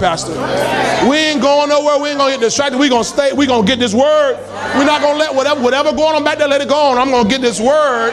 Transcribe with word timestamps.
Pastor. 0.00 0.32
We 1.08 1.16
ain't 1.16 1.42
going 1.42 1.68
nowhere. 1.68 2.00
We 2.00 2.08
ain't 2.08 2.18
gonna 2.18 2.32
get 2.32 2.40
distracted. 2.40 2.78
We 2.78 2.88
gonna 2.88 3.04
stay. 3.04 3.32
We 3.32 3.46
gonna 3.46 3.66
get 3.66 3.78
this 3.78 3.94
word. 3.94 4.36
We're 4.74 4.86
not 4.86 5.02
gonna 5.02 5.18
let 5.18 5.34
whatever 5.34 5.60
whatever 5.60 5.92
going 5.92 6.16
on 6.16 6.24
back 6.24 6.38
there. 6.38 6.48
Let 6.48 6.62
it 6.62 6.68
go 6.68 6.90
on. 6.90 6.98
I'm 6.98 7.10
gonna 7.10 7.28
get 7.28 7.42
this 7.42 7.60
word. 7.60 8.12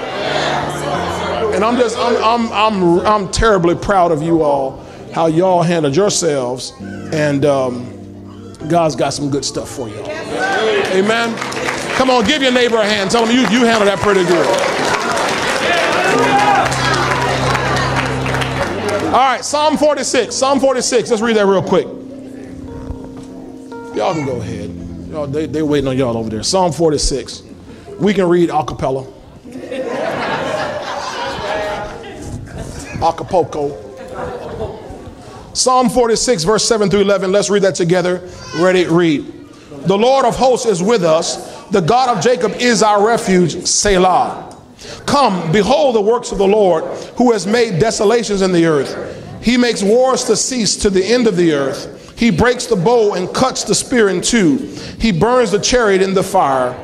And 1.55 1.63
I'm 1.63 1.77
just 1.77 1.97
I'm 1.97 2.17
I'm 2.17 2.51
I'm 2.51 2.99
I'm 3.07 3.31
terribly 3.31 3.73
proud 3.73 4.11
of 4.11 4.21
you 4.21 4.43
all. 4.43 4.85
How 5.13 5.27
y'all 5.27 5.63
handled 5.63 5.95
yourselves. 5.95 6.73
And 6.79 7.45
um, 7.45 8.53
God's 8.67 8.95
got 8.95 9.13
some 9.13 9.29
good 9.29 9.45
stuff 9.45 9.69
for 9.69 9.87
you. 9.87 9.99
Amen. 10.91 11.35
Come 11.95 12.11
on, 12.11 12.25
give 12.25 12.43
your 12.43 12.51
neighbor 12.51 12.77
a 12.77 12.85
hand. 12.85 13.09
Tell 13.09 13.25
him 13.25 13.35
you 13.35 13.41
you 13.47 13.65
handled 13.65 13.87
that 13.87 13.99
pretty 13.99 14.25
good. 14.25 14.76
All 19.07 19.13
right, 19.13 19.43
Psalm 19.43 19.77
46. 19.77 20.35
Psalm 20.35 20.59
46. 20.59 21.09
Let's 21.09 21.21
read 21.21 21.37
that 21.37 21.45
real 21.45 21.63
quick. 21.63 21.85
Y'all 23.95 24.13
can 24.13 24.25
go 24.25 24.41
ahead. 24.41 24.69
Y'all, 25.09 25.25
they, 25.25 25.45
they 25.45 25.61
waiting 25.61 25.87
on 25.87 25.97
y'all 25.97 26.17
over 26.17 26.29
there. 26.29 26.43
Psalm 26.43 26.73
46. 26.73 27.41
We 27.99 28.13
can 28.13 28.27
read 28.27 28.49
a 28.49 28.63
cappella. 28.65 29.07
Acapulco. 33.01 33.85
Psalm 35.53 35.89
46, 35.89 36.43
verse 36.43 36.65
7 36.65 36.89
through 36.89 37.01
11. 37.01 37.31
Let's 37.31 37.49
read 37.49 37.63
that 37.63 37.75
together. 37.75 38.29
Ready, 38.57 38.85
read. 38.85 39.25
The 39.85 39.97
Lord 39.97 40.25
of 40.25 40.35
hosts 40.35 40.65
is 40.65 40.83
with 40.83 41.03
us. 41.03 41.65
The 41.69 41.79
God 41.79 42.15
of 42.15 42.21
Jacob 42.21 42.51
is 42.59 42.83
our 42.83 43.07
refuge. 43.07 43.65
Selah. 43.65 44.46
Come, 45.05 45.51
behold 45.51 45.95
the 45.95 46.01
works 46.01 46.31
of 46.31 46.37
the 46.37 46.47
Lord, 46.47 46.83
who 47.15 47.31
has 47.31 47.47
made 47.47 47.79
desolations 47.79 48.41
in 48.41 48.51
the 48.51 48.65
earth. 48.65 49.15
He 49.41 49.57
makes 49.57 49.81
wars 49.81 50.23
to 50.25 50.35
cease 50.35 50.75
to 50.77 50.89
the 50.89 51.03
end 51.03 51.27
of 51.27 51.35
the 51.35 51.53
earth. 51.53 52.17
He 52.17 52.31
breaks 52.31 52.65
the 52.65 52.75
bow 52.75 53.13
and 53.13 53.33
cuts 53.33 53.63
the 53.63 53.75
spear 53.75 54.09
in 54.09 54.21
two. 54.21 54.57
He 54.99 55.11
burns 55.11 55.51
the 55.51 55.59
chariot 55.59 56.01
in 56.01 56.13
the 56.13 56.23
fire. 56.23 56.75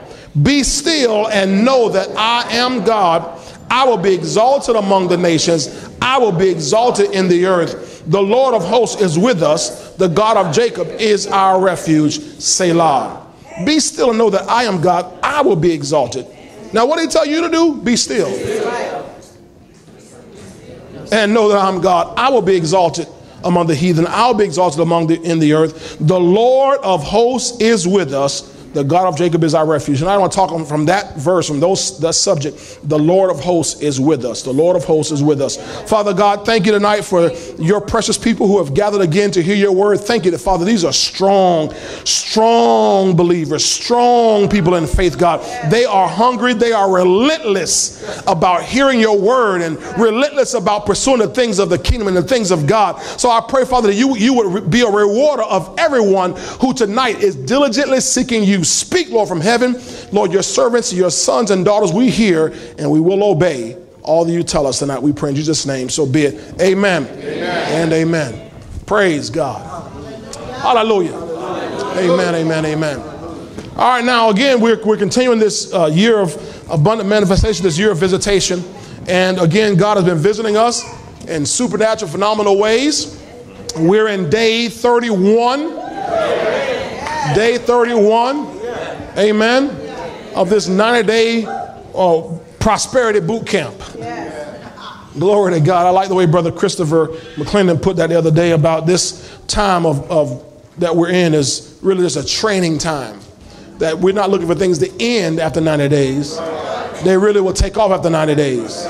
Be 0.42 0.64
still 0.64 1.28
and 1.28 1.66
know 1.66 1.90
that 1.90 2.10
I 2.18 2.52
am 2.52 2.84
God. 2.84 3.40
I 3.70 3.86
will 3.86 3.98
be 3.98 4.14
exalted 4.14 4.76
among 4.76 5.08
the 5.08 5.18
nations. 5.18 5.90
I 6.02 6.18
will 6.18 6.32
be 6.32 6.50
exalted 6.50 7.12
in 7.12 7.28
the 7.28 7.46
earth. 7.46 8.04
The 8.08 8.22
Lord 8.22 8.54
of 8.54 8.64
hosts 8.64 9.02
is 9.02 9.18
with 9.18 9.42
us. 9.42 9.96
The 9.96 10.08
God 10.08 10.38
of 10.38 10.54
Jacob 10.54 10.88
is 11.00 11.28
our 11.28 11.60
refuge. 11.60 12.20
Selah. 12.40 13.26
Be 13.66 13.80
still 13.80 14.10
and 14.10 14.18
know 14.18 14.30
that 14.30 14.48
I 14.50 14.64
am 14.64 14.82
God. 14.82 15.20
I 15.24 15.42
will 15.42 15.56
be 15.56 15.72
exalted. 15.72 16.28
Now, 16.74 16.86
what 16.88 16.98
did 16.98 17.10
he 17.10 17.12
tell 17.12 17.26
you 17.26 17.42
to 17.42 17.50
do? 17.50 17.76
Be 17.82 17.96
still. 17.96 18.28
And 21.12 21.34
know 21.34 21.50
that 21.50 21.60
I'm 21.60 21.80
God. 21.80 22.18
I 22.18 22.30
will 22.30 22.42
be 22.42 22.56
exalted 22.56 23.08
among 23.44 23.68
the 23.68 23.76
heathen. 23.76 24.06
I'll 24.08 24.34
be 24.34 24.46
exalted 24.46 24.80
among 24.80 25.08
the 25.08 25.22
in 25.22 25.40
the 25.40 25.54
earth. 25.54 25.98
The 26.00 26.20
Lord 26.20 26.80
of 26.80 27.04
hosts 27.04 27.62
is 27.62 27.88
with 27.88 28.14
us. 28.14 28.53
The 28.74 28.84
God 28.84 29.08
of 29.08 29.18
Jacob 29.18 29.44
is 29.44 29.54
our 29.54 29.66
refuge. 29.66 30.02
And 30.02 30.10
I 30.10 30.18
want 30.18 30.32
to 30.32 30.36
talk 30.36 30.68
from 30.68 30.86
that 30.86 31.16
verse, 31.16 31.48
from 31.48 31.60
those 31.60 32.00
that 32.00 32.14
subject. 32.14 32.80
The 32.90 32.98
Lord 32.98 33.30
of 33.30 33.40
hosts 33.40 33.82
is 33.82 34.00
with 34.00 34.26
us. 34.26 34.42
The 34.42 34.52
Lord 34.52 34.76
of 34.76 34.84
hosts 34.84 35.12
is 35.12 35.22
with 35.22 35.42
us. 35.42 35.58
Father 35.90 36.14
God, 36.14 36.46
thank 36.46 36.66
you 36.66 36.72
tonight 36.72 37.02
for 37.02 37.32
your 37.60 37.82
precious 37.82 38.18
people 38.18 38.48
who 38.48 38.64
have 38.64 38.74
gathered 38.74 39.02
again 39.02 39.32
to 39.32 39.44
hear 39.44 39.56
your 39.56 39.72
word. 39.72 40.00
Thank 40.00 40.26
you 40.26 40.32
that, 40.32 40.40
Father, 40.40 40.66
these 40.66 40.84
are 40.84 40.94
strong, 40.94 41.74
strong 42.04 43.16
believers, 43.16 43.64
strong 43.64 44.50
people 44.50 44.76
in 44.76 44.88
faith, 44.88 45.18
God. 45.18 45.42
They 45.72 45.86
are 45.86 46.08
hungry, 46.08 46.54
they 46.54 46.72
are 46.72 46.92
relentless 46.92 48.24
about 48.28 48.64
hearing 48.64 49.00
your 49.00 49.20
word 49.20 49.62
and 49.62 49.78
relentless 50.00 50.54
about 50.56 50.86
pursuing 50.86 51.20
the 51.20 51.28
things 51.28 51.60
of 51.60 51.70
the 51.70 51.78
kingdom 51.78 52.08
and 52.08 52.18
the 52.18 52.24
things 52.24 52.52
of 52.52 52.66
God. 52.66 53.02
So 53.20 53.30
I 53.30 53.42
pray, 53.48 53.66
Father, 53.66 53.88
that 53.88 53.96
you, 53.96 54.18
you 54.18 54.34
would 54.34 54.70
be 54.70 54.82
a 54.82 54.90
rewarder 54.90 55.44
of 55.44 55.76
everyone 55.78 56.34
who 56.60 56.74
tonight 56.74 57.22
is 57.22 57.36
diligently 57.36 58.00
seeking 58.00 58.44
you 58.44 58.63
speak, 58.64 59.10
Lord, 59.10 59.28
from 59.28 59.42
heaven. 59.42 59.76
Lord, 60.12 60.32
your 60.32 60.44
servants, 60.44 60.94
your 60.94 61.12
sons 61.12 61.52
and 61.52 61.66
daughters, 61.66 61.92
we 61.92 62.10
hear 62.10 62.54
and 62.78 62.90
we 62.92 63.00
will 63.00 63.24
obey 63.24 63.78
all 64.04 64.26
that 64.26 64.32
you 64.32 64.44
tell 64.44 64.68
us 64.68 64.80
tonight. 64.80 65.02
We 65.02 65.14
pray 65.14 65.30
in 65.30 65.36
Jesus' 65.36 65.66
name. 65.66 65.90
So 65.90 66.06
be 66.06 66.24
it. 66.24 66.62
Amen, 66.62 67.08
amen. 67.08 67.84
and 67.84 67.94
amen. 67.94 68.52
Praise 68.86 69.30
God. 69.30 69.82
Hallelujah. 70.62 71.16
Amen, 71.98 72.36
amen, 72.36 72.66
amen. 72.66 73.00
All 73.76 73.90
right, 73.90 74.04
now 74.04 74.30
again, 74.30 74.60
we're, 74.62 74.84
we're 74.84 74.98
continuing 74.98 75.40
this 75.40 75.74
uh, 75.74 75.88
year 75.88 76.20
of 76.20 76.70
abundant 76.70 77.10
manifestation, 77.10 77.64
this 77.64 77.78
year 77.78 77.92
of 77.92 77.98
visitation. 77.98 78.64
And 79.08 79.40
again, 79.40 79.76
God 79.76 79.98
has 79.98 80.06
been 80.06 80.18
visiting 80.18 80.58
us 80.58 80.84
in 81.28 81.46
supernatural, 81.46 82.12
phenomenal 82.12 82.58
ways. 82.58 83.20
We're 83.76 84.10
in 84.10 84.30
day 84.30 84.70
31 84.70 85.74
day 87.34 87.58
31, 87.58 88.48
amen, 89.18 89.70
of 90.36 90.50
this 90.50 90.68
90 90.68 91.08
day 91.08 91.46
uh, 91.46 92.38
prosperity 92.60 93.20
boot 93.20 93.46
camp. 93.46 93.76
Glory 95.18 95.54
to 95.54 95.60
God. 95.60 95.86
I 95.86 95.92
like 95.92 96.10
the 96.10 96.16
way 96.16 96.26
Brother 96.26 96.52
Christopher 96.52 97.08
McClendon 97.36 97.82
put 97.82 97.98
that 97.98 98.08
the 98.08 98.18
other 98.18 98.32
day 98.32 98.52
about 98.52 98.88
this 98.88 99.38
time 99.48 99.86
of, 99.86 100.10
of 100.10 100.44
that 100.80 100.96
we're 100.96 101.10
in 101.10 101.34
is 101.34 101.78
really 101.84 102.02
just 102.02 102.18
a 102.18 102.26
training 102.26 102.80
time. 102.80 103.20
That 103.78 104.00
we're 104.00 104.14
not 104.14 104.30
looking 104.30 104.48
for 104.48 104.56
things 104.56 104.80
to 104.80 104.92
end 105.00 105.40
after 105.40 105.62
90 105.62 105.90
days. 105.90 106.38
They 107.04 107.18
really 107.18 107.42
will 107.42 107.54
take 107.54 107.78
off 107.78 107.92
after 107.92 108.10
90 108.10 108.36
days. 108.36 108.86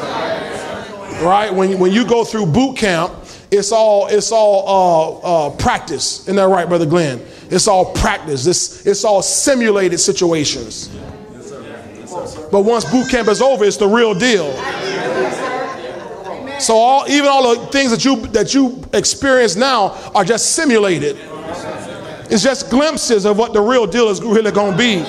Right? 1.21 1.49
When, 1.53 1.79
when 1.79 1.91
you 1.91 2.07
go 2.07 2.23
through 2.23 2.47
boot 2.47 2.77
camp, 2.77 3.13
it's 3.53 3.71
all 3.71 4.07
it's 4.07 4.31
all 4.31 5.21
uh, 5.23 5.47
uh, 5.47 5.49
practice. 5.57 6.21
Isn't 6.21 6.35
that 6.35 6.47
right, 6.47 6.67
Brother 6.67 6.85
Glenn? 6.85 7.21
It's 7.49 7.67
all 7.67 7.93
practice. 7.93 8.45
It's, 8.47 8.85
it's 8.85 9.03
all 9.03 9.21
simulated 9.21 9.99
situations. 9.99 10.89
But 12.51 12.61
once 12.61 12.85
boot 12.85 13.09
camp 13.09 13.27
is 13.27 13.41
over, 13.41 13.63
it's 13.65 13.77
the 13.77 13.87
real 13.87 14.13
deal. 14.13 14.51
So 16.59 16.75
all 16.75 17.05
even 17.09 17.27
all 17.27 17.55
the 17.55 17.65
things 17.67 17.91
that 17.91 18.05
you 18.05 18.27
that 18.27 18.53
you 18.53 18.83
experience 18.93 19.55
now 19.55 19.89
are 20.15 20.23
just 20.23 20.55
simulated. 20.55 21.17
It's 22.29 22.41
just 22.41 22.69
glimpses 22.69 23.25
of 23.25 23.37
what 23.37 23.53
the 23.53 23.61
real 23.61 23.85
deal 23.85 24.09
is 24.09 24.21
really 24.21 24.51
going 24.51 24.71
to 24.71 24.77
be 24.77 25.03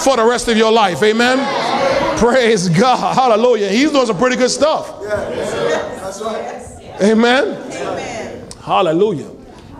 for 0.00 0.16
the 0.16 0.24
rest 0.26 0.48
of 0.48 0.56
your 0.56 0.72
life. 0.72 1.02
Amen. 1.02 1.38
Praise 2.18 2.68
God. 2.68 3.14
Hallelujah. 3.14 3.68
He's 3.68 3.90
doing 3.90 4.06
some 4.06 4.16
pretty 4.16 4.36
good 4.36 4.50
stuff. 4.50 5.00
Amen. 7.02 8.50
Hallelujah. 8.62 9.30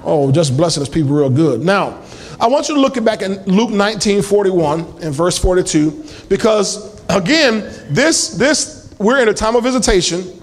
Oh, 0.02 0.30
just 0.30 0.56
blessing 0.56 0.80
his 0.80 0.88
people 0.88 1.10
real 1.10 1.30
good. 1.30 1.60
Now, 1.60 2.02
I 2.40 2.48
want 2.48 2.68
you 2.68 2.74
to 2.74 2.80
look 2.80 3.02
back 3.04 3.22
in 3.22 3.42
Luke 3.44 3.70
19, 3.70 4.22
41 4.22 4.80
and 5.02 5.14
verse 5.14 5.38
42, 5.38 6.04
because 6.28 7.00
again, 7.08 7.60
this, 7.88 8.30
this, 8.30 8.94
we're 8.98 9.20
in 9.22 9.28
a 9.28 9.34
time 9.34 9.56
of 9.56 9.62
visitation, 9.64 10.42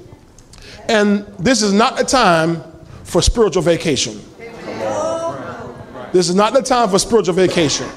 and 0.87 1.25
this 1.37 1.61
is 1.61 1.73
not 1.73 1.97
the 1.97 2.03
time 2.03 2.63
for 3.03 3.21
spiritual 3.21 3.61
vacation. 3.61 4.19
This 6.11 6.27
is 6.27 6.35
not 6.35 6.53
the 6.53 6.61
time 6.61 6.89
for 6.89 6.99
spiritual 6.99 7.35
vacation. 7.35 7.87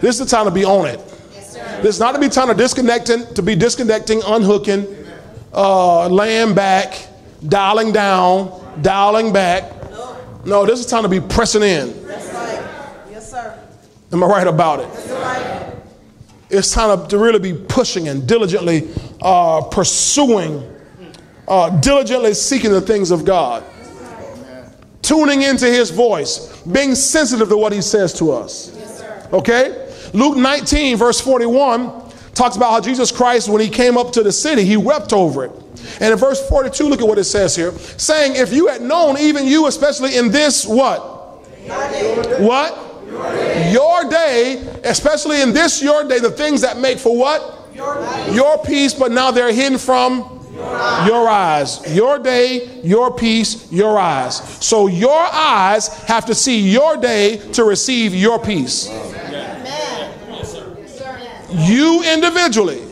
This 0.00 0.18
is 0.18 0.28
the 0.28 0.36
time 0.36 0.44
to 0.44 0.50
be 0.50 0.64
on 0.64 0.86
it. 0.86 0.98
This 1.82 1.94
is 1.94 2.00
not 2.00 2.12
to 2.12 2.20
be 2.20 2.28
time 2.28 2.48
to 2.48 2.54
disconnecting, 2.54 3.32
to 3.34 3.42
be 3.42 3.54
disconnecting, 3.54 4.22
unhooking, 4.26 4.86
uh, 5.52 6.08
laying 6.08 6.54
back, 6.54 7.06
dialing 7.48 7.92
down, 7.92 8.80
dialing 8.82 9.32
back. 9.32 9.72
No, 10.44 10.64
this 10.64 10.78
is 10.78 10.86
time 10.86 11.02
to 11.02 11.08
be 11.08 11.20
pressing 11.20 11.62
in. 11.62 11.88
Yes, 12.06 13.30
sir. 13.30 13.58
Am 14.12 14.22
I 14.22 14.26
right 14.26 14.46
about 14.46 14.80
it? 14.80 14.88
Yes, 14.92 15.76
it's 16.48 16.72
time 16.72 17.08
to 17.08 17.18
really 17.18 17.40
be 17.40 17.52
pushing 17.52 18.08
and 18.08 18.26
diligently 18.26 18.88
uh, 19.20 19.62
pursuing, 19.62 20.62
uh, 21.48 21.70
diligently 21.80 22.34
seeking 22.34 22.70
the 22.70 22.80
things 22.80 23.10
of 23.10 23.24
God, 23.24 23.64
tuning 25.02 25.42
into 25.42 25.66
His 25.66 25.90
voice, 25.90 26.62
being 26.62 26.94
sensitive 26.94 27.48
to 27.48 27.56
what 27.56 27.72
He 27.72 27.82
says 27.82 28.12
to 28.14 28.30
us. 28.30 28.72
Yes, 28.76 29.02
okay? 29.32 29.90
Luke 30.14 30.36
19, 30.36 30.96
verse 30.96 31.20
41, 31.20 32.05
talks 32.36 32.56
about 32.56 32.70
how 32.70 32.80
Jesus 32.80 33.10
Christ, 33.10 33.48
when 33.48 33.60
He 33.60 33.68
came 33.68 33.96
up 33.96 34.12
to 34.12 34.22
the 34.22 34.32
city, 34.32 34.64
He 34.64 34.76
wept 34.76 35.12
over 35.12 35.44
it. 35.44 35.52
And 36.00 36.12
in 36.12 36.18
verse 36.18 36.46
42, 36.48 36.84
look 36.84 37.00
at 37.00 37.08
what 37.08 37.18
it 37.18 37.24
says 37.24 37.56
here 37.56 37.72
saying, 37.72 38.36
If 38.36 38.52
you 38.52 38.68
had 38.68 38.82
known, 38.82 39.18
even 39.18 39.46
you, 39.46 39.66
especially 39.66 40.16
in 40.16 40.30
this 40.30 40.66
what? 40.66 41.14
What? 42.40 42.82
Your 43.06 43.32
day. 43.32 43.72
your 43.72 44.10
day, 44.10 44.80
especially 44.84 45.40
in 45.40 45.52
this 45.52 45.82
your 45.82 46.06
day, 46.06 46.18
the 46.18 46.30
things 46.30 46.60
that 46.60 46.78
make 46.78 46.98
for 46.98 47.16
what? 47.16 47.68
Your, 47.74 48.00
your 48.32 48.58
peace, 48.58 48.94
but 48.94 49.12
now 49.12 49.30
they're 49.30 49.52
hidden 49.52 49.78
from 49.78 50.36
your 50.54 50.64
eyes. 50.64 51.08
your 51.08 51.28
eyes. 51.28 51.94
Your 51.94 52.18
day, 52.18 52.80
your 52.82 53.14
peace, 53.14 53.70
your 53.70 53.98
eyes. 53.98 54.36
So 54.64 54.86
your 54.86 55.26
eyes 55.32 55.88
have 56.04 56.26
to 56.26 56.34
see 56.34 56.60
your 56.60 56.96
day 56.96 57.36
to 57.52 57.64
receive 57.64 58.14
your 58.14 58.38
peace. 58.38 58.88
You 61.56 62.02
individually 62.04 62.82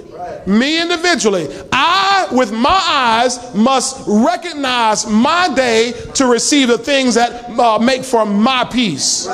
me 0.47 0.81
individually, 0.81 1.49
I 1.73 2.05
I, 2.25 2.35
with 2.35 2.53
my 2.53 2.81
eyes, 2.87 3.55
must 3.55 4.05
recognize 4.07 5.07
my 5.07 5.53
day 5.55 5.93
to 6.15 6.27
receive 6.27 6.69
the 6.69 6.79
things 6.79 7.15
that 7.15 7.51
uh, 7.59 7.79
make 7.79 8.05
for 8.05 8.25
my 8.25 8.65
peace. 8.65 9.29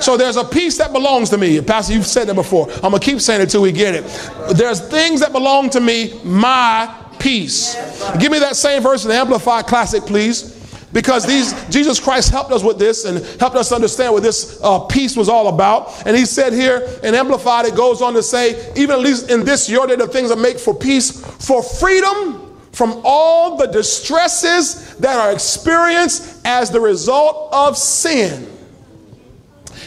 So 0.00 0.16
there's 0.16 0.36
a 0.36 0.44
peace 0.44 0.78
that 0.78 0.92
belongs 0.92 1.30
to 1.30 1.38
me. 1.38 1.60
Pastor, 1.60 1.94
you've 1.94 2.06
said 2.06 2.28
that 2.28 2.34
before. 2.34 2.70
I'm 2.76 2.90
going 2.90 3.00
to 3.00 3.00
keep 3.00 3.20
saying 3.20 3.40
it 3.40 3.50
till 3.50 3.62
we 3.62 3.72
get 3.72 3.94
it. 3.94 4.56
There's 4.56 4.80
things 4.80 5.20
that 5.20 5.32
belong 5.32 5.70
to 5.70 5.80
me, 5.80 6.20
my 6.24 6.94
peace. 7.18 7.74
Give 8.18 8.32
me 8.32 8.38
that 8.38 8.56
same 8.56 8.82
verse 8.82 9.04
in 9.04 9.10
the 9.10 9.16
Amplified 9.16 9.66
Classic, 9.66 10.02
please 10.04 10.59
because 10.92 11.24
these 11.24 11.52
Jesus 11.68 12.00
Christ 12.00 12.30
helped 12.30 12.50
us 12.52 12.64
with 12.64 12.78
this 12.78 13.04
and 13.04 13.24
helped 13.40 13.56
us 13.56 13.70
understand 13.72 14.12
what 14.12 14.22
this 14.22 14.60
uh, 14.62 14.80
peace 14.80 15.16
was 15.16 15.28
all 15.28 15.48
about. 15.48 16.06
And 16.06 16.16
he 16.16 16.26
said 16.26 16.52
here 16.52 16.88
in 17.02 17.14
Amplified, 17.14 17.66
it 17.66 17.76
goes 17.76 18.02
on 18.02 18.14
to 18.14 18.22
say, 18.22 18.72
even 18.76 18.90
at 18.90 19.00
least 19.00 19.30
in 19.30 19.44
this 19.44 19.68
your 19.68 19.86
day, 19.86 19.96
the 19.96 20.08
things 20.08 20.30
that 20.30 20.38
make 20.38 20.58
for 20.58 20.74
peace, 20.74 21.24
for 21.46 21.62
freedom 21.62 22.58
from 22.72 23.00
all 23.04 23.56
the 23.56 23.66
distresses 23.66 24.94
that 24.96 25.18
are 25.18 25.32
experienced 25.32 26.40
as 26.44 26.70
the 26.70 26.80
result 26.80 27.52
of 27.52 27.76
sin, 27.76 28.48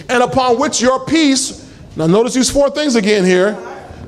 and 0.09 0.23
upon 0.23 0.59
which 0.59 0.81
your 0.81 1.05
peace. 1.05 1.69
Now, 1.95 2.07
notice 2.07 2.33
these 2.33 2.49
four 2.49 2.69
things 2.69 2.95
again 2.95 3.25
here: 3.25 3.57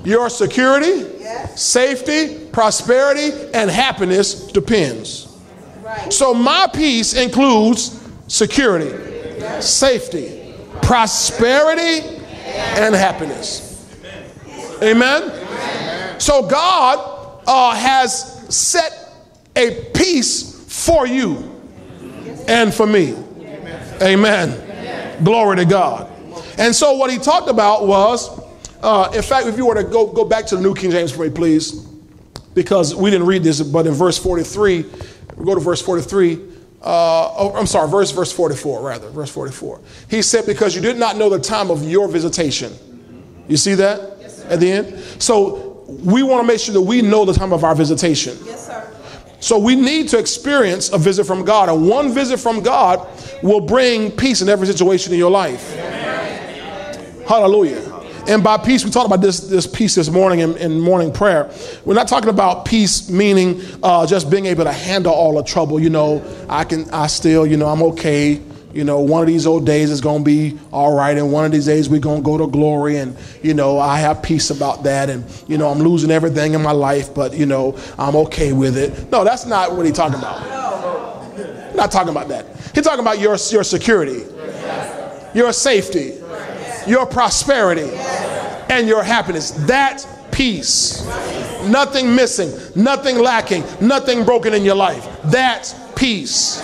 your 0.04 0.30
security, 0.30 1.08
yes. 1.20 1.62
safety, 1.62 2.48
prosperity, 2.52 3.32
and 3.54 3.70
happiness 3.70 4.48
depends. 4.48 5.35
So 6.10 6.34
my 6.34 6.68
peace 6.74 7.14
includes 7.14 8.02
security, 8.28 9.62
safety, 9.62 10.54
prosperity, 10.82 12.08
and 12.78 12.96
happiness. 12.96 13.72
Amen. 14.82 16.20
So 16.20 16.48
God 16.48 17.42
uh, 17.48 17.76
has 17.76 18.56
set 18.56 19.14
a 19.56 19.90
peace 19.94 20.56
for 20.86 21.08
you 21.08 21.52
and 22.48 22.74
for 22.74 22.86
me. 22.86 23.16
Amen. 24.02 25.24
Glory 25.24 25.58
to 25.58 25.66
God. 25.66 26.12
And 26.58 26.76
so 26.76 26.94
what 26.94 27.12
he 27.12 27.18
talked 27.18 27.50
about 27.50 27.88
was, 27.88 28.42
uh, 28.82 29.12
in 29.14 29.22
fact, 29.22 29.48
if 29.48 29.58
you 29.58 29.66
were 29.66 29.76
to 29.76 29.84
go, 29.84 30.08
go 30.08 30.26
back 30.26 30.46
to 30.48 30.56
the 30.56 30.62
New 30.62 30.74
King 30.74 30.92
James 30.92 31.12
for 31.12 31.24
me, 31.24 31.30
please, 31.30 31.72
because 32.54 32.96
we 32.96 33.10
didn't 33.10 33.28
read 33.28 33.44
this, 33.44 33.62
but 33.62 33.88
in 33.88 33.94
verse 33.94 34.18
43, 34.18 34.86
we 35.36 35.46
go 35.46 35.56
to 35.56 35.62
verse 35.62 35.82
43. 35.82 36.42
Uh, 36.82 37.34
oh, 37.38 37.54
I'm 37.56 37.66
sorry, 37.66 37.90
verse 37.90 38.12
verse 38.12 38.32
44 38.32 38.82
rather, 38.82 39.10
verse 39.10 39.32
44. 39.32 39.82
He 40.10 40.22
said, 40.22 40.46
"Because 40.46 40.76
you 40.76 40.82
did 40.82 40.98
not 40.98 41.18
know 41.18 41.30
the 41.30 41.40
time 41.40 41.72
of 41.72 41.84
your 41.84 42.08
visitation." 42.08 42.74
You 43.48 43.58
see 43.58 43.76
that 43.76 44.18
yes, 44.20 44.42
at 44.46 44.60
the 44.60 44.72
end. 44.72 45.00
So 45.20 45.84
we 45.88 46.24
want 46.24 46.42
to 46.42 46.48
make 46.48 46.60
sure 46.60 46.74
that 46.74 46.82
we 46.82 47.02
know 47.02 47.26
the 47.26 47.34
time 47.34 47.54
of 47.54 47.64
our 47.64 47.76
visitation. 47.76 48.38
Yes, 48.46 48.68
sir. 48.68 48.92
So 49.40 49.60
we 49.60 49.76
need 49.76 50.10
to 50.10 50.20
experience 50.20 50.92
a 50.92 50.98
visit 50.98 51.26
from 51.26 51.44
God, 51.44 51.70
and 51.70 51.88
one 51.88 52.14
visit 52.14 52.40
from 52.40 52.62
God 52.62 53.08
will 53.44 53.62
bring 53.62 54.12
peace 54.12 54.42
in 54.42 54.50
every 54.50 54.68
situation 54.68 55.14
in 55.14 55.20
your 55.20 55.32
life. 55.32 55.74
Amen. 55.74 57.26
Hallelujah. 57.28 57.95
And 58.28 58.44
by 58.44 58.58
peace, 58.58 58.84
we 58.84 58.90
talked 58.90 59.06
about 59.06 59.22
this, 59.22 59.40
this 59.42 59.68
peace 59.68 59.94
this 59.96 60.10
morning 60.10 60.40
in, 60.40 60.58
in 60.58 60.80
morning 60.80 61.14
prayer. 61.14 61.52
We're 61.86 61.94
not 61.94 62.08
talking 62.08 62.30
about 62.30 62.66
peace 62.66 63.08
meaning 63.08 63.62
uh, 63.84 64.08
just 64.08 64.32
being 64.32 64.48
able 64.48 64.64
to 64.64 64.72
handle 64.72 65.14
all 65.14 65.36
the 65.36 65.44
trouble. 65.44 65.80
You 65.80 65.92
know, 65.92 66.24
I 66.50 66.64
can, 66.64 66.90
I 66.90 67.06
still, 67.06 67.46
you 67.46 67.56
know, 67.56 67.68
I'm 67.68 67.84
okay. 67.84 68.42
You 68.74 68.84
know, 68.84 69.00
one 69.00 69.22
of 69.22 69.28
these 69.28 69.46
old 69.46 69.66
days 69.66 69.92
is 69.92 70.02
going 70.02 70.24
to 70.24 70.26
be 70.26 70.60
all 70.74 70.98
right, 70.98 71.16
and 71.18 71.32
one 71.32 71.46
of 71.46 71.52
these 71.52 71.68
days 71.68 71.88
we're 71.88 72.02
going 72.02 72.22
to 72.22 72.26
go 72.26 72.38
to 72.38 72.48
glory, 72.48 72.98
and 72.98 73.16
you 73.42 73.54
know, 73.54 73.80
I 73.80 74.00
have 74.00 74.22
peace 74.22 74.50
about 74.50 74.84
that, 74.84 75.10
and 75.10 75.24
you 75.48 75.58
know, 75.58 75.70
I'm 75.70 75.80
losing 75.80 76.12
everything 76.12 76.56
in 76.56 76.62
my 76.62 76.74
life, 76.74 77.14
but 77.14 77.34
you 77.34 77.46
know, 77.46 77.78
I'm 77.98 78.18
okay 78.18 78.52
with 78.52 78.78
it. 78.78 79.10
No, 79.12 79.24
that's 79.24 79.46
not 79.46 79.78
what 79.78 79.86
he's 79.86 79.96
talking 79.96 80.20
about. 80.20 80.42
No, 81.38 81.72
not 81.74 81.90
talking 81.90 82.10
about 82.10 82.28
that. 82.28 82.48
He's 82.74 82.84
talking 82.84 83.00
about 83.00 83.20
your 83.20 83.38
your 83.50 83.64
security, 83.64 84.26
your 85.34 85.54
safety, 85.54 86.16
your 86.88 87.06
prosperity 87.06 87.90
and 88.70 88.88
your 88.88 89.04
happiness. 89.04 89.52
That 89.52 90.06
peace. 90.32 91.06
Nothing 91.64 92.14
missing, 92.14 92.52
nothing 92.76 93.18
lacking, 93.18 93.64
nothing 93.82 94.24
broken 94.24 94.54
in 94.54 94.64
your 94.64 94.76
life. 94.76 95.08
That's 95.24 95.74
peace. 95.96 96.62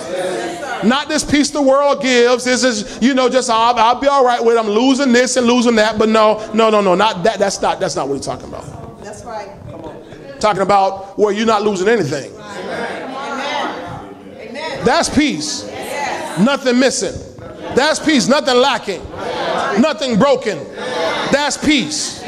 Not 0.84 1.08
this 1.08 1.24
peace 1.24 1.50
the 1.50 1.62
world 1.62 2.02
gives. 2.02 2.44
This 2.44 2.64
is, 2.64 3.00
you 3.00 3.14
know, 3.14 3.28
just 3.28 3.48
I'll, 3.50 3.74
I'll 3.76 4.00
be 4.00 4.08
all 4.08 4.24
right 4.24 4.42
with. 4.44 4.56
I'm 4.58 4.68
losing 4.68 5.12
this 5.12 5.36
and 5.36 5.46
losing 5.46 5.76
that, 5.76 5.98
but 5.98 6.08
no, 6.08 6.50
no, 6.52 6.70
no, 6.70 6.80
no, 6.80 6.94
not 6.94 7.22
that. 7.24 7.38
That's 7.38 7.60
not. 7.62 7.80
That's 7.80 7.96
not 7.96 8.08
what 8.08 8.16
he's 8.16 8.26
talking 8.26 8.48
about. 8.48 9.00
That's 9.02 9.24
right. 9.24 9.50
Talking 10.40 10.62
about 10.62 11.18
where 11.18 11.32
you're 11.32 11.46
not 11.46 11.62
losing 11.62 11.88
anything. 11.88 12.32
Amen. 12.34 14.04
Amen. 14.38 14.84
That's 14.84 15.08
peace. 15.08 15.66
Nothing 16.40 16.78
missing. 16.78 17.14
That's 17.74 18.00
peace. 18.00 18.26
Nothing 18.28 18.56
lacking. 18.56 19.00
Nothing 19.80 20.18
broken. 20.18 20.58
That's 21.30 21.56
peace. 21.56 22.22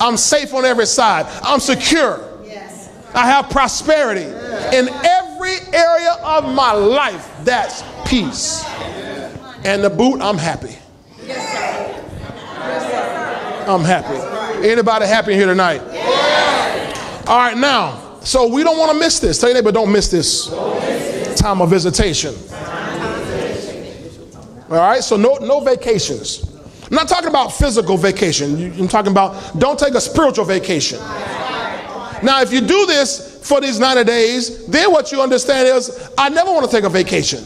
I'm 0.00 0.16
safe 0.16 0.54
on 0.54 0.64
every 0.64 0.86
side. 0.86 1.26
I'm 1.42 1.60
secure. 1.60 2.26
I 3.12 3.26
have 3.26 3.50
prosperity 3.50 4.22
in 4.76 4.88
every 4.88 5.56
area 5.72 6.12
of 6.22 6.44
my 6.54 6.72
life. 6.72 7.28
That's 7.42 7.82
peace. 8.08 8.64
And 9.64 9.82
the 9.82 9.90
boot, 9.90 10.20
I'm 10.20 10.38
happy. 10.38 10.76
I'm 13.66 13.84
happy. 13.84 14.66
Anybody 14.66 15.06
happy 15.06 15.34
here 15.34 15.46
tonight? 15.46 15.80
All 17.26 17.38
right, 17.38 17.56
now, 17.56 18.18
so 18.20 18.46
we 18.48 18.62
don't 18.62 18.78
want 18.78 18.92
to 18.92 18.98
miss 18.98 19.20
this. 19.20 19.40
Tell 19.40 19.48
your 19.48 19.54
neighbor, 19.54 19.72
don't 19.72 19.92
miss 19.92 20.08
this 20.10 20.48
time 21.36 21.60
of 21.60 21.70
visitation. 21.70 22.34
All 24.70 24.76
right, 24.76 25.02
so 25.02 25.16
no, 25.16 25.34
no 25.38 25.58
vacations. 25.58 26.48
I'm 26.84 26.94
not 26.94 27.08
talking 27.08 27.28
about 27.28 27.48
physical 27.48 27.96
vacation. 27.96 28.72
I'm 28.78 28.86
talking 28.86 29.10
about 29.10 29.58
don't 29.58 29.76
take 29.76 29.94
a 29.94 30.00
spiritual 30.00 30.44
vacation. 30.44 31.00
Now, 32.22 32.40
if 32.40 32.52
you 32.52 32.60
do 32.60 32.86
this 32.86 33.40
for 33.48 33.60
these 33.60 33.80
90 33.80 34.04
days, 34.04 34.66
then 34.68 34.92
what 34.92 35.10
you 35.10 35.20
understand 35.20 35.66
is 35.66 36.10
I 36.16 36.28
never 36.28 36.52
want 36.52 36.66
to 36.66 36.70
take 36.70 36.84
a 36.84 36.88
vacation. 36.88 37.44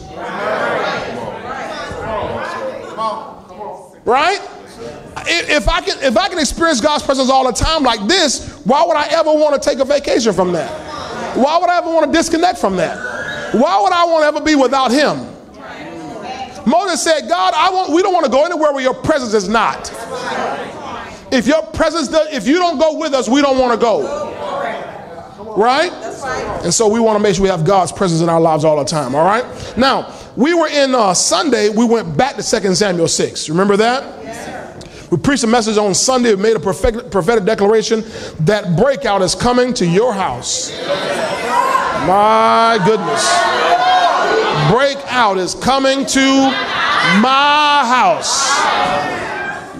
Right? 4.05 4.39
If 5.27 5.67
I 5.67 5.81
can 5.81 5.97
if 6.03 6.15
I 6.15 6.29
can 6.29 6.37
experience 6.37 6.79
God's 6.79 7.01
presence 7.01 7.31
all 7.31 7.51
the 7.51 7.57
time 7.57 7.81
like 7.81 8.07
this, 8.07 8.61
why 8.65 8.83
would 8.85 8.95
I 8.95 9.07
ever 9.07 9.33
want 9.33 9.59
to 9.59 9.69
take 9.69 9.79
a 9.79 9.85
vacation 9.85 10.31
from 10.31 10.51
that? 10.51 10.69
Why 11.35 11.57
would 11.57 11.71
I 11.71 11.79
ever 11.79 11.91
want 11.91 12.05
to 12.05 12.15
disconnect 12.15 12.59
from 12.59 12.75
that? 12.75 13.55
Why 13.55 13.81
would 13.81 13.93
I 13.93 14.05
want 14.05 14.21
to 14.21 14.27
ever 14.27 14.45
be 14.45 14.53
without 14.53 14.91
him? 14.91 15.34
Moses 16.65 17.03
said, 17.03 17.27
God, 17.29 17.53
I 17.55 17.69
want, 17.69 17.91
we 17.91 18.01
don't 18.01 18.13
want 18.13 18.25
to 18.25 18.31
go 18.31 18.45
anywhere 18.45 18.73
where 18.73 18.81
your 18.81 18.93
presence 18.93 19.33
is 19.33 19.47
not. 19.47 19.91
If 21.31 21.47
your 21.47 21.63
presence, 21.63 22.07
does, 22.07 22.33
if 22.33 22.47
you 22.47 22.55
don't 22.55 22.79
go 22.79 22.97
with 22.97 23.13
us, 23.13 23.29
we 23.29 23.41
don't 23.41 23.59
want 23.59 23.73
to 23.73 23.77
go. 23.79 24.31
Right? 25.57 25.91
And 26.63 26.73
so 26.73 26.87
we 26.87 26.99
want 26.99 27.17
to 27.17 27.23
make 27.23 27.35
sure 27.35 27.43
we 27.43 27.49
have 27.49 27.65
God's 27.65 27.91
presence 27.91 28.21
in 28.21 28.29
our 28.29 28.41
lives 28.41 28.65
all 28.65 28.77
the 28.77 28.83
time. 28.83 29.15
All 29.15 29.25
right? 29.25 29.45
Now, 29.77 30.13
we 30.35 30.53
were 30.53 30.67
in 30.67 30.95
uh, 30.95 31.13
Sunday, 31.13 31.69
we 31.69 31.85
went 31.85 32.17
back 32.17 32.35
to 32.35 32.61
2 32.61 32.75
Samuel 32.75 33.07
6. 33.07 33.49
Remember 33.49 33.77
that? 33.77 35.11
We 35.11 35.17
preached 35.17 35.43
a 35.43 35.47
message 35.47 35.77
on 35.77 35.93
Sunday. 35.93 36.33
We 36.33 36.41
made 36.41 36.55
a 36.55 36.59
prophetic, 36.59 37.45
declaration 37.45 38.03
that 38.41 38.75
breakout 38.75 39.21
is 39.21 39.35
coming 39.35 39.73
to 39.75 39.85
your 39.85 40.13
house. 40.13 40.71
My 42.07 42.79
goodness 42.85 43.23
breakout 45.15 45.37
is 45.37 45.55
coming 45.55 46.05
to 46.05 46.19
my 47.21 47.83
house. 47.87 48.51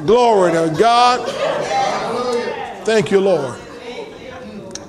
Glory 0.05 0.53
to 0.53 0.73
God. 0.79 1.27
Thank 2.85 3.11
you, 3.11 3.19
Lord. 3.19 3.59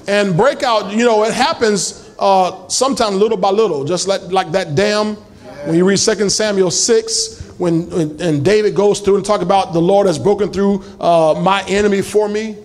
And 0.07 0.37
breakout, 0.37 0.93
you 0.93 1.05
know, 1.05 1.25
it 1.25 1.35
happens 1.35 2.09
uh, 2.21 2.69
sometimes 2.69 3.17
little 3.17 3.37
by 3.37 3.51
little, 3.51 3.83
just 3.85 4.07
like, 4.07 4.23
like 4.31 4.53
that 4.53 4.77
dam. 4.77 5.17
When 5.65 5.75
you 5.75 5.85
read 5.85 5.99
2 5.99 6.31
Samuel 6.31 6.71
6, 6.71 7.55
when, 7.59 7.91
when 7.91 8.23
and 8.23 8.45
David 8.45 8.77
goes 8.77 9.01
through 9.01 9.17
and 9.17 9.25
talk 9.25 9.41
about 9.41 9.73
the 9.73 9.83
Lord 9.83 10.07
has 10.07 10.17
broken 10.17 10.53
through 10.53 10.85
uh, 11.01 11.41
my 11.43 11.65
enemy 11.67 12.03
for 12.03 12.29
me 12.29 12.57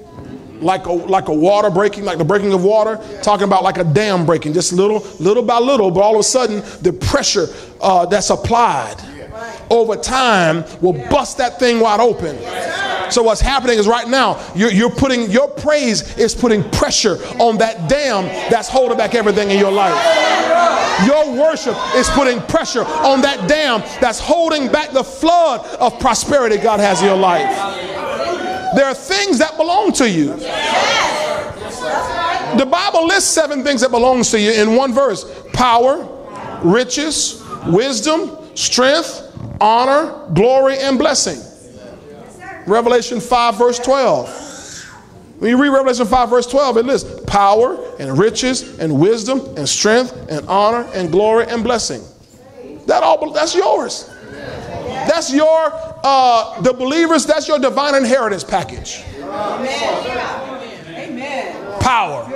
like 0.62 0.86
a, 0.86 0.92
like 0.92 1.28
a 1.28 1.34
water 1.34 1.70
breaking, 1.70 2.06
like 2.06 2.18
the 2.18 2.26
breaking 2.26 2.54
of 2.54 2.64
water, 2.64 3.00
talking 3.22 3.46
about 3.46 3.64
like 3.64 3.78
a 3.78 3.84
dam 3.84 4.26
breaking, 4.26 4.54
just 4.54 4.74
little, 4.74 5.00
little 5.20 5.44
by 5.44 5.60
little, 5.60 5.92
but 5.92 6.02
all 6.02 6.14
of 6.14 6.20
a 6.20 6.24
sudden 6.24 6.62
the 6.82 6.94
pressure 6.94 7.48
uh, 7.82 8.06
that's 8.06 8.30
applied 8.30 8.96
over 9.70 9.96
time 9.96 10.64
will 10.82 10.94
bust 11.10 11.38
that 11.38 11.58
thing 11.60 11.80
wide 11.80 12.00
open. 12.00 12.38
So 13.12 13.24
what's 13.24 13.42
happening 13.42 13.78
is 13.78 13.88
right 13.88 14.08
now 14.08 14.42
you're, 14.56 14.72
you're 14.72 14.92
putting 14.92 15.30
your 15.30 15.50
praise 15.50 16.18
is 16.18 16.34
putting 16.34 16.64
pressure 16.72 17.18
on 17.40 17.58
that 17.58 17.90
dam 17.90 18.26
that's 18.50 18.70
holding 18.70 18.98
back 18.98 19.16
everything 19.16 19.52
in 19.52 19.60
your 19.60 19.72
life. 19.72 19.96
Your 21.06 21.34
worship 21.36 21.76
is 21.96 22.10
putting 22.12 22.40
pressure 22.42 22.84
on 22.86 23.22
that 23.22 23.50
dam 23.50 23.82
that's 24.00 24.20
holding 24.20 24.72
back 24.72 24.92
the 24.92 25.04
flood 25.04 25.66
of 25.78 26.00
prosperity 26.00 26.58
God 26.58 26.80
has 26.80 27.02
in 27.02 27.08
your 27.08 27.18
life. 27.18 27.50
There 28.76 28.86
are 28.86 28.94
things 28.94 29.40
that 29.40 29.58
belong 29.58 29.92
to 29.94 30.10
you. 30.10 30.36
The 32.58 32.66
Bible 32.66 33.08
lists 33.08 33.30
seven 33.30 33.64
things 33.64 33.82
that 33.82 33.92
belongs 33.92 34.32
to 34.32 34.40
you 34.40 34.52
in 34.52 34.76
one 34.76 34.94
verse. 34.94 35.26
Power, 35.54 36.08
riches, 36.64 37.44
wisdom, 37.68 38.38
strength, 38.56 39.36
honor, 39.60 40.28
glory, 40.34 40.78
and 40.80 40.98
blessing. 40.98 41.40
Revelation 42.68 43.20
5, 43.20 43.58
verse 43.58 43.80
12. 43.80 44.52
When 45.40 45.50
you 45.50 45.62
read 45.62 45.70
Revelation 45.70 46.06
5, 46.06 46.30
verse 46.30 46.46
12, 46.48 46.78
it 46.78 46.86
lists 46.86 47.22
power 47.26 47.96
and 48.00 48.18
riches 48.18 48.78
and 48.80 49.00
wisdom 49.00 49.40
and 49.58 49.68
strength 49.68 50.14
and 50.30 50.48
honor 50.48 50.88
and 50.94 51.12
glory 51.12 51.48
and 51.48 51.64
blessing. 51.64 52.04
That 52.86 53.02
all 53.04 53.32
that's 53.32 53.56
yours. 53.56 54.10
That's 54.30 55.34
your 55.34 55.72
uh, 56.04 56.62
the 56.62 56.74
believers, 56.74 57.26
that's 57.26 57.48
your 57.48 57.60
divine 57.60 57.96
inheritance 57.96 58.44
package. 58.44 59.04
Amen. 60.90 61.80
Power 61.80 62.28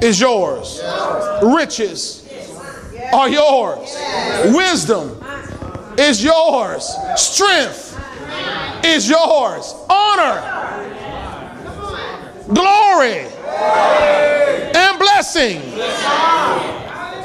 is 0.00 0.20
yours. 0.20 0.80
Riches 1.42 2.26
are 3.12 3.28
yours. 3.28 3.96
Wisdom 4.54 5.22
is 5.98 6.22
yours. 6.22 6.94
Strength 7.16 7.98
is 8.84 9.08
yours. 9.08 9.74
Honor, 9.88 10.42
glory, 12.48 13.26
and 14.74 14.98
blessing. 14.98 15.60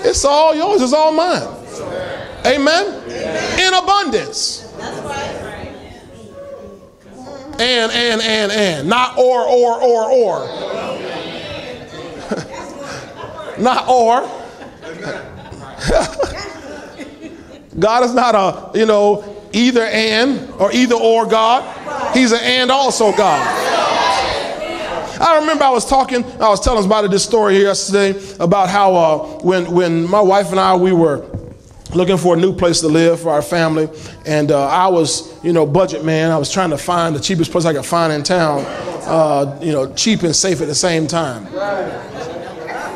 It's 0.03 0.25
all 0.25 0.55
yours. 0.55 0.81
It's 0.81 0.93
all 0.93 1.11
mine. 1.11 1.47
Amen. 2.45 2.85
In 3.59 3.73
abundance. 3.73 4.73
Right. 4.77 5.41
And, 7.59 7.91
and, 7.91 8.21
and, 8.21 8.51
and. 8.51 8.89
Not 8.89 9.17
or, 9.17 9.41
or, 9.41 9.81
or, 9.81 10.11
or. 10.11 10.47
Not 13.59 13.87
or. 13.87 14.21
God 17.79 18.03
is 18.03 18.13
not 18.13 18.35
a, 18.35 18.77
you 18.77 18.85
know, 18.85 19.23
either 19.53 19.85
and 19.85 20.49
or 20.59 20.71
either 20.71 20.95
or 20.95 21.25
God. 21.25 22.15
He's 22.15 22.31
an 22.31 22.39
and 22.41 22.71
also 22.71 23.11
God. 23.15 23.71
I 25.21 25.39
remember 25.39 25.63
I 25.63 25.69
was 25.69 25.85
talking, 25.85 26.25
I 26.41 26.49
was 26.49 26.59
telling 26.61 26.81
somebody 26.81 27.07
this 27.07 27.23
story 27.23 27.53
here 27.53 27.65
yesterday 27.67 28.19
about 28.39 28.69
how 28.69 28.95
uh, 28.95 29.17
when, 29.41 29.71
when 29.71 30.09
my 30.09 30.19
wife 30.19 30.49
and 30.49 30.59
I, 30.59 30.75
we 30.75 30.91
were 30.91 31.19
looking 31.93 32.17
for 32.17 32.35
a 32.35 32.37
new 32.37 32.53
place 32.53 32.81
to 32.81 32.87
live 32.87 33.19
for 33.19 33.29
our 33.29 33.41
family. 33.41 33.89
And 34.25 34.51
uh, 34.51 34.67
I 34.67 34.87
was, 34.87 35.33
you 35.43 35.53
know, 35.53 35.65
budget 35.65 36.03
man. 36.05 36.31
I 36.31 36.37
was 36.37 36.51
trying 36.51 36.69
to 36.71 36.77
find 36.77 37.15
the 37.15 37.19
cheapest 37.19 37.51
place 37.51 37.65
I 37.65 37.73
could 37.73 37.85
find 37.85 38.13
in 38.13 38.23
town, 38.23 38.63
uh, 39.05 39.59
you 39.61 39.71
know, 39.71 39.93
cheap 39.93 40.23
and 40.23 40.35
safe 40.35 40.61
at 40.61 40.67
the 40.67 40.75
same 40.75 41.07
time. 41.07 41.47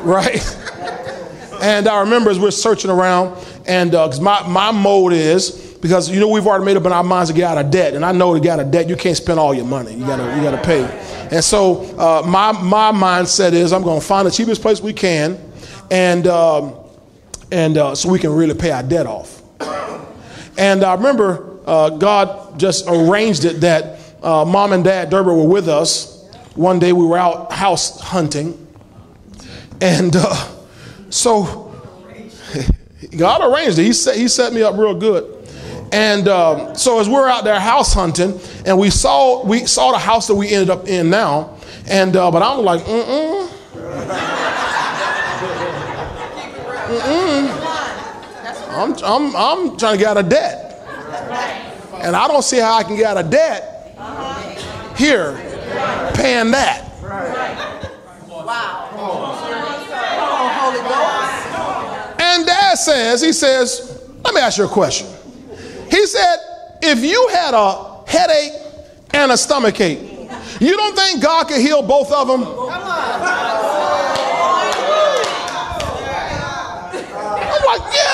Right? 0.05 0.37
and 1.63 1.87
I 1.87 2.01
remember 2.01 2.29
as 2.29 2.37
we're 2.37 2.51
searching 2.51 2.91
around, 2.91 3.43
and 3.65 3.89
because 3.89 4.19
uh, 4.19 4.21
my, 4.21 4.47
my 4.47 4.71
mode 4.71 5.13
is, 5.13 5.65
because 5.81 6.09
you 6.09 6.19
know 6.19 6.27
we've 6.27 6.45
already 6.45 6.65
made 6.65 6.77
up 6.77 6.85
in 6.85 6.91
our 6.91 7.03
minds 7.03 7.29
to 7.29 7.35
get 7.35 7.45
out 7.45 7.63
of 7.63 7.71
debt, 7.71 7.93
and 7.93 8.05
I 8.05 8.11
know 8.11 8.33
to 8.33 8.39
get 8.39 8.59
out 8.59 8.65
of 8.65 8.71
debt 8.71 8.87
you 8.87 8.95
can't 8.95 9.17
spend 9.17 9.39
all 9.39 9.53
your 9.53 9.65
money. 9.65 9.93
You 9.93 10.05
gotta 10.05 10.35
you 10.35 10.43
gotta 10.43 10.61
pay. 10.63 10.83
And 11.31 11.43
so 11.43 11.83
uh, 11.97 12.23
my 12.25 12.51
my 12.51 12.91
mindset 12.91 13.53
is 13.53 13.73
I'm 13.73 13.83
gonna 13.83 14.01
find 14.01 14.27
the 14.27 14.31
cheapest 14.31 14.61
place 14.61 14.81
we 14.81 14.93
can, 14.93 15.39
and 15.91 16.27
um, 16.27 16.75
and 17.55 17.77
uh, 17.77 17.95
so 17.95 18.09
we 18.09 18.19
can 18.19 18.33
really 18.33 18.53
pay 18.53 18.69
our 18.71 18.83
debt 18.83 19.07
off. 19.07 19.41
And 20.57 20.83
I 20.83 20.93
remember 20.93 21.57
uh, 21.65 21.89
God 21.89 22.59
just 22.59 22.85
arranged 22.89 23.45
it 23.45 23.61
that 23.61 23.97
uh, 24.21 24.43
mom 24.43 24.73
and 24.73 24.83
dad 24.83 25.09
Derber 25.09 25.33
were 25.33 25.47
with 25.47 25.69
us. 25.69 26.27
One 26.55 26.79
day 26.79 26.91
we 26.91 27.05
were 27.05 27.17
out 27.17 27.53
house 27.53 27.97
hunting, 28.01 28.67
and 29.79 30.13
uh, 30.17 30.49
so 31.09 31.73
God 33.17 33.41
arranged 33.41 33.79
it. 33.79 33.83
He 33.83 33.93
set, 33.93 34.17
he 34.17 34.27
set 34.27 34.51
me 34.51 34.61
up 34.61 34.77
real 34.77 34.93
good. 34.93 35.31
And 35.93 36.27
um, 36.27 36.75
so 36.75 36.99
as 36.99 37.07
we're 37.07 37.29
out 37.29 37.45
there 37.45 37.57
house 37.57 37.93
hunting, 37.93 38.37
and 38.65 38.77
we 38.77 38.89
saw 38.89 39.45
we 39.45 39.65
saw 39.65 39.93
the 39.93 39.99
house 39.99 40.27
that 40.27 40.35
we 40.35 40.49
ended 40.49 40.69
up 40.69 40.87
in 40.87 41.09
now, 41.09 41.55
and 41.87 42.17
uh, 42.17 42.31
but 42.31 42.43
I'm 42.43 42.65
like, 42.65 42.81
mm 42.81 43.03
mm. 43.03 44.64
I'm, 48.75 48.93
I'm, 49.03 49.35
I'm 49.35 49.77
trying 49.77 49.93
to 49.93 49.99
get 49.99 50.09
out 50.09 50.17
of 50.17 50.29
debt. 50.29 50.73
And 52.01 52.15
I 52.15 52.27
don't 52.27 52.43
see 52.43 52.59
how 52.59 52.75
I 52.75 52.83
can 52.83 52.95
get 52.95 53.05
out 53.05 53.25
of 53.25 53.31
debt 53.31 53.71
here 54.97 55.33
paying 56.13 56.51
that. 56.51 56.83
Wow. 58.45 58.91
And 62.19 62.45
dad 62.45 62.75
says, 62.75 63.21
he 63.21 63.31
says, 63.33 64.01
let 64.23 64.33
me 64.33 64.41
ask 64.41 64.57
you 64.57 64.65
a 64.65 64.67
question. 64.67 65.07
He 65.89 66.05
said, 66.05 66.37
if 66.81 67.03
you 67.03 67.29
had 67.31 67.53
a 67.53 68.03
headache 68.07 68.53
and 69.13 69.31
a 69.31 69.37
stomach 69.37 69.79
ache, 69.79 69.99
you 70.59 70.75
don't 70.75 70.95
think 70.95 71.21
God 71.23 71.47
could 71.47 71.61
heal 71.61 71.81
both 71.81 72.11
of 72.11 72.27
them? 72.27 72.41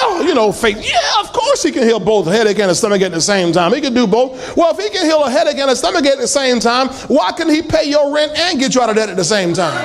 Yeah, 0.01 0.21
you 0.21 0.33
know, 0.33 0.51
faith. 0.51 0.77
Yeah, 0.77 1.21
of 1.21 1.31
course 1.33 1.63
he 1.63 1.71
can 1.71 1.83
heal 1.83 1.99
both 1.99 2.27
a 2.27 2.31
headache 2.31 2.59
and 2.59 2.71
a 2.71 2.75
stomach 2.75 3.01
at 3.01 3.11
the 3.11 3.21
same 3.21 3.51
time. 3.51 3.73
He 3.73 3.81
can 3.81 3.93
do 3.93 4.07
both. 4.07 4.55
Well, 4.55 4.71
if 4.71 4.77
he 4.77 4.89
can 4.89 5.05
heal 5.05 5.23
a 5.23 5.29
headache 5.29 5.57
and 5.57 5.69
a 5.69 5.75
stomach 5.75 6.05
at 6.05 6.17
the 6.17 6.27
same 6.27 6.59
time, 6.59 6.89
why 7.07 7.31
can 7.31 7.49
he 7.49 7.61
pay 7.61 7.85
your 7.89 8.13
rent 8.13 8.37
and 8.37 8.59
get 8.59 8.75
you 8.75 8.81
out 8.81 8.89
of 8.89 8.95
debt 8.95 9.09
at 9.09 9.17
the 9.17 9.23
same 9.23 9.53
time? 9.53 9.77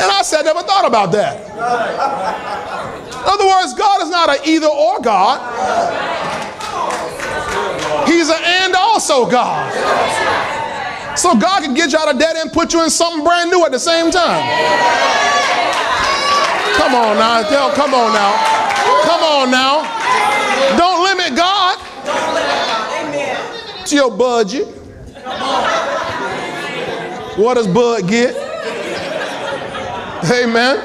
And 0.00 0.10
I 0.12 0.22
said, 0.22 0.42
never 0.42 0.62
thought 0.62 0.86
about 0.86 1.12
that. 1.12 1.40
In 3.10 3.24
other 3.24 3.46
words, 3.46 3.74
God 3.74 4.02
is 4.02 4.10
not 4.10 4.28
an 4.30 4.36
either 4.46 4.68
or 4.68 5.00
God. 5.00 5.40
He's 8.08 8.28
an 8.30 8.42
and 8.42 8.74
also 8.74 9.28
God. 9.28 9.68
So 11.18 11.34
God 11.36 11.62
can 11.62 11.74
get 11.74 11.92
you 11.92 11.98
out 11.98 12.14
of 12.14 12.18
debt 12.18 12.36
and 12.36 12.52
put 12.52 12.72
you 12.72 12.82
in 12.84 12.90
something 12.90 13.24
brand 13.24 13.50
new 13.50 13.64
at 13.64 13.72
the 13.72 13.78
same 13.78 14.10
time. 14.10 15.37
Come 16.78 16.94
on 16.94 17.16
now. 17.18 17.42
Come 17.74 17.92
on 17.94 18.12
now. 18.12 18.32
Come 19.04 19.22
on 19.22 19.50
now. 19.50 19.82
Don't 20.76 21.02
limit 21.04 21.36
God 21.36 21.78
Don't 22.04 22.34
limit 22.34 23.36
God. 23.36 23.86
To 23.86 23.94
your 23.94 24.10
budget. 24.10 24.66
What 27.36 27.54
does 27.54 27.66
Bud 27.66 28.08
get? 28.08 28.34
Amen. 30.24 30.76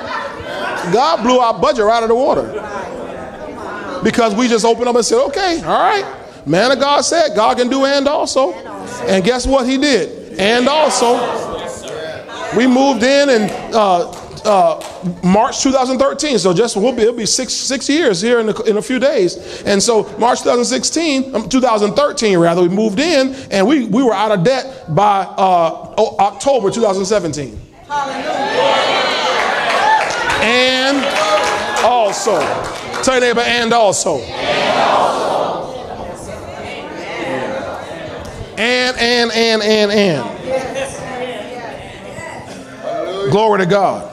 God 0.93 1.23
blew 1.23 1.39
our 1.39 1.59
budget 1.59 1.85
right 1.85 1.97
out 1.97 2.03
of 2.03 2.09
the 2.09 2.15
water. 2.15 2.43
Because 4.03 4.35
we 4.35 4.47
just 4.47 4.65
opened 4.65 4.87
up 4.87 4.95
and 4.95 5.05
said, 5.05 5.23
okay, 5.27 5.61
all 5.63 5.79
right. 5.79 6.05
Man 6.45 6.71
of 6.71 6.79
God 6.79 7.01
said 7.01 7.35
God 7.35 7.57
can 7.57 7.69
do 7.69 7.85
and 7.85 8.07
also. 8.07 8.53
And 9.07 9.23
guess 9.23 9.47
what 9.47 9.67
he 9.67 9.77
did? 9.77 10.39
And 10.39 10.67
also, 10.67 11.15
we 12.57 12.67
moved 12.67 13.03
in 13.03 13.29
and 13.29 13.51
uh, 13.73 14.11
uh, 14.45 14.81
March 15.23 15.61
2013. 15.61 16.39
So 16.39 16.53
just 16.53 16.75
we'll 16.77 16.95
be, 16.95 17.03
it'll 17.03 17.15
be 17.15 17.25
six 17.25 17.53
six 17.53 17.89
years 17.89 18.21
here 18.21 18.39
in, 18.39 18.49
in 18.67 18.77
a 18.77 18.81
few 18.81 18.99
days. 18.99 19.63
And 19.63 19.81
so 19.81 20.03
March 20.17 20.39
2016, 20.39 21.35
um, 21.35 21.49
2013 21.49 22.37
rather, 22.37 22.61
we 22.61 22.69
moved 22.69 22.99
in 22.99 23.33
and 23.51 23.67
we, 23.67 23.85
we 23.85 24.03
were 24.03 24.13
out 24.13 24.31
of 24.31 24.43
debt 24.43 24.93
by 24.93 25.23
uh, 25.23 25.95
October 26.19 26.69
2017. 26.71 27.59
And 30.43 30.97
also, 31.85 32.39
tell 33.01 33.13
your 33.15 33.21
neighbor, 33.21 33.41
and 33.41 33.71
also. 33.73 34.19
And 34.19 34.89
also. 34.89 35.23
And, 38.57 38.97
and, 38.97 39.31
and, 39.31 39.61
and, 39.63 39.91
and. 39.91 40.43
Glory 43.31 43.59
to 43.59 43.65
God. 43.65 44.12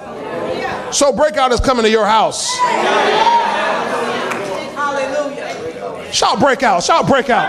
So 0.92 1.12
breakout 1.12 1.52
is 1.52 1.60
coming 1.60 1.84
to 1.84 1.90
your 1.90 2.04
house. 2.04 2.56
Hallelujah. 4.74 6.12
Shout 6.12 6.40
breakout. 6.40 6.82
Shout 6.82 7.06
breakout. 7.06 7.48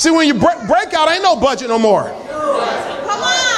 See, 0.00 0.10
when 0.10 0.26
you 0.26 0.34
break, 0.34 0.66
break 0.66 0.94
out, 0.94 1.10
ain't 1.10 1.22
no 1.22 1.36
budget 1.36 1.68
no 1.68 1.78
more. 1.78 2.04
Come 2.04 3.22
on. 3.22 3.52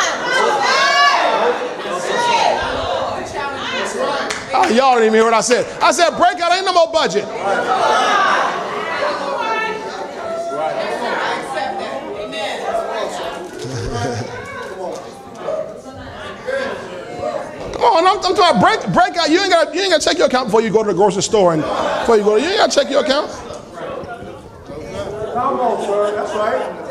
Oh, 4.57 4.69
y'all 4.71 4.95
didn't 4.95 5.07
even 5.07 5.15
hear 5.15 5.25
what 5.25 5.35
I 5.35 5.41
said. 5.41 5.67
I 5.83 5.91
said 5.93 6.11
breakout 6.17 6.53
ain't 6.53 6.65
no 6.65 6.73
more 6.73 6.93
budget. 6.93 7.25
on, 17.85 18.07
I'm, 18.07 18.17
I'm 18.17 18.23
talking 18.23 18.37
about 18.37 18.61
break, 18.61 18.81
break 18.95 19.17
out. 19.17 19.31
You 19.31 19.41
ain't 19.41 19.50
got 19.50 19.75
you 19.75 19.81
ain't 19.81 19.91
got 19.91 20.00
to 20.00 20.09
check 20.09 20.19
your 20.19 20.26
account 20.26 20.49
before 20.49 20.62
you 20.62 20.71
go 20.71 20.83
to 20.83 20.88
the 20.91 20.95
grocery 20.95 21.23
store 21.23 21.53
and 21.55 21.62
before 21.62 22.17
you 22.17 22.25
go. 22.25 22.37
You 22.37 22.49
ain't 22.49 22.59
got 22.59 22.71
to 22.71 22.81
check 22.81 22.91
your 22.91 23.05
account. 23.05 23.31
Come 25.35 25.61
on, 25.61 25.87
sir. 25.87 26.14
That's 26.14 26.35
right. 26.35 26.85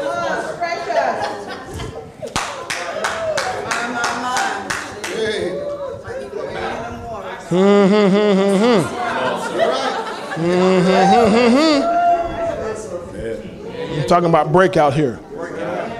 I'm 14.01 14.07
talking 14.07 14.29
about 14.29 14.51
breakout 14.51 14.93
here. 14.93 15.19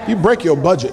You 0.08 0.16
break 0.16 0.44
your 0.44 0.56
budget. 0.56 0.92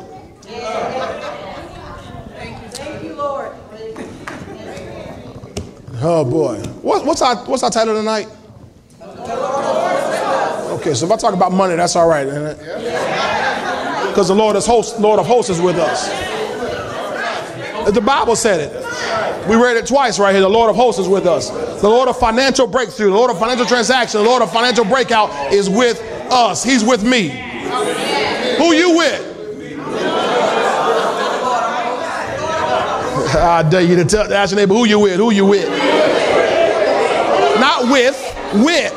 Oh 6.04 6.26
boy. 6.26 6.58
What, 6.82 7.06
what's 7.06 7.22
our 7.22 7.36
what's 7.46 7.62
our 7.62 7.70
title 7.70 7.94
tonight? 7.94 8.28
Okay, 10.72 10.96
so 10.96 11.06
if 11.06 11.12
I 11.12 11.16
talk 11.16 11.36
about 11.36 11.52
money, 11.52 11.76
that's 11.76 11.96
all 11.96 12.08
right, 12.08 12.26
isn't 12.26 12.44
it? 12.44 12.58
Because 14.08 14.30
the 14.30 14.36
Lord 14.36 14.56
is 14.56 14.66
host, 14.66 15.00
Lord 15.00 15.20
of 15.20 15.28
hosts 15.28 15.52
is 15.52 15.62
with 15.62 15.78
us. 15.78 16.10
The 17.94 18.02
Bible 18.02 18.36
said 18.36 18.62
it. 18.62 19.48
We 19.48 19.56
read 19.58 19.78
it 19.78 19.86
twice 19.86 20.18
right 20.18 20.32
here. 20.32 20.42
The 20.42 20.50
Lord 20.50 20.72
of 20.72 20.76
hosts 20.76 21.00
is 21.00 21.08
with 21.08 21.28
us. 21.28 21.52
The 21.82 21.90
Lord 21.90 22.10
of 22.10 22.18
financial 22.18 22.66
breakthrough, 22.66 23.12
the 23.12 23.16
Lord 23.16 23.30
of 23.30 23.38
financial 23.38 23.68
transaction, 23.68 24.24
the 24.24 24.28
Lord 24.28 24.42
of 24.42 24.52
financial 24.52 24.86
breakout 24.86 25.54
is 25.54 25.70
with 25.70 26.02
us. 26.32 26.64
He's 26.64 26.84
with 26.84 27.04
me. 27.04 27.30
Who 28.58 28.74
you 28.74 28.98
with? 28.98 29.28
I 33.36 33.64
dare 33.70 33.82
you 33.82 33.96
to 33.98 34.06
tell, 34.06 34.34
ask 34.34 34.52
your 34.52 34.60
neighbor 34.60 34.74
who 34.74 34.86
you 34.86 35.00
with. 35.00 35.18
Who 35.18 35.32
you 35.32 35.46
with? 35.46 35.91
Not 37.62 37.92
with, 37.92 38.18
with. 38.56 38.92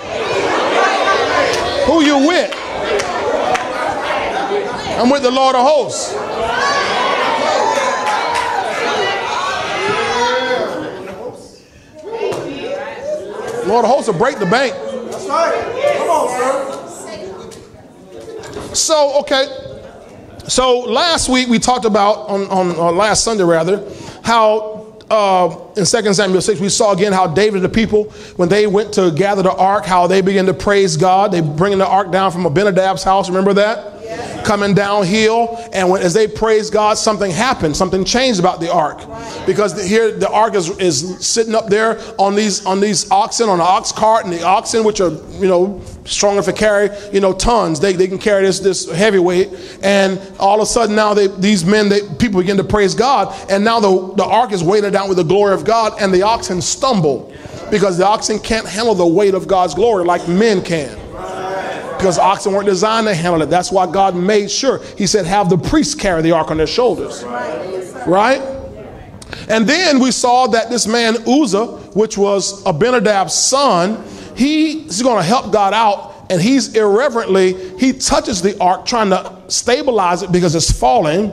Who 1.85 2.03
you 2.03 2.17
with? 2.27 2.51
I'm 4.99 5.11
with 5.11 5.23
the 5.23 5.31
Lord 5.31 5.55
of 5.55 5.67
hosts. 5.67 6.15
Lord 13.67 13.85
of 13.85 13.91
hosts 13.91 14.09
will 14.11 14.17
break 14.17 14.39
the 14.39 14.47
bank. 14.47 14.73
That's 15.11 15.27
right. 15.27 15.97
Come 15.99 16.09
on, 16.09 16.29
sir. 18.49 18.75
So, 18.75 19.21
okay. 19.21 19.47
So 20.49 20.79
last 20.79 21.29
week 21.29 21.49
we 21.49 21.59
talked 21.59 21.85
about, 21.85 22.31
on, 22.31 22.47
on, 22.49 22.77
on 22.77 22.97
last 22.97 23.25
Sunday 23.25 23.45
rather, 23.45 23.87
how 24.23 24.74
uh, 25.11 25.57
in 25.77 25.85
2 25.85 26.15
Samuel 26.15 26.41
6 26.41 26.61
we 26.61 26.69
saw 26.69 26.93
again 26.93 27.13
how 27.13 27.27
David 27.27 27.57
and 27.57 27.65
the 27.65 27.69
people, 27.69 28.05
when 28.37 28.49
they 28.49 28.67
went 28.67 28.95
to 28.95 29.11
gather 29.11 29.43
the 29.43 29.55
ark, 29.55 29.85
how 29.85 30.07
they 30.07 30.21
began 30.21 30.47
to 30.47 30.55
praise 30.55 30.97
God. 30.97 31.33
They 31.33 31.41
bringing 31.41 31.79
the 31.79 31.87
ark 31.87 32.11
down 32.11 32.33
from 32.33 32.45
Abinadab's 32.45 33.05
house. 33.05 33.29
Remember 33.29 33.55
that? 33.55 33.94
Coming 34.45 34.75
downhill, 34.75 35.59
and 35.73 35.89
when, 35.89 36.03
as 36.03 36.13
they 36.13 36.29
praised 36.29 36.73
God, 36.73 36.99
something 36.99 37.31
happened. 37.31 37.77
Something 37.77 38.05
changed 38.05 38.39
about 38.39 38.61
the 38.61 38.71
ark, 38.71 38.99
because 39.47 39.75
the, 39.75 39.83
here 39.83 40.13
the 40.13 40.29
ark 40.29 40.55
is, 40.55 40.69
is 40.79 41.27
sitting 41.27 41.55
up 41.55 41.69
there 41.69 41.99
on 42.19 42.35
these 42.35 42.67
on 42.67 42.81
these 42.81 43.11
oxen 43.11 43.49
on 43.49 43.59
the 43.59 43.65
ox 43.65 43.91
cart, 43.93 44.25
and 44.25 44.33
the 44.33 44.43
oxen, 44.43 44.85
which 44.85 45.01
are 45.01 45.11
you 45.11 45.47
know 45.47 45.81
strong 46.05 46.35
enough 46.35 46.45
to 46.45 46.53
carry 46.53 46.91
you 47.13 47.21
know 47.21 47.33
tons, 47.33 47.81
they, 47.81 47.95
they 47.95 48.07
can 48.07 48.19
carry 48.19 48.43
this 48.43 48.61
this 48.61 48.91
heavy 48.91 49.19
weight, 49.19 49.49
and 49.83 50.21
all 50.39 50.57
of 50.57 50.63
a 50.63 50.67
sudden 50.67 50.95
now 50.95 51.15
they 51.15 51.29
these 51.29 51.65
men 51.65 51.89
they 51.89 52.01
people 52.19 52.41
begin 52.41 52.59
to 52.59 52.65
praise 52.65 52.95
God, 52.95 53.35
and 53.51 53.65
now 53.65 53.81
the 53.81 54.15
the 54.17 54.25
ark 54.25 54.53
is 54.53 54.63
weighted 54.63 54.93
down 54.93 55.09
with 55.09 55.17
the 55.17 55.25
glory 55.25 55.55
of 55.55 55.65
God, 55.65 55.95
and 56.01 56.13
the 56.13 56.23
oxen 56.23 56.61
stumble. 56.61 57.33
Because 57.71 57.97
the 57.97 58.07
oxen 58.07 58.39
can't 58.39 58.67
handle 58.67 58.95
the 58.95 59.07
weight 59.07 59.33
of 59.33 59.49
God's 59.49 59.75
glory 59.75 60.05
like 60.05 60.29
men 60.29 60.63
can 60.63 61.01
because 62.05 62.19
oxen 62.19 62.53
weren't 62.53 62.67
designed 62.67 63.07
to 63.07 63.15
handle 63.15 63.41
it. 63.41 63.49
That's 63.49 63.73
why 63.73 63.91
God 63.91 64.15
made 64.15 64.51
sure. 64.51 64.85
He 64.99 65.07
said, 65.07 65.25
have 65.25 65.49
the 65.49 65.57
priests 65.57 65.95
carry 65.95 66.21
the 66.21 66.33
ark 66.33 66.51
on 66.51 66.59
their 66.59 66.67
shoulders. 66.67 67.25
Right? 68.07 68.43
And 69.49 69.67
then 69.67 70.01
we 70.01 70.11
saw 70.11 70.47
that 70.49 70.69
this 70.69 70.87
man 70.87 71.17
Uzzah, 71.27 71.67
which 71.95 72.19
was 72.19 72.63
Abinadab's 72.65 73.33
son, 73.33 74.05
he's 74.37 75.01
going 75.01 75.17
to 75.17 75.23
help 75.23 75.51
God 75.51 75.73
out, 75.73 76.27
and 76.29 76.43
he's 76.43 76.75
irreverently 76.75 77.55
he 77.79 77.95
touches 77.95 78.43
the 78.43 78.61
ark, 78.61 78.85
trying 78.85 79.09
to 79.09 79.41
stabilize 79.49 80.23
it 80.23 80.31
because 80.31 80.55
it's 80.55 80.71
falling. 80.71 81.31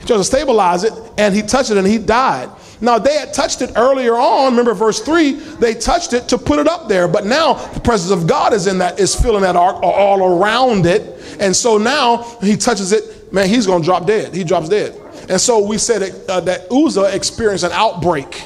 He 0.00 0.06
tries 0.06 0.20
to 0.20 0.24
stabilize 0.24 0.82
it, 0.82 0.94
and 1.18 1.34
he 1.34 1.42
touched 1.42 1.70
it, 1.70 1.76
and 1.76 1.86
he 1.86 1.98
died. 1.98 2.48
Now 2.80 2.98
they 2.98 3.14
had 3.18 3.34
touched 3.34 3.62
it 3.62 3.72
earlier 3.76 4.14
on. 4.14 4.52
Remember 4.52 4.74
verse 4.74 5.00
three? 5.00 5.32
They 5.32 5.74
touched 5.74 6.12
it 6.12 6.28
to 6.28 6.38
put 6.38 6.58
it 6.58 6.66
up 6.66 6.88
there, 6.88 7.08
but 7.08 7.26
now 7.26 7.54
the 7.54 7.80
presence 7.80 8.10
of 8.10 8.26
God 8.26 8.52
is 8.52 8.66
in 8.66 8.78
that, 8.78 8.98
is 8.98 9.14
filling 9.14 9.42
that 9.42 9.56
ark 9.56 9.82
all 9.82 10.40
around 10.40 10.86
it, 10.86 11.02
and 11.38 11.54
so 11.54 11.78
now 11.78 12.22
he 12.40 12.56
touches 12.56 12.92
it. 12.92 13.32
Man, 13.32 13.48
he's 13.48 13.66
going 13.66 13.82
to 13.82 13.86
drop 13.86 14.06
dead. 14.06 14.34
He 14.34 14.44
drops 14.44 14.68
dead. 14.68 14.98
And 15.28 15.40
so 15.40 15.64
we 15.64 15.78
said 15.78 16.02
that, 16.02 16.30
uh, 16.30 16.40
that 16.40 16.66
Uzzah 16.72 17.14
experienced 17.14 17.64
an 17.64 17.70
outbreak. 17.72 18.44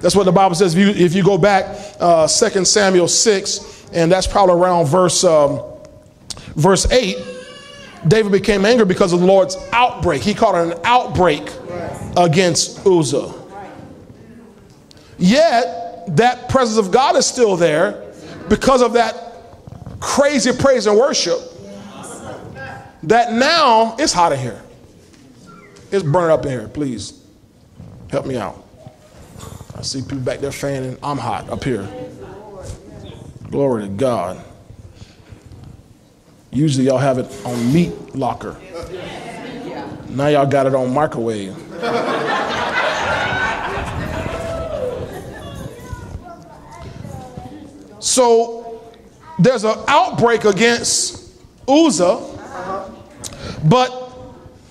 That's 0.00 0.16
what 0.16 0.24
the 0.24 0.32
Bible 0.32 0.54
says. 0.54 0.74
If 0.74 0.78
you, 0.78 1.04
if 1.04 1.14
you 1.14 1.22
go 1.22 1.38
back, 1.38 1.76
uh, 2.00 2.26
2 2.26 2.64
Samuel 2.64 3.08
6, 3.08 3.86
and 3.92 4.10
that's 4.10 4.26
probably 4.26 4.54
around 4.56 4.86
verse, 4.86 5.24
um, 5.24 5.62
verse 6.54 6.90
8, 6.90 7.16
David 8.08 8.32
became 8.32 8.64
angry 8.64 8.86
because 8.86 9.12
of 9.12 9.20
the 9.20 9.26
Lord's 9.26 9.56
outbreak. 9.72 10.22
He 10.22 10.34
called 10.34 10.56
it 10.56 10.76
an 10.76 10.80
outbreak 10.84 11.50
against 12.16 12.86
Uzzah. 12.86 13.34
Yet, 15.18 16.16
that 16.16 16.48
presence 16.48 16.78
of 16.78 16.92
God 16.92 17.16
is 17.16 17.26
still 17.26 17.56
there 17.56 18.12
because 18.48 18.82
of 18.82 18.94
that 18.94 19.14
crazy 20.00 20.52
praise 20.52 20.86
and 20.86 20.98
worship. 20.98 21.38
That 23.04 23.32
now 23.32 23.96
it's 23.98 24.12
hot 24.12 24.32
in 24.32 24.38
here. 24.38 24.62
It's 25.90 26.02
burning 26.02 26.30
up 26.30 26.44
in 26.44 26.50
here. 26.50 26.68
Please 26.68 27.22
help 28.10 28.26
me 28.26 28.36
out. 28.36 28.64
I 29.76 29.82
see 29.82 30.02
people 30.02 30.18
back 30.18 30.40
there 30.40 30.52
fanning. 30.52 30.98
I'm 31.02 31.18
hot 31.18 31.48
up 31.48 31.64
here. 31.64 31.88
Glory 33.50 33.84
to 33.84 33.88
God. 33.88 34.44
Usually 36.52 36.86
y'all 36.86 36.98
have 36.98 37.18
it 37.18 37.26
on 37.44 37.72
meat 37.72 38.16
locker. 38.16 38.56
Now 40.08 40.26
y'all 40.26 40.46
got 40.46 40.66
it 40.66 40.74
on 40.74 40.92
microwave. 40.92 41.56
so 48.00 48.82
there's 49.38 49.62
an 49.62 49.76
outbreak 49.86 50.44
against 50.44 51.32
Uzzah, 51.68 52.18
but 53.64 54.12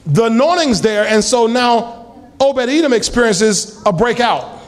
the 0.05 0.25
anointing's 0.25 0.81
there, 0.81 1.05
and 1.05 1.23
so 1.23 1.47
now 1.47 1.99
Obed 2.41 2.69
Edom 2.69 2.91
experiences 2.91 3.81
a 3.85 3.93
breakout. 3.93 4.59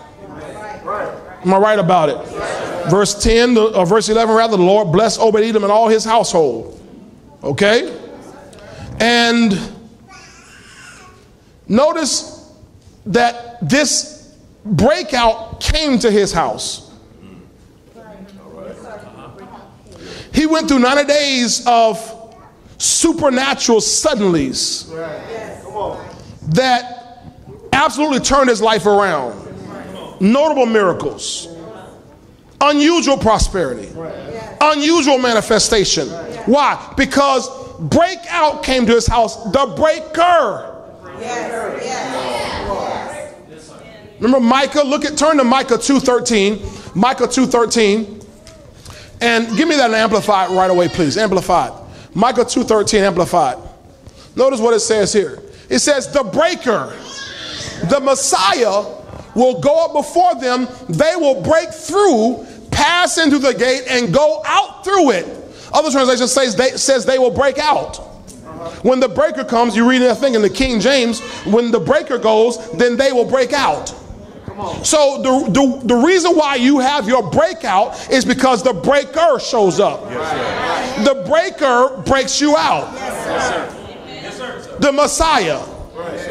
Am 1.44 1.54
I 1.54 1.58
right 1.58 1.80
about 1.80 2.10
it? 2.10 2.90
Verse 2.90 3.22
10, 3.22 3.54
the, 3.56 3.78
or 3.78 3.86
verse 3.86 4.08
11, 4.10 4.34
rather, 4.34 4.56
the 4.56 4.64
Lord 4.64 4.92
blessed 4.92 5.20
Obed 5.20 5.42
Edom 5.42 5.64
and 5.64 5.72
all 5.72 5.90
his 5.90 6.06
household. 6.06 6.81
Okay? 7.44 7.98
And 9.00 9.58
notice 11.68 12.54
that 13.06 13.58
this 13.68 14.36
breakout 14.64 15.60
came 15.60 15.98
to 16.00 16.12
his 16.12 16.32
house. 16.32 16.92
He 20.34 20.46
went 20.46 20.68
through 20.68 20.80
90 20.80 21.06
days 21.06 21.64
of 21.68 21.98
supernatural 22.78 23.80
suddenlies 23.80 24.88
that 26.54 27.22
absolutely 27.74 28.20
turned 28.20 28.50
his 28.50 28.62
life 28.62 28.86
around. 28.86 29.40
Notable 30.20 30.66
miracles, 30.68 31.48
unusual 32.62 33.18
prosperity, 33.18 33.90
unusual 34.62 35.18
manifestation. 35.18 36.08
Why? 36.46 36.94
Because 36.96 37.50
breakout 37.80 38.64
came 38.64 38.86
to 38.86 38.94
his 38.94 39.08
house, 39.08 39.44
the 39.52 39.74
breaker. 39.76 40.68
Remember 44.20 44.40
Micah? 44.40 44.84
Look 44.84 45.04
at 45.04 45.18
turn 45.18 45.38
to 45.38 45.44
Micah 45.44 45.78
2:13. 45.78 46.96
Micah 46.96 47.28
2:13. 47.28 48.22
And 49.20 49.56
give 49.58 49.68
me 49.68 49.76
that 49.76 49.92
amplified 49.92 50.52
right 50.52 50.70
away, 50.70 50.88
please. 50.90 51.18
Amplified. 51.18 51.72
Micah 52.14 52.46
2:13 52.46 53.02
amplified. 53.02 53.58
Notice 54.36 54.60
what 54.60 54.74
it 54.74 54.80
says 54.80 55.12
here. 55.12 55.42
It 55.70 55.80
says, 55.80 56.08
the 56.12 56.24
breaker, 56.24 56.94
the 57.90 58.00
Messiah, 58.00 58.84
will 59.36 59.60
go 59.62 59.86
up 59.86 59.94
before 59.94 60.36
them. 60.36 60.68
They 60.90 61.16
will 61.16 61.42
break 61.42 61.72
through, 61.72 62.46
pass 62.72 63.18
into 63.18 63.38
the 63.38 63.54
gate, 63.54 63.84
and 63.90 64.14
go 64.14 64.42
out 64.46 64.84
through 64.84 65.12
it. 65.12 65.26
Other 65.74 65.92
translation 65.92 66.28
says 66.28 66.56
they, 66.56 66.72
says 66.72 67.06
they 67.06 67.20
will 67.20 67.32
break 67.32 67.58
out. 67.58 67.98
When 68.84 69.00
the 69.00 69.08
breaker 69.08 69.44
comes, 69.44 69.76
you 69.76 69.90
read 69.90 70.02
that 70.02 70.18
thing 70.18 70.36
in 70.36 70.42
the 70.42 70.50
King 70.50 70.80
James, 70.80 71.20
when 71.46 71.72
the 71.72 71.80
breaker 71.80 72.18
goes, 72.18 72.72
then 72.74 72.98
they 72.98 73.12
will 73.12 73.30
break 73.30 73.54
out. 73.54 73.96
So 74.84 75.22
the, 75.22 75.52
the, 75.52 75.88
the 75.88 75.96
reason 75.96 76.36
why 76.36 76.56
you 76.56 76.80
have 76.80 77.08
your 77.08 77.28
breakout 77.32 78.12
is 78.12 78.26
because 78.26 78.62
the 78.62 78.74
breaker 78.74 79.40
shows 79.40 79.80
up. 79.80 80.02
Yes, 80.10 81.06
the 81.06 81.24
breaker 81.28 82.02
breaks 82.04 82.40
you 82.40 82.56
out. 82.56 82.94
Yes, 82.94 84.38
sir. 84.38 84.78
The 84.80 84.92
Messiah, 84.92 85.60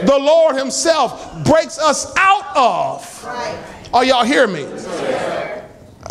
the 0.05 0.18
Lord 0.18 0.57
Himself, 0.57 1.44
breaks 1.44 1.79
us 1.79 2.12
out 2.16 2.57
of 2.57 3.24
Right. 3.24 3.59
Are 3.92 4.05
y'all 4.05 4.24
hear 4.24 4.46
me? 4.46 4.62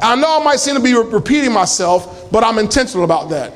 I 0.01 0.15
know 0.15 0.39
I 0.39 0.43
might 0.43 0.59
seem 0.59 0.75
to 0.75 0.81
be 0.81 0.93
repeating 0.93 1.51
myself, 1.51 2.31
but 2.31 2.43
I'm 2.43 2.57
intentional 2.57 3.03
about 3.03 3.29
that. 3.29 3.53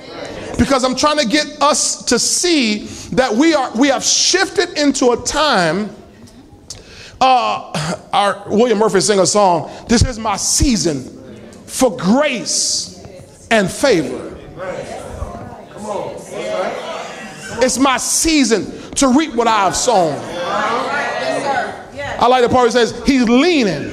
Because 0.58 0.84
I'm 0.84 0.96
trying 0.96 1.18
to 1.18 1.26
get 1.28 1.62
us 1.62 2.04
to 2.06 2.20
see 2.20 2.86
that 3.14 3.34
we 3.34 3.54
are 3.54 3.72
we 3.76 3.88
have 3.88 4.04
shifted 4.04 4.78
into 4.78 5.12
a 5.12 5.18
time. 5.18 5.90
Uh, 7.20 7.98
our 8.12 8.44
William 8.48 8.78
Murphy 8.78 9.00
sang 9.00 9.20
a 9.20 9.26
song. 9.26 9.72
This 9.88 10.04
is 10.04 10.20
my 10.20 10.36
season 10.36 11.02
for 11.66 11.96
grace 11.96 13.04
and 13.50 13.70
favor. 13.70 14.30
It's 17.62 17.78
my 17.78 17.98
season 17.98 18.92
to 18.96 19.08
reap 19.08 19.34
what 19.36 19.48
I 19.48 19.64
have 19.64 19.76
sown. 19.76 20.20
I 22.20 22.28
like 22.28 22.44
the 22.44 22.50
part 22.50 22.64
where 22.64 22.72
says 22.72 23.02
he's 23.06 23.28
leaning. 23.28 23.93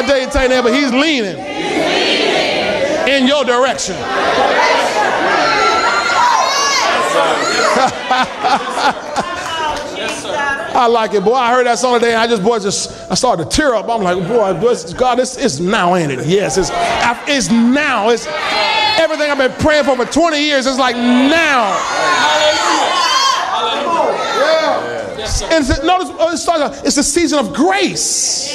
I 0.00 0.06
dare 0.06 0.22
you 0.22 0.30
tell 0.30 0.44
you 0.44 0.48
that, 0.48 0.64
but 0.64 0.72
he's 0.72 0.90
leaning 0.92 1.36
in 3.06 3.26
your 3.26 3.44
direction. 3.44 3.96
I 10.72 10.86
like 10.86 11.12
it, 11.12 11.22
boy. 11.22 11.34
I 11.34 11.52
heard 11.52 11.66
that 11.66 11.78
song 11.78 12.00
today, 12.00 12.12
and 12.12 12.20
I 12.20 12.26
just, 12.26 12.42
boy, 12.42 12.60
just 12.60 13.10
I 13.10 13.14
started 13.14 13.50
to 13.50 13.54
tear 13.54 13.74
up. 13.74 13.90
I'm 13.90 14.02
like, 14.02 14.16
boy, 14.26 14.58
God, 14.96 15.18
this 15.18 15.36
is 15.36 15.60
now, 15.60 15.96
ain't 15.96 16.12
it? 16.12 16.26
Yes, 16.26 16.56
it's 16.56 16.70
it's 17.28 17.50
now. 17.50 18.08
It's 18.08 18.26
everything 18.98 19.30
I've 19.30 19.36
been 19.36 19.52
praying 19.60 19.84
for 19.84 19.96
for 19.96 20.06
20 20.10 20.42
years. 20.42 20.64
It's 20.66 20.78
like 20.78 20.96
now. 20.96 21.76
And 25.52 25.68
notice, 25.84 26.08
oh, 26.18 26.30
it 26.32 26.38
starts 26.38 26.80
it's 26.82 26.96
a 26.96 27.02
season 27.02 27.38
of 27.38 27.52
grace, 27.52 28.54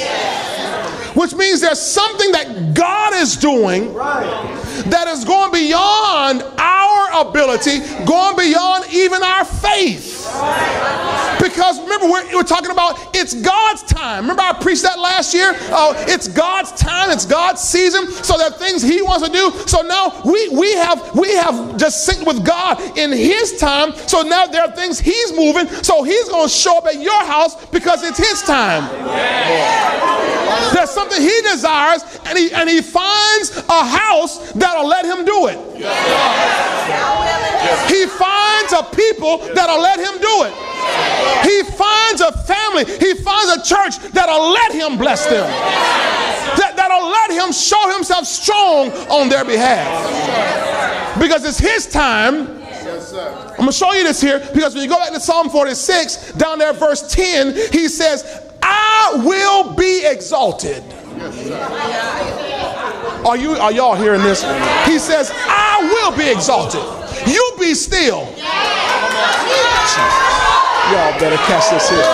which 1.16 1.34
means 1.34 1.60
there's 1.62 1.80
something 1.80 2.30
that 2.32 2.74
God 2.74 3.14
is 3.14 3.36
doing 3.36 3.94
that 3.94 5.06
is 5.08 5.24
going 5.24 5.50
beyond 5.50 6.42
our 6.58 7.26
ability, 7.26 7.80
going 8.04 8.36
beyond 8.36 8.84
even 8.92 9.22
our 9.22 9.44
faith. 9.44 10.15
Because 11.40 11.80
remember, 11.80 12.06
we're, 12.06 12.36
we're 12.36 12.42
talking 12.42 12.70
about 12.70 13.14
it's 13.14 13.34
God's 13.34 13.82
time. 13.84 14.22
Remember, 14.22 14.42
I 14.42 14.52
preached 14.52 14.82
that 14.82 14.98
last 14.98 15.32
year? 15.32 15.52
Oh, 15.70 15.94
it's 16.08 16.28
God's 16.28 16.72
time, 16.72 17.10
it's 17.10 17.24
God's 17.24 17.60
season. 17.60 18.10
So 18.10 18.36
there 18.36 18.48
are 18.48 18.58
things 18.58 18.82
He 18.82 19.00
wants 19.02 19.26
to 19.26 19.32
do. 19.32 19.50
So 19.66 19.82
now 19.82 20.20
we, 20.24 20.48
we 20.50 20.72
have 20.74 21.14
we 21.14 21.32
have 21.34 21.76
just 21.76 22.08
synced 22.08 22.26
with 22.26 22.44
God 22.44 22.80
in 22.98 23.12
His 23.12 23.58
time. 23.58 23.94
So 24.06 24.22
now 24.22 24.46
there 24.46 24.62
are 24.62 24.72
things 24.72 24.98
He's 24.98 25.36
moving. 25.36 25.68
So 25.82 26.02
He's 26.02 26.28
going 26.28 26.48
to 26.48 26.52
show 26.52 26.78
up 26.78 26.86
at 26.86 27.00
your 27.00 27.24
house 27.24 27.64
because 27.66 28.02
it's 28.02 28.18
His 28.18 28.42
time. 28.42 28.84
There's 30.74 30.90
something 30.90 31.20
He 31.20 31.40
desires, 31.42 32.02
and 32.26 32.36
He 32.38 32.52
and 32.52 32.68
He 32.68 32.82
finds 32.82 33.56
a 33.68 33.84
house 33.84 34.52
that'll 34.52 34.86
let 34.86 35.04
Him 35.04 35.24
do 35.24 35.46
it. 35.48 35.58
He 37.90 38.06
finds 38.06 38.35
a 38.72 38.82
people 38.94 39.38
that'll 39.54 39.80
let 39.80 39.98
Him 39.98 40.20
do 40.20 40.44
it. 40.44 40.66
He 41.42 41.62
finds 41.62 42.20
a 42.20 42.32
family, 42.32 42.84
he 42.84 43.14
finds 43.14 43.52
a 43.52 43.62
church 43.62 43.98
that'll 44.12 44.50
let 44.50 44.72
him 44.72 44.98
bless 44.98 45.24
them, 45.24 45.46
that, 46.58 46.74
that'll 46.76 47.08
let 47.08 47.30
him 47.30 47.52
show 47.52 47.90
himself 47.94 48.26
strong 48.26 48.90
on 49.10 49.28
their 49.28 49.44
behalf. 49.44 51.20
Because 51.20 51.44
it's 51.44 51.58
his 51.58 51.86
time. 51.86 52.48
I'm 52.48 53.56
going 53.56 53.68
to 53.68 53.72
show 53.72 53.92
you 53.92 54.04
this 54.04 54.20
here 54.20 54.38
because 54.52 54.74
when 54.74 54.82
you 54.82 54.88
go 54.88 54.98
back 54.98 55.12
to 55.12 55.20
Psalm 55.20 55.48
46, 55.48 56.32
down 56.32 56.58
there, 56.58 56.72
verse 56.72 57.10
10, 57.12 57.72
he 57.72 57.88
says, 57.88 58.42
I 58.62 59.22
will 59.24 59.74
be 59.74 60.04
exalted. 60.04 60.82
Are 63.24 63.36
you 63.36 63.52
are 63.52 63.72
y'all 63.72 63.94
hearing 63.94 64.22
this? 64.22 64.42
He 64.86 64.98
says, 64.98 65.32
I 65.34 65.80
will 65.82 66.16
be 66.16 66.30
exalted. 66.30 66.82
You 67.24 67.56
be 67.58 67.74
still. 67.74 68.28
Y'all 70.92 71.18
better 71.18 71.36
catch 71.48 71.70
this 71.70 71.88
here. 71.88 72.04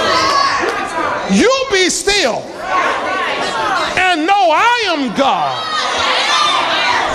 You 1.31 1.53
be 1.71 1.91
still 1.91 2.43
and 3.99 4.27
know 4.27 4.51
I 4.53 4.85
am 4.89 5.15
God. 5.17 5.53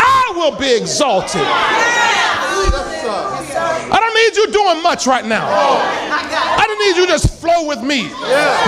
I 0.02 0.34
will 0.36 0.56
be 0.58 0.76
exalted. 0.76 1.42
I 3.90 3.98
don't 4.00 4.16
need 4.16 4.36
you 4.36 4.52
doing 4.52 4.84
much 4.84 5.08
right 5.08 5.26
now. 5.26 5.48
I 5.48 6.67
need 6.88 6.98
you 6.98 7.08
just 7.08 7.40
flow 7.40 7.68
with 7.68 7.82
me. 7.82 8.10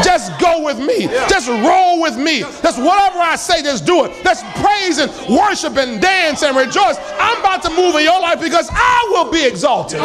Just 0.03 0.37
go 0.39 0.63
with 0.63 0.79
me. 0.79 1.07
Just 1.27 1.47
roll 1.47 2.01
with 2.01 2.17
me. 2.17 2.41
Just 2.41 2.79
whatever 2.79 3.19
I 3.19 3.35
say, 3.35 3.61
just 3.63 3.85
do 3.85 4.05
it. 4.05 4.11
Just 4.23 4.45
praise 4.55 4.97
and 4.97 5.11
worship 5.29 5.77
and 5.77 6.01
dance 6.01 6.43
and 6.43 6.55
rejoice. 6.55 6.97
I'm 7.19 7.39
about 7.39 7.63
to 7.63 7.69
move 7.69 7.95
in 7.95 8.03
your 8.03 8.19
life 8.19 8.41
because 8.41 8.69
I 8.71 9.07
will 9.11 9.31
be 9.31 9.45
exalted. 9.45 10.01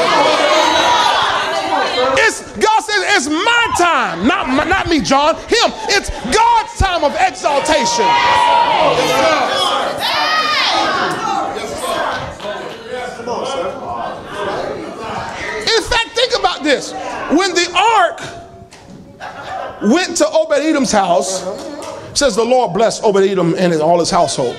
It's 2.18 2.42
God 2.56 2.80
says 2.80 3.04
it's 3.16 3.28
my 3.28 3.74
time, 3.78 4.26
not 4.26 4.48
my, 4.48 4.64
not 4.64 4.88
me, 4.88 5.00
John. 5.00 5.36
Him. 5.36 5.72
It's 5.90 6.10
God's 6.10 6.78
time 6.78 7.04
of 7.04 7.14
exaltation. 7.18 8.06
This. 16.64 16.92
When 16.92 17.54
the 17.54 17.70
ark 17.76 18.20
went 19.82 20.16
to 20.18 20.28
Obed 20.28 20.58
Edom's 20.58 20.92
house, 20.92 21.42
says 22.18 22.36
the 22.36 22.44
Lord 22.44 22.72
blessed 22.74 23.04
Obed 23.04 23.22
Edom 23.22 23.54
and 23.56 23.72
all 23.74 24.00
his 24.00 24.10
household. 24.10 24.56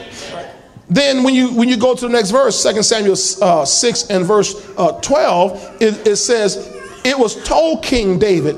Then 0.88 1.24
when 1.24 1.34
you 1.34 1.52
when 1.54 1.68
you 1.68 1.78
go 1.78 1.96
to 1.96 2.08
the 2.08 2.14
next 2.14 2.30
verse, 2.30 2.62
2 2.62 2.84
Samuel 2.84 3.16
uh, 3.42 3.66
6 3.66 4.10
and 4.10 4.24
verse 4.26 4.70
uh, 4.78 5.00
12, 5.02 5.78
it, 5.82 6.08
it 6.08 6.16
says, 6.18 6.58
It 7.04 7.18
was 7.18 7.44
told 7.44 7.84
King 7.84 8.20
David 8.20 8.56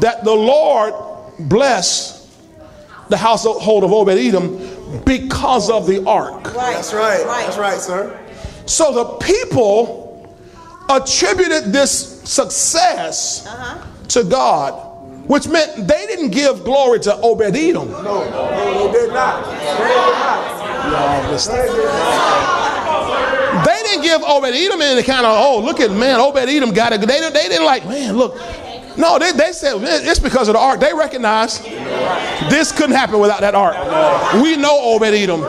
that 0.00 0.20
the 0.22 0.34
Lord 0.34 0.94
blessed 1.38 2.28
the 3.08 3.16
household 3.16 3.84
of 3.84 3.92
Obed 3.92 4.18
Edom 4.18 5.02
because 5.04 5.70
of 5.70 5.86
the 5.86 6.06
ark. 6.06 6.44
That's 6.44 6.92
right. 6.92 7.22
That's 7.24 7.58
right, 7.58 7.80
sir. 7.80 8.20
So 8.66 8.92
the 8.92 9.04
people 9.24 10.36
attributed 10.90 11.72
this 11.72 12.13
success 12.24 13.46
uh-huh. 13.46 13.78
to 14.08 14.24
God, 14.24 14.72
which 15.28 15.46
meant 15.48 15.86
they 15.86 16.06
didn't 16.06 16.30
give 16.30 16.64
glory 16.64 17.00
to 17.00 17.16
Obed 17.16 17.56
Edom. 17.56 17.90
No, 17.90 18.02
no, 18.02 18.50
they 18.50 18.92
did 18.92 19.12
not. 19.12 19.44
They 19.46 19.58
did 19.58 20.14
not. 20.18 20.54
Y'all 20.90 21.30
listen. 21.30 21.54
They 23.64 23.82
didn't 23.82 24.02
give 24.02 24.22
Obed 24.22 24.54
Edom 24.54 24.82
any 24.82 25.02
kind 25.02 25.24
of, 25.24 25.36
oh, 25.36 25.60
look 25.60 25.80
at 25.80 25.90
man, 25.90 26.20
Obed 26.20 26.48
Edom 26.48 26.72
got 26.72 26.92
it. 26.92 27.00
They, 27.00 27.20
they 27.20 27.48
didn't 27.48 27.64
like, 27.64 27.86
man, 27.86 28.16
look. 28.16 28.36
No, 28.96 29.18
they, 29.18 29.32
they 29.32 29.52
said 29.52 29.76
it's 29.82 30.20
because 30.20 30.48
of 30.48 30.54
the 30.54 30.60
ark. 30.60 30.78
They 30.78 30.94
recognized 30.94 31.64
this 32.48 32.70
couldn't 32.70 32.94
happen 32.94 33.18
without 33.18 33.40
that 33.40 33.54
ark. 33.54 33.74
We 34.42 34.56
know 34.56 34.78
Obed 34.94 35.14
Edom. 35.14 35.40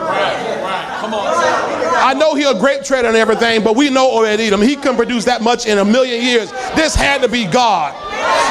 I 1.98 2.14
know 2.14 2.34
he 2.34 2.44
a 2.44 2.54
grape 2.54 2.84
trader 2.84 3.08
and 3.08 3.16
everything, 3.16 3.64
but 3.64 3.76
we 3.76 3.90
know 3.90 4.10
Obed 4.10 4.40
Edom. 4.40 4.60
He 4.62 4.76
couldn't 4.76 4.96
produce 4.96 5.24
that 5.24 5.42
much 5.42 5.66
in 5.66 5.78
a 5.78 5.84
million 5.84 6.22
years. 6.22 6.52
This 6.74 6.94
had 6.94 7.22
to 7.22 7.28
be 7.28 7.44
God. 7.46 7.94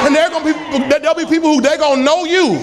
And 0.06 0.16
there 0.16 0.30
gonna 0.30 0.46
be 0.46 0.54
there'll 1.00 1.16
be 1.16 1.26
people 1.26 1.54
who 1.54 1.62
they're 1.62 1.78
gonna 1.78 2.02
know 2.04 2.26
you. 2.26 2.60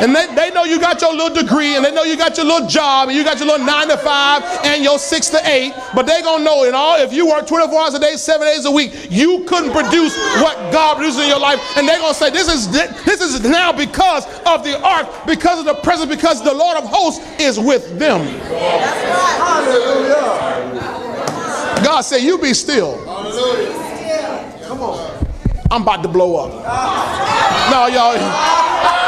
And 0.00 0.16
they, 0.16 0.26
they 0.34 0.50
know 0.50 0.64
you 0.64 0.80
got 0.80 1.00
your 1.00 1.12
little 1.12 1.34
degree 1.42 1.76
and 1.76 1.84
they 1.84 1.92
know 1.92 2.04
you 2.04 2.16
got 2.16 2.36
your 2.36 2.46
little 2.46 2.66
job 2.66 3.08
and 3.08 3.16
you 3.16 3.22
got 3.22 3.38
your 3.38 3.48
little 3.48 3.66
nine 3.66 3.88
to 3.88 3.98
five 3.98 4.42
and 4.64 4.82
your 4.82 4.98
six 4.98 5.28
to 5.28 5.40
eight, 5.48 5.74
but 5.94 6.06
they 6.06 6.22
gonna 6.22 6.42
know 6.42 6.64
it 6.64 6.74
all. 6.74 6.96
If 6.96 7.12
you 7.12 7.28
work 7.28 7.46
24 7.46 7.78
hours 7.78 7.94
a 7.94 7.98
day, 7.98 8.16
seven 8.16 8.46
days 8.46 8.64
a 8.64 8.70
week, 8.70 9.08
you 9.10 9.44
couldn't 9.44 9.72
produce 9.72 10.16
what 10.40 10.56
God 10.72 10.96
produces 10.96 11.20
in 11.22 11.28
your 11.28 11.38
life. 11.38 11.60
And 11.76 11.86
they're 11.86 11.98
gonna 11.98 12.14
say, 12.14 12.30
This 12.30 12.48
is 12.48 12.70
this 12.70 13.20
is 13.20 13.42
now 13.42 13.72
because 13.72 14.24
of 14.46 14.64
the 14.64 14.80
ark, 14.82 15.06
because 15.26 15.58
of 15.58 15.66
the 15.66 15.74
presence, 15.74 16.10
because 16.10 16.42
the 16.42 16.54
Lord 16.54 16.78
of 16.78 16.84
hosts 16.84 17.20
is 17.38 17.58
with 17.58 17.98
them. 17.98 18.26
Hallelujah. 19.40 20.30
God 21.84 22.00
said, 22.02 22.18
You 22.18 22.38
be 22.38 22.54
still. 22.54 23.08
On. 23.08 23.79
I'm 25.70 25.82
about 25.82 26.02
to 26.02 26.08
blow 26.08 26.36
up. 26.36 26.50
No, 27.70 27.86
y'all. 27.86 28.18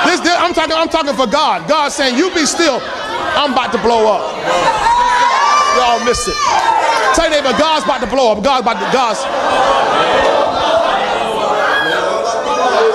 This, 0.06 0.20
this, 0.20 0.36
I'm 0.38 0.54
talking. 0.54 0.76
I'm 0.76 0.88
talking 0.88 1.14
for 1.14 1.26
God. 1.26 1.68
God 1.68 1.90
saying, 1.90 2.16
"You 2.16 2.32
be 2.34 2.46
still." 2.46 2.80
I'm 3.34 3.52
about 3.52 3.72
to 3.72 3.78
blow 3.78 4.12
up. 4.12 4.22
Y'all 5.76 6.04
missed 6.04 6.28
it. 6.28 6.36
Tell 7.14 7.30
your 7.30 7.42
neighbor, 7.42 7.56
God's 7.58 7.84
about 7.84 8.00
to 8.00 8.06
blow 8.06 8.32
up. 8.32 8.44
God's 8.44 8.62
about 8.62 8.78
to. 8.78 8.92
God's. 8.92 9.20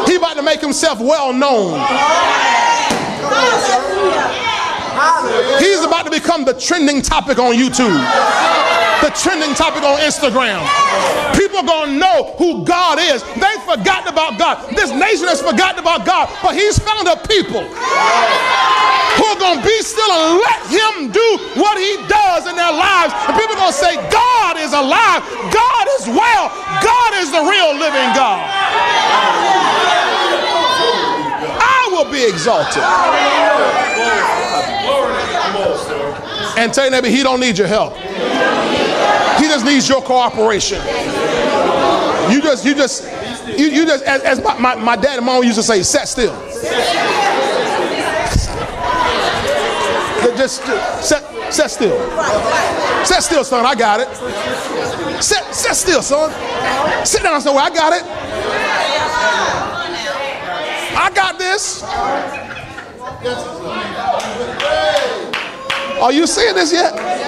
He 0.07 0.15
about 0.15 0.37
to 0.37 0.43
make 0.43 0.61
himself 0.61 0.99
well 0.99 1.33
known. 1.33 1.79
He's 5.59 5.83
about 5.83 6.05
to 6.05 6.11
become 6.11 6.45
the 6.45 6.53
trending 6.53 7.01
topic 7.01 7.39
on 7.39 7.53
YouTube. 7.55 8.56
The 9.01 9.11
trending 9.13 9.53
topic 9.53 9.83
on 9.83 9.99
Instagram. 10.01 10.61
People 11.37 11.61
to 11.61 11.91
know 11.93 12.33
who 12.37 12.65
God 12.65 12.99
is. 12.99 13.23
They've 13.37 13.63
forgotten 13.63 14.11
about 14.11 14.37
God. 14.39 14.69
This 14.75 14.91
nation 14.91 15.27
has 15.29 15.41
forgotten 15.41 15.79
about 15.79 16.05
God, 16.05 16.29
but 16.41 16.55
He's 16.55 16.79
found 16.79 17.07
a 17.07 17.17
people 17.27 17.61
who 17.61 19.25
are 19.25 19.39
to 19.39 19.53
be 19.61 19.77
still 19.81 20.11
and 20.11 20.41
let 20.41 20.59
Him 20.69 20.93
do 21.13 21.27
what 21.57 21.77
He 21.77 21.97
does 22.09 22.47
in 22.49 22.55
their 22.55 22.73
lives. 22.73 23.13
And 23.29 23.33
people 23.37 23.57
are 23.57 23.69
to 23.69 23.77
say, 23.77 23.95
God 24.09 24.57
is 24.57 24.73
alive. 24.73 25.21
God 25.53 25.85
is 25.99 26.09
well. 26.09 26.49
God 26.81 27.11
is 27.21 27.31
the 27.31 27.43
real 27.45 27.73
living 27.77 28.09
God. 28.17 28.41
I 31.59 31.89
will 31.91 32.09
be 32.11 32.25
exalted. 32.25 32.83
And 36.57 36.73
tell 36.73 36.85
your 36.85 36.91
neighbor, 36.91 37.07
he 37.07 37.21
don't 37.23 37.39
need 37.39 37.57
your 37.57 37.67
help. 37.67 37.93
He 39.37 39.47
just 39.47 39.65
needs 39.65 39.87
your 39.87 40.01
cooperation. 40.01 40.79
You 42.31 42.41
just, 42.41 42.65
you 42.65 42.75
just, 42.75 43.03
you, 43.57 43.67
you 43.67 43.85
just, 43.85 44.03
as, 44.03 44.21
as 44.23 44.43
my, 44.43 44.57
my, 44.57 44.75
my 44.75 44.95
dad 44.95 45.17
and 45.17 45.25
mom 45.25 45.43
used 45.43 45.57
to 45.57 45.63
say, 45.63 45.83
set 45.83 46.07
still. 46.07 46.35
just, 50.37 50.63
set, 51.03 51.53
set 51.53 51.71
still. 51.71 51.97
Set 53.05 53.23
still, 53.23 53.43
son. 53.43 53.65
I 53.65 53.75
got 53.75 53.99
it. 53.99 54.07
Set, 55.21 55.53
set 55.53 55.75
still, 55.75 56.01
son. 56.01 56.31
Sit 57.05 57.23
down 57.23 57.41
somewhere. 57.41 57.63
I 57.63 57.69
got 57.69 57.93
it. 57.93 58.03
I 60.99 61.11
got 61.13 61.37
this. 61.37 61.83
Are 65.99 66.11
you 66.11 66.27
seeing 66.27 66.55
this 66.55 66.71
yet? 66.71 67.26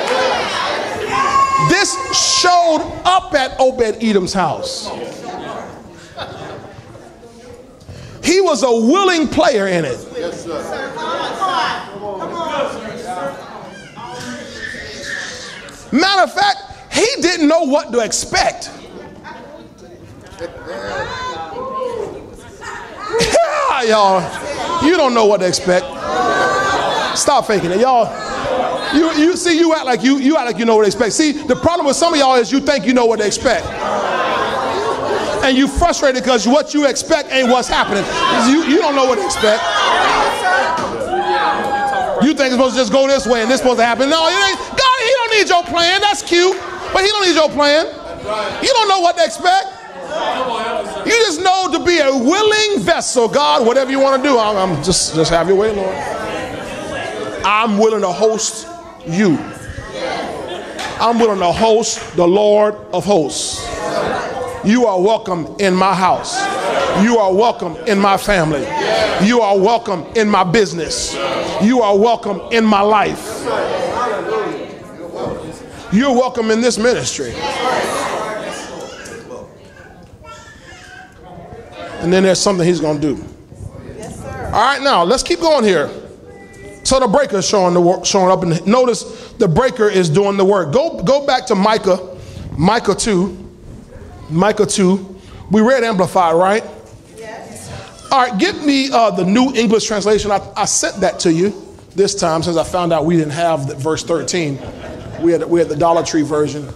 This 1.67 1.93
showed 2.39 3.01
up 3.03 3.33
at 3.33 3.59
Obed 3.59 4.01
Edom's 4.01 4.33
house. 4.33 4.87
He 8.23 8.39
was 8.41 8.63
a 8.63 8.71
willing 8.71 9.27
player 9.27 9.67
in 9.67 9.85
it. 9.85 9.97
Matter 15.91 16.23
of 16.23 16.33
fact, 16.33 16.57
he 16.91 17.07
didn't 17.21 17.47
know 17.47 17.63
what 17.63 17.91
to 17.91 17.99
expect. 17.99 18.69
yeah, 23.19 23.83
y'all, 23.87 24.85
you 24.85 24.95
don't 24.95 25.13
know 25.13 25.25
what 25.25 25.39
to 25.39 25.47
expect. 25.47 25.85
Stop 27.15 27.47
faking 27.47 27.71
it, 27.71 27.79
y'all. 27.79 28.07
You, 28.95 29.11
you 29.13 29.37
see, 29.37 29.57
you 29.57 29.73
act 29.73 29.85
like 29.85 30.03
you 30.03 30.17
you 30.17 30.35
act 30.37 30.47
like 30.47 30.57
you 30.57 30.65
know 30.65 30.75
what 30.75 30.83
they 30.83 30.87
expect. 30.87 31.13
See, 31.13 31.31
the 31.31 31.55
problem 31.55 31.85
with 31.85 31.95
some 31.95 32.13
of 32.13 32.19
y'all 32.19 32.35
is 32.35 32.51
you 32.51 32.59
think 32.59 32.85
you 32.85 32.93
know 32.93 33.05
what 33.05 33.19
they 33.19 33.27
expect. 33.27 33.65
And 35.43 35.57
you 35.57 35.67
frustrated 35.67 36.21
because 36.21 36.47
what 36.47 36.73
you 36.73 36.87
expect 36.87 37.31
ain't 37.31 37.49
what's 37.49 37.67
happening. 37.67 38.03
You, 38.51 38.63
you 38.65 38.77
don't 38.79 38.95
know 38.95 39.05
what 39.05 39.17
to 39.17 39.25
expect. 39.25 39.63
You 42.21 42.33
think 42.33 42.51
it's 42.51 42.55
supposed 42.55 42.75
to 42.75 42.81
just 42.81 42.91
go 42.91 43.07
this 43.07 43.25
way 43.25 43.41
and 43.41 43.49
this 43.49 43.59
supposed 43.59 43.79
to 43.79 43.85
happen. 43.85 44.09
No, 44.09 44.27
it 44.27 44.33
ain't. 44.33 44.59
God, 44.59 44.97
he 44.99 45.11
don't 45.15 45.31
need 45.39 45.49
your 45.49 45.63
plan. 45.63 46.01
That's 46.01 46.21
cute. 46.21 46.57
But 46.91 47.03
he 47.03 47.07
don't 47.07 47.25
need 47.25 47.35
your 47.35 47.49
plan. 47.49 47.85
You 48.61 48.69
don't 48.73 48.89
know 48.89 48.99
what 48.99 49.15
to 49.17 49.23
expect. 49.23 49.67
You 51.05 51.13
just 51.25 51.41
know 51.41 51.71
to 51.71 51.85
be 51.85 51.99
a 51.99 52.11
willing 52.11 52.81
vessel. 52.81 53.27
God, 53.27 53.65
whatever 53.65 53.91
you 53.91 53.99
want 53.99 54.21
to 54.21 54.27
do, 54.27 54.37
I'm, 54.37 54.57
I'm 54.57 54.83
just 54.83 55.15
just 55.15 55.31
have 55.31 55.47
your 55.47 55.57
way, 55.57 55.73
Lord. 55.73 55.95
I'm 57.43 57.77
willing 57.77 58.01
to 58.01 58.11
host 58.11 58.67
you. 59.05 59.37
I'm 60.99 61.19
willing 61.19 61.39
to 61.39 61.51
host 61.51 62.15
the 62.15 62.27
Lord 62.27 62.75
of 62.93 63.05
hosts. 63.05 63.65
You 64.65 64.85
are 64.85 65.01
welcome 65.01 65.55
in 65.59 65.73
my 65.73 65.93
house. 65.93 66.37
You 67.03 67.17
are 67.17 67.33
welcome 67.33 67.77
in 67.87 67.97
my 67.97 68.17
family. 68.17 68.65
You 69.25 69.41
are 69.41 69.57
welcome 69.57 70.05
in 70.15 70.29
my 70.29 70.43
business. 70.43 71.13
You 71.61 71.81
are 71.81 71.97
welcome 71.97 72.41
in 72.51 72.65
my 72.65 72.81
life. 72.81 73.45
You're 75.91 76.13
welcome 76.13 76.51
in 76.51 76.61
this 76.61 76.77
ministry. 76.77 77.33
And 82.01 82.13
then 82.13 82.23
there's 82.23 82.39
something 82.39 82.65
he's 82.65 82.79
going 82.79 82.99
to 82.99 83.15
do. 83.15 83.23
All 84.45 84.51
right, 84.51 84.81
now 84.81 85.03
let's 85.03 85.23
keep 85.23 85.39
going 85.39 85.63
here. 85.63 85.89
So 86.89 86.99
the 86.99 87.07
breaker 87.07 87.37
is 87.37 87.47
showing 87.47 87.75
the 87.75 87.81
work, 87.81 88.03
showing 88.03 88.31
up, 88.31 88.41
and 88.41 88.65
notice 88.65 89.31
the 89.33 89.47
breaker 89.47 89.87
is 89.87 90.09
doing 90.09 90.37
the 90.37 90.43
work. 90.43 90.73
Go 90.73 90.99
go 91.03 91.23
back 91.23 91.45
to 91.45 91.53
Micah, 91.53 92.17
Micah 92.57 92.95
two, 92.95 93.37
Micah 94.31 94.65
two. 94.65 95.19
We 95.51 95.61
read 95.61 95.83
Amplified, 95.83 96.33
right? 96.33 96.63
Yes. 97.15 98.11
All 98.11 98.21
right, 98.21 98.35
give 98.39 98.65
me 98.65 98.89
uh, 98.91 99.11
the 99.11 99.23
New 99.23 99.53
English 99.53 99.85
translation. 99.85 100.31
I, 100.31 100.41
I 100.57 100.65
sent 100.65 100.95
that 101.01 101.19
to 101.19 101.31
you 101.31 101.53
this 101.93 102.15
time 102.15 102.41
since 102.41 102.57
I 102.57 102.63
found 102.63 102.91
out 102.91 103.05
we 103.05 103.17
didn't 103.17 103.33
have 103.33 103.67
the, 103.67 103.75
verse 103.75 104.03
13. 104.03 104.57
We 105.21 105.31
had 105.31 105.43
we 105.43 105.59
had 105.59 105.69
the 105.69 105.75
Dollar 105.75 106.03
Tree 106.03 106.23
version. 106.23 106.63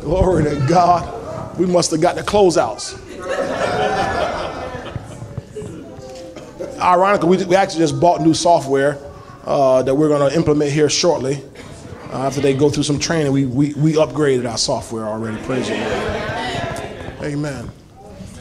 Glory 0.00 0.42
to 0.42 0.66
God. 0.68 1.56
We 1.56 1.66
must 1.66 1.92
have 1.92 2.00
got 2.00 2.16
the 2.16 2.22
closeouts. 2.22 3.05
Ironically, 6.78 7.28
we, 7.28 7.44
we 7.44 7.56
actually 7.56 7.80
just 7.80 8.00
bought 8.00 8.20
new 8.20 8.34
software 8.34 8.98
uh, 9.44 9.82
that 9.82 9.94
we're 9.94 10.08
going 10.08 10.28
to 10.28 10.36
implement 10.36 10.72
here 10.72 10.90
shortly. 10.90 11.42
Uh, 12.12 12.26
after 12.26 12.40
they 12.40 12.54
go 12.54 12.70
through 12.70 12.82
some 12.82 12.98
training, 12.98 13.32
we, 13.32 13.46
we, 13.46 13.74
we 13.74 13.92
upgraded 13.94 14.48
our 14.48 14.58
software 14.58 15.04
already. 15.04 15.42
Praise 15.44 15.68
you. 15.68 15.76
Amen. 17.24 17.70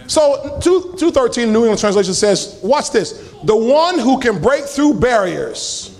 So 0.07 0.59
2, 0.61 0.95
213 0.97 1.51
New 1.51 1.63
English 1.63 1.79
Translation 1.79 2.13
says, 2.13 2.59
watch 2.61 2.91
this. 2.91 3.33
The 3.43 3.55
one 3.55 3.97
who 3.97 4.19
can 4.19 4.41
break 4.41 4.65
through 4.65 4.99
barriers, 4.99 5.99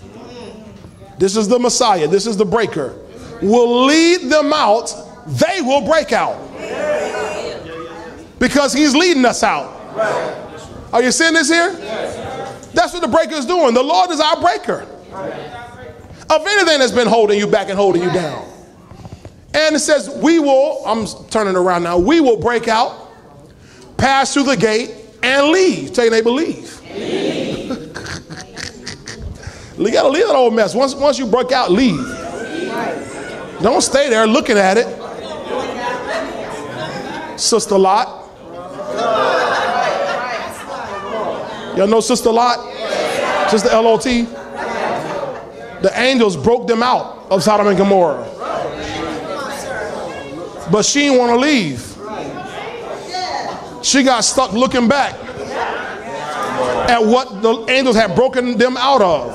this 1.18 1.36
is 1.36 1.48
the 1.48 1.58
Messiah, 1.58 2.08
this 2.08 2.28
is 2.28 2.38
the 2.38 2.46
breaker, 2.46 2.96
will 3.42 3.86
lead 3.86 4.30
them 4.30 4.54
out, 4.54 4.94
they 5.28 5.62
will 5.62 5.82
break 5.82 6.12
out. 6.12 6.42
Because 8.38 8.74
he's 8.74 8.94
leading 8.94 9.26
us 9.26 9.42
out. 9.44 9.72
Are 10.94 11.02
you 11.02 11.12
seeing 11.12 11.34
this 11.34 11.50
here? 11.50 12.25
That's 12.76 12.94
what 12.94 13.02
the 13.02 13.08
breaker 13.08 13.34
is 13.36 13.46
doing. 13.46 13.74
The 13.74 13.82
Lord 13.82 14.12
is 14.12 14.20
our 14.20 14.40
breaker 14.40 14.82
of 16.30 16.46
anything 16.46 16.80
that's 16.80 16.92
been 16.92 17.08
holding 17.08 17.40
you 17.40 17.48
back 17.48 17.70
and 17.70 17.78
holding 17.78 18.04
you 18.04 18.12
down. 18.12 18.48
And 19.54 19.76
it 19.76 19.80
says, 19.80 20.10
We 20.10 20.40
will, 20.40 20.86
I'm 20.86 21.08
turning 21.30 21.56
around 21.56 21.84
now, 21.84 21.98
we 21.98 22.20
will 22.20 22.38
break 22.38 22.68
out, 22.68 23.10
pass 23.98 24.34
through 24.34 24.44
the 24.44 24.58
gate, 24.58 24.92
and 25.24 25.48
leave. 25.48 25.94
Tell 25.94 26.04
your 26.04 26.14
neighbor, 26.14 26.32
leave. 26.32 26.82
leave. 26.82 27.70
you 29.78 29.92
gotta 29.92 30.10
leave 30.10 30.28
that 30.28 30.36
old 30.36 30.54
mess. 30.54 30.76
Once, 30.76 30.94
once 30.94 31.18
you 31.18 31.26
break 31.26 31.54
out, 31.54 31.72
leave. 31.72 31.98
Don't 33.62 33.82
stay 33.82 34.10
there 34.10 34.28
looking 34.28 34.58
at 34.58 34.78
it. 34.78 34.86
Sister 37.40 37.78
Lot. 37.78 38.24
Y'all 41.78 41.88
know 41.88 42.00
Sister 42.00 42.32
Lot? 42.32 42.60
Sister 43.50 43.70
L-O-T? 43.70 44.24
The 45.82 45.92
angels 45.96 46.36
broke 46.38 46.68
them 46.68 46.82
out 46.82 47.28
of 47.30 47.44
Sodom 47.44 47.68
and 47.68 47.78
Gomorrah. 47.78 48.24
But 50.72 50.84
she 50.86 51.02
didn't 51.02 51.20
want 51.20 51.32
to 51.32 51.38
leave. 51.38 51.92
She 53.84 54.04
got 54.04 54.22
stuck 54.22 54.54
looking 54.54 54.88
back 54.88 55.14
at 56.90 57.06
what 57.06 57.42
the 57.42 57.66
angels 57.70 57.96
had 57.96 58.16
broken 58.16 58.58
them 58.58 58.78
out 58.78 59.02
of. 59.02 59.32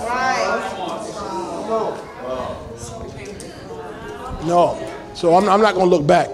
No. 4.46 4.86
So 5.14 5.36
I'm, 5.36 5.48
I'm 5.48 5.60
not 5.60 5.74
going 5.74 5.88
to 5.88 5.96
look 5.96 6.06
back. 6.06 6.30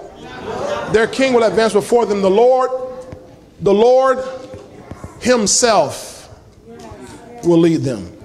Their 0.93 1.07
king 1.07 1.33
will 1.33 1.43
advance 1.43 1.73
before 1.73 2.05
them. 2.05 2.21
The 2.21 2.29
Lord, 2.29 2.71
the 3.59 3.73
Lord 3.73 4.19
Himself 5.27 6.29
will 7.43 7.57
lead 7.57 7.81
them. 7.81 8.17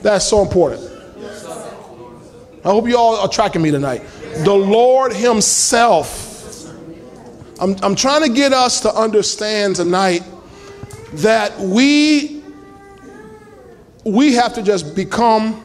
That's 0.00 0.26
so 0.26 0.40
important. 0.40 0.80
I 2.64 2.70
hope 2.70 2.88
you 2.88 2.96
all 2.96 3.16
are 3.16 3.28
tracking 3.28 3.60
me 3.60 3.70
tonight. 3.70 4.02
The 4.44 4.54
Lord 4.54 5.12
Himself. 5.12 6.24
I'm, 7.60 7.76
I'm 7.82 7.94
trying 7.94 8.22
to 8.22 8.30
get 8.30 8.54
us 8.54 8.80
to 8.80 8.94
understand 8.94 9.76
tonight 9.76 10.22
that 11.14 11.58
we 11.58 12.42
we 14.04 14.32
have 14.32 14.54
to 14.54 14.62
just 14.62 14.96
become 14.96 15.62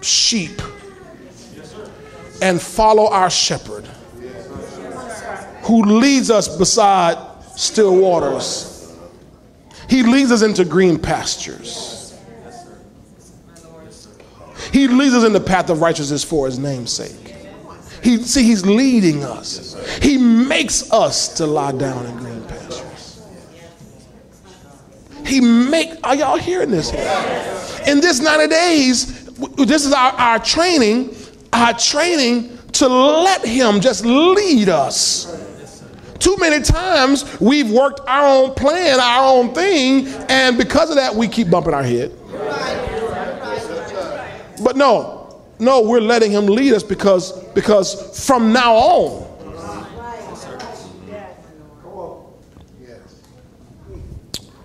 sheep 0.00 0.60
and 2.42 2.60
follow 2.60 3.08
our 3.08 3.30
shepherd 3.30 3.84
who 5.62 5.82
leads 5.84 6.30
us 6.30 6.56
beside 6.56 7.16
still 7.56 7.94
waters 7.94 8.75
he 9.88 10.02
leads 10.02 10.32
us 10.32 10.42
into 10.42 10.64
green 10.64 10.98
pastures. 10.98 11.96
He 14.72 14.88
leads 14.88 15.14
us 15.14 15.24
in 15.24 15.32
the 15.32 15.40
path 15.40 15.70
of 15.70 15.80
righteousness 15.80 16.24
for 16.24 16.46
his 16.46 16.58
name's 16.58 16.92
sake. 16.92 17.34
He, 18.02 18.18
see, 18.18 18.42
he's 18.42 18.64
leading 18.64 19.24
us. 19.24 19.74
He 20.02 20.18
makes 20.18 20.92
us 20.92 21.34
to 21.36 21.46
lie 21.46 21.72
down 21.72 22.06
in 22.06 22.16
green 22.18 22.44
pastures. 22.44 23.26
He 25.24 25.40
make, 25.40 25.90
are 26.04 26.14
y'all 26.14 26.36
hearing 26.36 26.70
this? 26.70 26.92
In 27.86 28.00
this 28.00 28.20
90 28.20 28.48
days, 28.48 29.24
this 29.56 29.84
is 29.84 29.92
our, 29.92 30.12
our 30.12 30.38
training, 30.38 31.14
our 31.52 31.72
training 31.72 32.56
to 32.72 32.88
let 32.88 33.44
him 33.44 33.80
just 33.80 34.04
lead 34.04 34.68
us. 34.68 35.45
Too 36.18 36.36
many 36.38 36.62
times 36.62 37.40
we've 37.40 37.70
worked 37.70 38.00
our 38.06 38.26
own 38.26 38.54
plan, 38.54 39.00
our 39.00 39.34
own 39.34 39.54
thing, 39.54 40.08
and 40.28 40.56
because 40.56 40.90
of 40.90 40.96
that, 40.96 41.14
we 41.14 41.28
keep 41.28 41.50
bumping 41.50 41.74
our 41.74 41.82
head. 41.82 42.12
But 44.62 44.76
no, 44.76 45.42
no, 45.58 45.82
we're 45.82 46.00
letting 46.00 46.30
him 46.30 46.46
lead 46.46 46.72
us 46.72 46.82
because 46.82 47.32
because 47.54 48.26
from 48.26 48.52
now 48.52 48.74
on. 48.74 49.26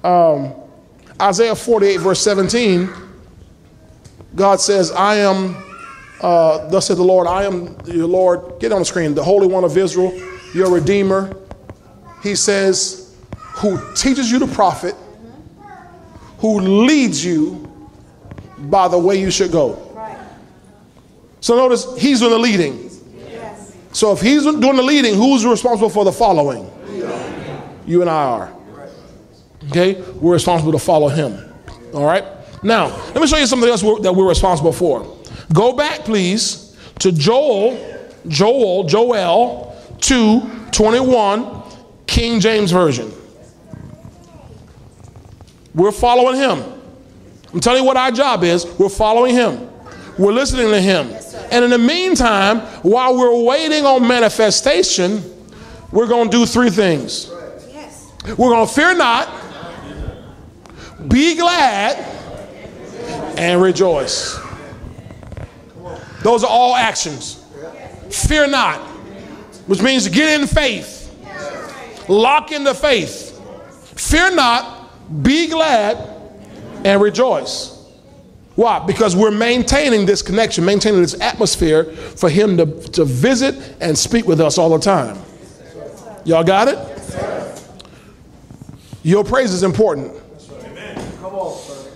Um, 0.03 0.53
Isaiah 1.21 1.55
48, 1.55 1.97
verse 1.97 2.19
17, 2.21 2.89
God 4.33 4.59
says, 4.59 4.91
I 4.91 5.17
am, 5.17 5.55
uh, 6.21 6.67
thus 6.69 6.87
said 6.87 6.97
the 6.97 7.03
Lord, 7.03 7.27
I 7.27 7.43
am 7.43 7.77
your 7.85 8.07
Lord, 8.07 8.59
get 8.59 8.71
on 8.71 8.79
the 8.79 8.85
screen, 8.85 9.13
the 9.13 9.23
Holy 9.23 9.47
One 9.47 9.63
of 9.63 9.77
Israel, 9.77 10.11
your 10.55 10.71
Redeemer. 10.71 11.37
He 12.21 12.35
says, 12.35 13.15
who 13.55 13.79
teaches 13.95 14.31
you 14.31 14.39
to 14.39 14.47
profit, 14.47 14.95
who 16.39 16.59
leads 16.59 17.23
you 17.23 17.67
by 18.57 18.87
the 18.87 18.97
way 18.97 19.19
you 19.19 19.31
should 19.31 19.51
go. 19.51 19.87
So 21.39 21.55
notice 21.55 21.87
he's 21.97 22.19
doing 22.19 22.31
the 22.31 22.39
leading. 22.39 22.89
So 23.93 24.13
if 24.13 24.21
he's 24.21 24.43
doing 24.43 24.59
the 24.59 24.83
leading, 24.83 25.15
who's 25.15 25.45
responsible 25.45 25.89
for 25.89 26.05
the 26.05 26.11
following? 26.11 26.69
You 27.85 28.01
and 28.01 28.09
I 28.09 28.23
are. 28.23 28.53
Okay? 29.69 30.01
We're 30.13 30.33
responsible 30.33 30.71
to 30.71 30.79
follow 30.79 31.09
him. 31.09 31.53
All 31.93 32.05
right? 32.05 32.23
Now, 32.63 32.87
let 33.07 33.15
me 33.15 33.27
show 33.27 33.37
you 33.37 33.47
something 33.47 33.67
else 33.67 33.81
that 33.81 34.13
we're 34.13 34.29
responsible 34.29 34.71
for. 34.71 35.17
Go 35.51 35.73
back, 35.73 36.01
please, 36.01 36.77
to 36.99 37.11
Joel, 37.11 38.09
Joel, 38.27 38.83
Joel 38.85 39.75
2 39.99 40.41
21, 40.71 41.60
King 42.11 42.41
James 42.41 42.71
Version. 42.71 43.09
We're 45.73 45.93
following 45.93 46.35
him. 46.35 46.61
I'm 47.53 47.61
telling 47.61 47.83
you 47.83 47.87
what 47.87 47.95
our 47.95 48.11
job 48.11 48.43
is. 48.43 48.65
We're 48.77 48.89
following 48.89 49.33
him. 49.33 49.69
We're 50.17 50.33
listening 50.33 50.67
to 50.71 50.81
him. 50.81 51.09
And 51.51 51.63
in 51.63 51.69
the 51.69 51.77
meantime, 51.77 52.59
while 52.83 53.17
we're 53.17 53.41
waiting 53.45 53.85
on 53.85 54.05
manifestation, 54.05 55.23
we're 55.93 56.07
going 56.07 56.29
to 56.29 56.37
do 56.37 56.45
three 56.45 56.69
things. 56.69 57.31
We're 58.27 58.49
going 58.49 58.67
to 58.67 58.73
fear 58.73 58.93
not, 58.93 59.33
be 61.07 61.37
glad, 61.37 61.97
and 63.37 63.61
rejoice. 63.61 64.37
Those 66.23 66.43
are 66.43 66.49
all 66.49 66.75
actions. 66.75 67.41
Fear 68.09 68.47
not, 68.47 68.81
which 69.65 69.81
means 69.81 70.09
get 70.09 70.41
in 70.41 70.45
faith, 70.45 71.00
lock 72.11 72.51
in 72.51 72.63
the 72.63 72.73
faith. 72.73 73.39
Fear 73.97 74.35
not, 74.35 75.23
be 75.23 75.47
glad, 75.47 75.97
and 76.83 77.01
rejoice. 77.01 77.77
Why? 78.55 78.79
Because 78.85 79.15
we're 79.15 79.31
maintaining 79.31 80.05
this 80.05 80.21
connection, 80.21 80.65
maintaining 80.65 81.01
this 81.01 81.19
atmosphere 81.19 81.85
for 81.85 82.29
Him 82.29 82.57
to, 82.57 82.65
to 82.89 83.05
visit 83.05 83.77
and 83.79 83.97
speak 83.97 84.27
with 84.27 84.41
us 84.41 84.57
all 84.57 84.69
the 84.69 84.79
time. 84.79 85.17
Y'all 86.25 86.43
got 86.43 86.67
it? 86.67 86.77
Your 89.03 89.23
praise 89.23 89.51
is 89.51 89.63
important. 89.63 90.13
Come 91.21 91.33
on, 91.33 91.57
sir. 91.57 91.91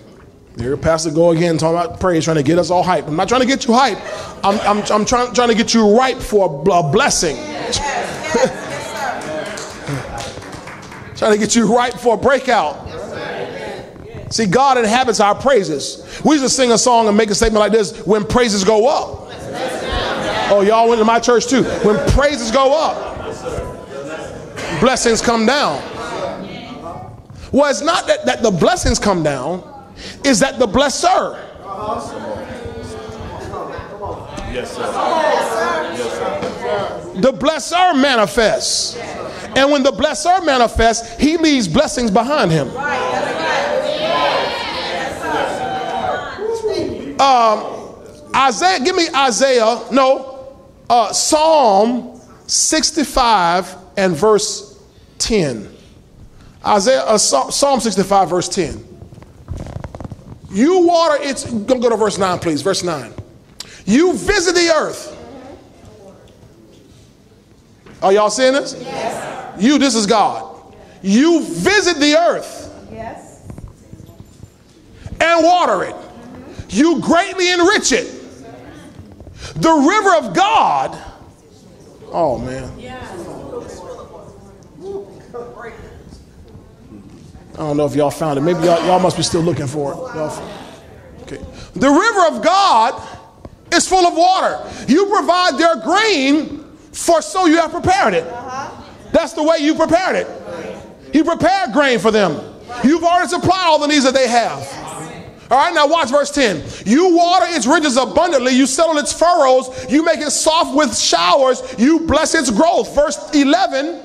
Here, 0.57 0.77
Pastor 0.77 1.11
go 1.11 1.31
again 1.31 1.57
talking 1.57 1.77
about 1.77 1.99
praise, 1.99 2.23
trying 2.23 2.37
to 2.37 2.43
get 2.43 2.57
us 2.57 2.71
all 2.71 2.83
hyped. 2.83 3.07
I'm 3.07 3.15
not 3.15 3.27
trying 3.27 3.41
to 3.41 3.47
get 3.47 3.67
you 3.67 3.73
hyped. 3.73 4.01
I'm, 4.43 4.59
I'm, 4.61 4.83
I'm 4.91 5.05
trying, 5.05 5.33
trying 5.33 5.49
to 5.49 5.55
get 5.55 5.73
you 5.73 5.95
ripe 5.95 6.17
for 6.17 6.45
a 6.45 6.83
blessing. 6.83 7.35
trying 11.25 11.39
to 11.39 11.43
get 11.43 11.55
you 11.55 11.75
right 11.75 11.91
for 11.91 12.13
a 12.13 12.17
breakout. 12.17 12.87
See, 14.31 14.45
God 14.45 14.77
inhabits 14.77 15.19
our 15.19 15.33
praises. 15.33 16.21
We 16.23 16.35
used 16.35 16.45
to 16.45 16.49
sing 16.49 16.71
a 16.71 16.77
song 16.77 17.07
and 17.07 17.17
make 17.17 17.31
a 17.31 17.35
statement 17.35 17.61
like 17.61 17.71
this 17.71 18.05
when 18.05 18.25
praises 18.25 18.63
go 18.63 18.87
up. 18.87 19.31
Oh, 20.51 20.61
y'all 20.61 20.87
went 20.87 20.99
to 20.99 21.05
my 21.05 21.19
church 21.19 21.47
too. 21.47 21.63
When 21.83 21.97
praises 22.11 22.51
go 22.51 22.79
up, 22.79 23.17
blessings 24.79 25.19
come 25.19 25.47
down. 25.47 25.81
Well, 27.51 27.71
it's 27.71 27.81
not 27.81 28.05
that, 28.05 28.27
that 28.27 28.43
the 28.43 28.51
blessings 28.51 28.99
come 28.99 29.23
down, 29.23 29.63
is 30.23 30.41
that 30.41 30.59
the 30.59 30.67
blesser. 30.67 31.41
Yes, 34.53 34.75
sir. 34.75 34.83
Yes, 35.97 36.11
sir. 36.13 37.21
The 37.21 37.33
blesser 37.33 37.99
manifests. 37.99 38.95
And 39.55 39.71
when 39.71 39.83
the 39.83 39.91
blesser 39.91 40.45
manifests, 40.45 41.17
he 41.19 41.37
leaves 41.37 41.67
blessings 41.67 42.11
behind 42.11 42.51
him. 42.51 42.69
Um, 47.19 47.95
Isaiah, 48.35 48.83
give 48.83 48.95
me 48.95 49.07
Isaiah, 49.15 49.81
no, 49.91 50.57
uh, 50.89 51.13
Psalm 51.13 52.19
65 52.45 53.77
and 53.95 54.15
verse 54.15 54.83
10. 55.19 55.73
Isaiah, 56.65 57.03
uh, 57.03 57.17
Psalm 57.17 57.79
65, 57.79 58.29
verse 58.29 58.49
10. 58.49 58.85
You 60.51 60.81
water 60.81 61.23
its, 61.23 61.49
go, 61.49 61.79
go 61.79 61.89
to 61.89 61.95
verse 61.95 62.17
9, 62.17 62.39
please, 62.39 62.61
verse 62.61 62.83
9. 62.83 63.13
You 63.85 64.13
visit 64.13 64.55
the 64.55 64.73
earth. 64.75 65.11
Are 68.01 68.11
y'all 68.11 68.29
seeing 68.29 68.53
this? 68.53 68.75
Yes. 68.79 69.44
You, 69.59 69.77
this 69.77 69.95
is 69.95 70.05
God. 70.05 70.51
You 71.01 71.43
visit 71.43 71.97
the 71.99 72.15
earth 72.17 72.87
Yes. 72.91 73.41
and 75.21 75.43
water 75.45 75.83
it. 75.83 75.95
You 76.69 76.99
greatly 77.01 77.51
enrich 77.51 77.91
it. 77.91 78.11
The 79.55 79.71
river 79.71 80.27
of 80.27 80.35
God. 80.35 80.97
Oh, 82.11 82.37
man. 82.37 82.71
I 87.53 87.57
don't 87.57 87.77
know 87.77 87.85
if 87.85 87.95
y'all 87.95 88.11
found 88.11 88.37
it. 88.37 88.41
Maybe 88.41 88.59
y'all, 88.65 88.83
y'all 88.85 88.99
must 88.99 89.15
be 89.15 89.23
still 89.23 89.41
looking 89.41 89.67
for 89.67 89.93
it. 89.93 89.97
Okay. 91.23 91.37
The 91.75 91.89
river 91.89 92.35
of 92.35 92.43
God 92.43 93.01
is 93.73 93.87
full 93.87 94.05
of 94.05 94.15
water. 94.15 94.69
You 94.87 95.05
provide 95.07 95.57
their 95.57 95.77
grain, 95.81 96.65
for 96.91 97.21
so 97.21 97.45
you 97.45 97.55
have 97.57 97.71
prepared 97.71 98.13
it. 98.13 98.25
Uh-huh. 98.27 98.81
That's 99.15 99.31
the 99.31 99.43
way 99.43 99.59
you 99.59 99.75
prepared 99.75 100.17
it. 100.17 100.27
You 101.13 101.23
prepared 101.23 101.71
grain 101.71 101.99
for 101.99 102.11
them. 102.11 102.33
You've 102.83 103.01
already 103.01 103.29
supplied 103.29 103.63
all 103.65 103.79
the 103.79 103.87
needs 103.87 104.03
that 104.03 104.13
they 104.13 104.27
have. 104.27 104.61
All 105.49 105.57
right, 105.57 105.73
now 105.73 105.87
watch 105.87 106.09
verse 106.09 106.31
10. 106.31 106.61
You 106.85 107.15
water 107.15 107.45
its 107.47 107.65
ridges 107.65 107.95
abundantly, 107.95 108.51
you 108.51 108.65
settle 108.65 108.97
its 108.97 109.13
furrows, 109.13 109.89
you 109.89 110.03
make 110.03 110.19
it 110.19 110.31
soft 110.31 110.75
with 110.75 110.97
showers, 110.97 111.63
you 111.77 112.01
bless 112.01 112.35
its 112.35 112.51
growth. 112.51 112.93
Verse 112.93 113.33
11. 113.33 114.01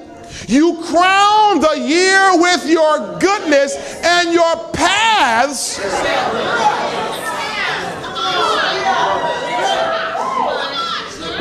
You 0.47 0.81
crown 0.85 1.59
the 1.59 1.77
year 1.77 2.41
with 2.41 2.71
your 2.71 3.19
goodness 3.19 3.75
and 4.05 4.33
your 4.33 4.71
paths. 4.73 5.81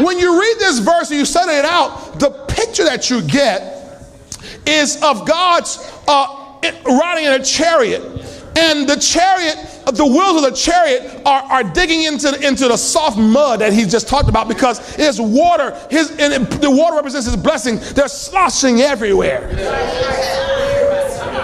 When 0.04 0.18
you 0.18 0.41
read 0.41 0.56
this 0.58 0.80
verse 0.80 1.12
and 1.12 1.20
you 1.20 1.26
study 1.26 1.54
it 1.54 1.66
out, 1.66 2.18
the 2.18 2.49
picture 2.80 2.90
that 2.90 3.10
you 3.10 3.22
get 3.22 3.76
is 4.66 5.02
of 5.04 5.28
God's 5.28 5.78
uh, 6.08 6.60
riding 6.86 7.26
in 7.26 7.42
a 7.42 7.44
chariot. 7.44 8.02
And 8.58 8.90
the 8.90 8.96
chariot, 8.96 9.58
the 9.94 10.06
wheels 10.06 10.44
of 10.44 10.50
the 10.50 10.56
chariot 10.56 11.22
are, 11.26 11.44
are 11.44 11.64
digging 11.64 12.04
into, 12.04 12.36
into 12.46 12.68
the 12.68 12.78
soft 12.78 13.18
mud 13.18 13.60
that 13.62 13.74
he 13.74 13.86
just 13.86 14.08
talked 14.08 14.28
about 14.28 14.48
because 14.48 14.98
it's 14.98 15.20
water. 15.20 15.78
His, 15.90 16.12
and 16.20 16.46
the 16.48 16.72
water 16.72 16.96
represents 16.96 17.28
his 17.28 17.38
blessing. 17.38 17.80
They're 17.94 18.08
sloshing 18.08 18.82
everywhere. 18.82 19.48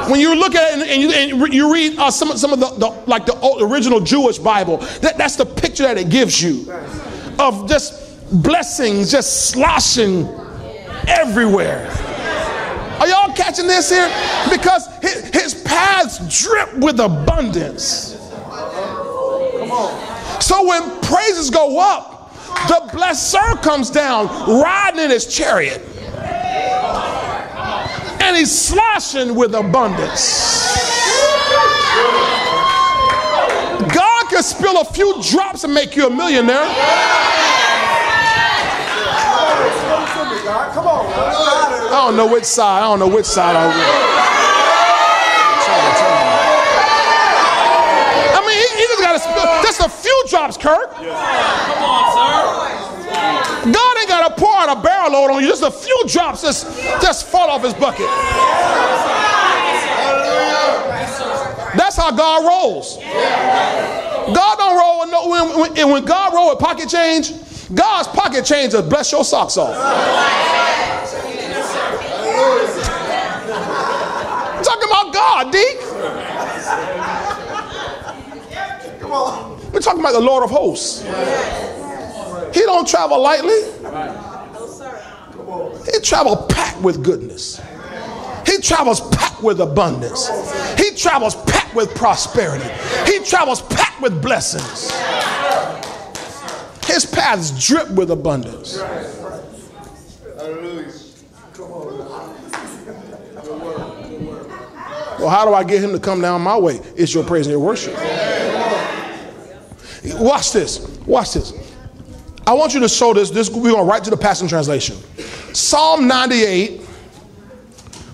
When 0.10 0.20
you 0.20 0.36
look 0.36 0.56
at 0.56 0.78
it 0.78 0.88
and, 0.88 1.02
you, 1.02 1.12
and 1.12 1.54
you 1.54 1.74
read 1.74 1.98
uh, 1.98 2.12
some, 2.12 2.38
some 2.38 2.54
of 2.54 2.60
the, 2.60 2.68
the 2.68 2.90
like 3.08 3.26
the 3.26 3.58
original 3.62 4.00
Jewish 4.00 4.38
Bible, 4.38 4.78
that, 4.78 5.18
that's 5.18 5.36
the 5.36 5.46
picture 5.46 5.84
that 5.84 5.98
it 5.98 6.10
gives 6.10 6.42
you 6.42 6.72
of 7.40 7.68
just 7.68 8.04
blessings 8.42 9.12
just 9.12 9.50
sloshing 9.52 10.28
everywhere. 11.08 11.90
Are 13.00 13.08
y'all 13.08 13.34
catching 13.36 13.68
this 13.68 13.90
here? 13.90 14.08
Because 14.50 14.88
his, 15.02 15.30
his 15.30 15.64
paths 15.64 16.44
drip 16.44 16.74
with 16.76 17.00
abundance. 17.00 18.18
So 20.40 20.68
when 20.68 21.02
praises 21.02 21.50
go 21.50 21.80
up, 21.80 22.34
the 22.68 22.82
blesser 22.94 23.62
comes 23.62 23.90
down 23.90 24.28
riding 24.62 25.02
in 25.02 25.10
his 25.10 25.28
chariot. 25.28 25.82
And 28.22 28.36
he's 28.36 28.58
sloshing 28.58 29.36
with 29.36 29.54
abundance. 29.54 30.74
God 33.94 34.30
can 34.30 34.42
spill 34.42 34.82
a 34.82 34.86
few 34.86 35.22
drops 35.22 35.64
and 35.64 35.74
make 35.74 35.96
you 35.96 36.08
a 36.08 36.10
millionaire. 36.10 36.66
Come 40.46 40.86
on. 40.86 41.06
I 41.08 41.90
don't 42.06 42.16
know 42.16 42.32
which 42.32 42.44
side. 42.46 42.84
I 42.84 42.86
don't 42.86 43.00
know 43.00 43.08
which 43.08 43.26
side 43.26 43.56
I 43.56 43.66
I 48.36 48.40
mean, 48.46 48.58
he, 48.58 48.68
he 48.78 48.86
just 48.86 49.02
got 49.02 49.14
to 49.14 49.20
spill 49.20 49.46
just 49.64 49.82
a 49.82 49.90
few 49.90 50.24
drops, 50.30 50.58
Kirk. 50.58 50.92
Come 50.94 51.08
on, 51.08 52.14
sir. 52.14 53.72
God 53.72 53.98
ain't 53.98 54.08
got 54.10 54.28
to 54.28 54.36
pour 54.40 54.54
out 54.56 54.78
a 54.78 54.82
barrel 54.82 55.14
load 55.14 55.32
on 55.32 55.42
you. 55.42 55.48
Just 55.48 55.64
a 55.64 55.72
few 55.72 56.04
drops 56.08 56.44
just, 56.44 56.68
just 57.02 57.26
fall 57.26 57.50
off 57.50 57.64
his 57.64 57.74
bucket. 57.74 58.06
That's 61.76 61.98
how 61.98 62.12
God 62.12 62.46
rolls. 62.46 62.98
God 62.98 64.58
don't 64.58 64.78
roll 64.78 65.00
with 65.00 65.10
no, 65.10 65.28
when, 65.28 65.60
when, 65.60 65.78
and 65.80 65.92
when 65.92 66.06
God 66.06 66.34
roll 66.34 66.50
with 66.50 66.60
pocket 66.60 66.88
change, 66.88 67.34
God's 67.74 68.08
pocket 68.10 68.46
change 68.46 68.74
will 68.74 68.88
bless 68.88 69.12
your 69.12 69.24
socks 69.24 69.58
off. 69.58 69.76
I'm 74.56 74.64
talking 74.64 74.88
about 74.88 75.14
God, 75.14 75.52
Deke. 75.52 75.80
Come 79.00 79.12
on. 79.12 79.72
We're 79.72 79.80
talking 79.80 80.00
about 80.00 80.14
the 80.14 80.22
Lord 80.22 80.44
of 80.44 80.52
hosts. 80.52 81.02
He 82.54 82.62
don't 82.62 82.88
travel 82.88 83.20
lightly. 83.22 83.62
He 85.92 86.00
travels 86.02 86.46
packed 86.54 86.82
with 86.82 87.04
goodness. 87.04 87.62
He 88.46 88.60
travels 88.60 89.02
packed 89.10 89.42
with 89.42 89.60
abundance. 89.60 90.30
He 90.80 90.96
travels 90.96 91.36
packed 91.46 91.74
with 91.76 91.94
prosperity. 91.96 92.70
He 93.06 93.20
travels 93.26 93.62
packed 93.64 94.02
with 94.02 94.22
blessings. 94.22 94.92
His 96.86 97.06
paths 97.06 97.52
drip 97.66 97.90
with 97.92 98.12
abundance. 98.12 98.78
Well, 105.18 105.30
how 105.30 105.46
do 105.46 105.54
I 105.54 105.64
get 105.64 105.84
him 105.84 105.92
to 105.94 106.00
come 106.00 106.22
down 106.22 106.42
my 106.42 106.58
way? 106.58 106.80
It's 106.96 107.14
your 107.14 107.24
praise 107.24 107.48
and 107.48 107.52
your 107.52 107.60
worship. 107.60 107.96
Watch 110.20 110.52
this. 110.52 110.88
Watch 111.08 111.34
this. 111.34 111.54
I 112.46 112.54
want 112.54 112.74
you 112.76 112.80
to 112.82 112.90
show 112.90 113.14
this. 113.14 113.32
This 113.32 113.50
we're 113.50 113.72
going 113.72 113.88
right 113.88 114.04
to 114.04 114.10
the 114.10 114.18
Passion 114.18 114.48
Translation. 114.48 114.98
Psalm 115.54 116.08
98. 116.08 116.85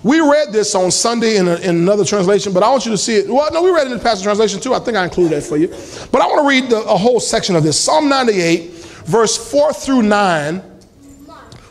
We 0.02 0.20
read 0.20 0.52
this 0.52 0.74
on 0.74 0.90
Sunday 0.90 1.36
in, 1.36 1.46
a, 1.46 1.54
in, 1.56 1.76
another 1.76 2.04
translation, 2.04 2.52
but 2.52 2.62
I 2.62 2.70
want 2.70 2.84
you 2.84 2.90
to 2.90 2.98
see 2.98 3.16
it. 3.16 3.28
Well, 3.28 3.52
no, 3.52 3.62
we 3.62 3.70
read 3.70 3.86
it 3.86 3.92
in 3.92 3.98
the 3.98 4.02
Passion 4.02 4.24
Translation 4.24 4.60
too. 4.60 4.74
I 4.74 4.80
think 4.80 4.96
I 4.96 5.04
included 5.04 5.36
that 5.36 5.42
for 5.42 5.56
you. 5.56 5.68
But 6.10 6.20
I 6.20 6.26
want 6.26 6.42
to 6.42 6.48
read 6.48 6.70
the, 6.70 6.82
a 6.82 6.96
whole 6.96 7.20
section 7.20 7.54
of 7.54 7.62
this. 7.62 7.78
Psalm 7.78 8.08
98, 8.08 8.70
verse 9.06 9.50
4 9.50 9.72
through 9.72 10.02
9. 10.02 10.62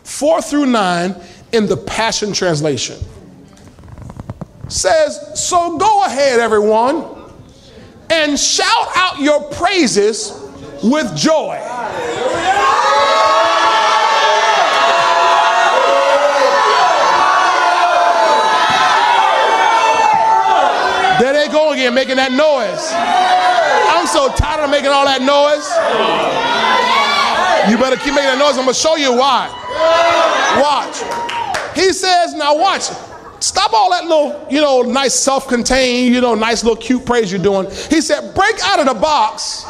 4 0.03 0.41
through 0.41 0.65
9 0.65 1.15
in 1.51 1.65
the 1.65 1.77
Passion 1.77 2.31
Translation. 2.31 2.97
Says, 4.69 5.19
So 5.35 5.77
go 5.77 6.05
ahead, 6.05 6.39
everyone, 6.39 7.05
and 8.09 8.39
shout 8.39 8.87
out 8.95 9.19
your 9.19 9.41
praises 9.51 10.31
with 10.83 11.13
joy. 11.15 11.59
Go 21.51 21.73
again, 21.73 21.93
making 21.93 22.15
that 22.17 22.31
noise. 22.31 22.91
I'm 22.93 24.07
so 24.07 24.33
tired 24.35 24.63
of 24.63 24.69
making 24.69 24.89
all 24.89 25.05
that 25.05 25.21
noise. 25.21 25.67
You 27.69 27.77
better 27.77 27.95
keep 27.97 28.13
making 28.15 28.31
that 28.31 28.39
noise. 28.39 28.57
I'm 28.57 28.63
going 28.63 28.73
to 28.73 28.79
show 28.79 28.95
you 28.95 29.13
why. 29.13 29.47
Watch. 30.59 31.03
He 31.75 31.93
says, 31.93 32.33
now 32.33 32.57
watch. 32.57 32.89
Stop 33.39 33.73
all 33.73 33.89
that 33.91 34.05
little, 34.05 34.47
you 34.51 34.61
know, 34.61 34.83
nice 34.83 35.15
self 35.15 35.47
contained, 35.47 36.13
you 36.13 36.21
know, 36.21 36.35
nice 36.35 36.63
little 36.63 36.77
cute 36.77 37.05
praise 37.05 37.31
you're 37.31 37.41
doing. 37.41 37.65
He 37.89 38.01
said, 38.01 38.35
break 38.35 38.55
out 38.63 38.79
of 38.79 38.85
the 38.85 38.93
box. 38.93 39.63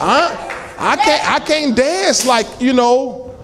Huh? 0.00 0.44
I 0.80 0.96
can't 0.96 1.30
I 1.32 1.40
can't 1.40 1.76
dance 1.76 2.24
like, 2.24 2.46
you 2.60 2.72
know, 2.72 3.34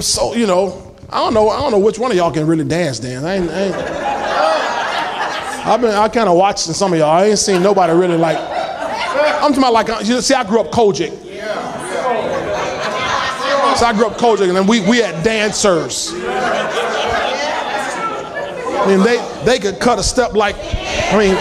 so, 0.00 0.34
you 0.34 0.46
know, 0.46 0.91
I 1.12 1.16
don't 1.16 1.34
know. 1.34 1.50
I 1.50 1.60
don't 1.60 1.72
know 1.72 1.78
which 1.78 1.98
one 1.98 2.10
of 2.10 2.16
y'all 2.16 2.32
can 2.32 2.46
really 2.46 2.64
dance. 2.64 2.98
Dance. 2.98 3.22
I 3.22 3.34
ain't. 3.34 3.50
I 3.50 3.64
ain't 3.64 3.74
I've 5.64 5.80
been. 5.82 5.90
I 5.90 6.08
kind 6.08 6.26
of 6.26 6.38
watching 6.38 6.72
some 6.72 6.94
of 6.94 6.98
y'all. 6.98 7.10
I 7.10 7.26
ain't 7.26 7.38
seen 7.38 7.62
nobody 7.62 7.92
really 7.92 8.16
like. 8.16 8.38
I'm 8.38 9.52
talking 9.52 9.58
about 9.58 9.74
like. 9.74 9.90
Uh, 9.90 10.00
you 10.02 10.22
see, 10.22 10.32
I 10.32 10.42
grew 10.42 10.60
up 10.60 10.70
COGIC. 10.72 11.10
So 13.76 13.86
I 13.86 13.92
grew 13.94 14.06
up 14.06 14.16
COGIC, 14.16 14.48
and 14.48 14.56
then 14.56 14.66
we 14.66 14.80
we 14.88 14.98
had 14.98 15.22
dancers. 15.22 16.14
I 18.74 18.86
mean, 18.86 19.00
they 19.04 19.18
they 19.44 19.58
could 19.58 19.78
cut 19.80 19.98
a 19.98 20.02
step 20.02 20.32
like. 20.32 20.56
I 20.56 21.18
mean, 21.18 21.36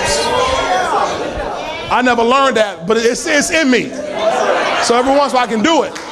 I 1.90 2.02
never 2.04 2.24
learned 2.24 2.58
that, 2.58 2.86
but 2.86 2.98
it's 2.98 3.26
it's 3.26 3.52
in 3.52 3.72
me. 3.72 3.90
So 4.84 4.98
every 4.98 5.16
once 5.16 5.32
in 5.32 5.38
a 5.38 5.40
while 5.40 5.48
I 5.48 5.48
can 5.48 5.64
do 5.64 5.84
it. 5.84 6.11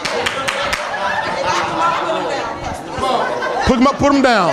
Put 3.69 3.77
them 3.77 3.85
up, 3.85 3.97
put 3.97 4.11
them 4.11 4.23
down. 4.23 4.49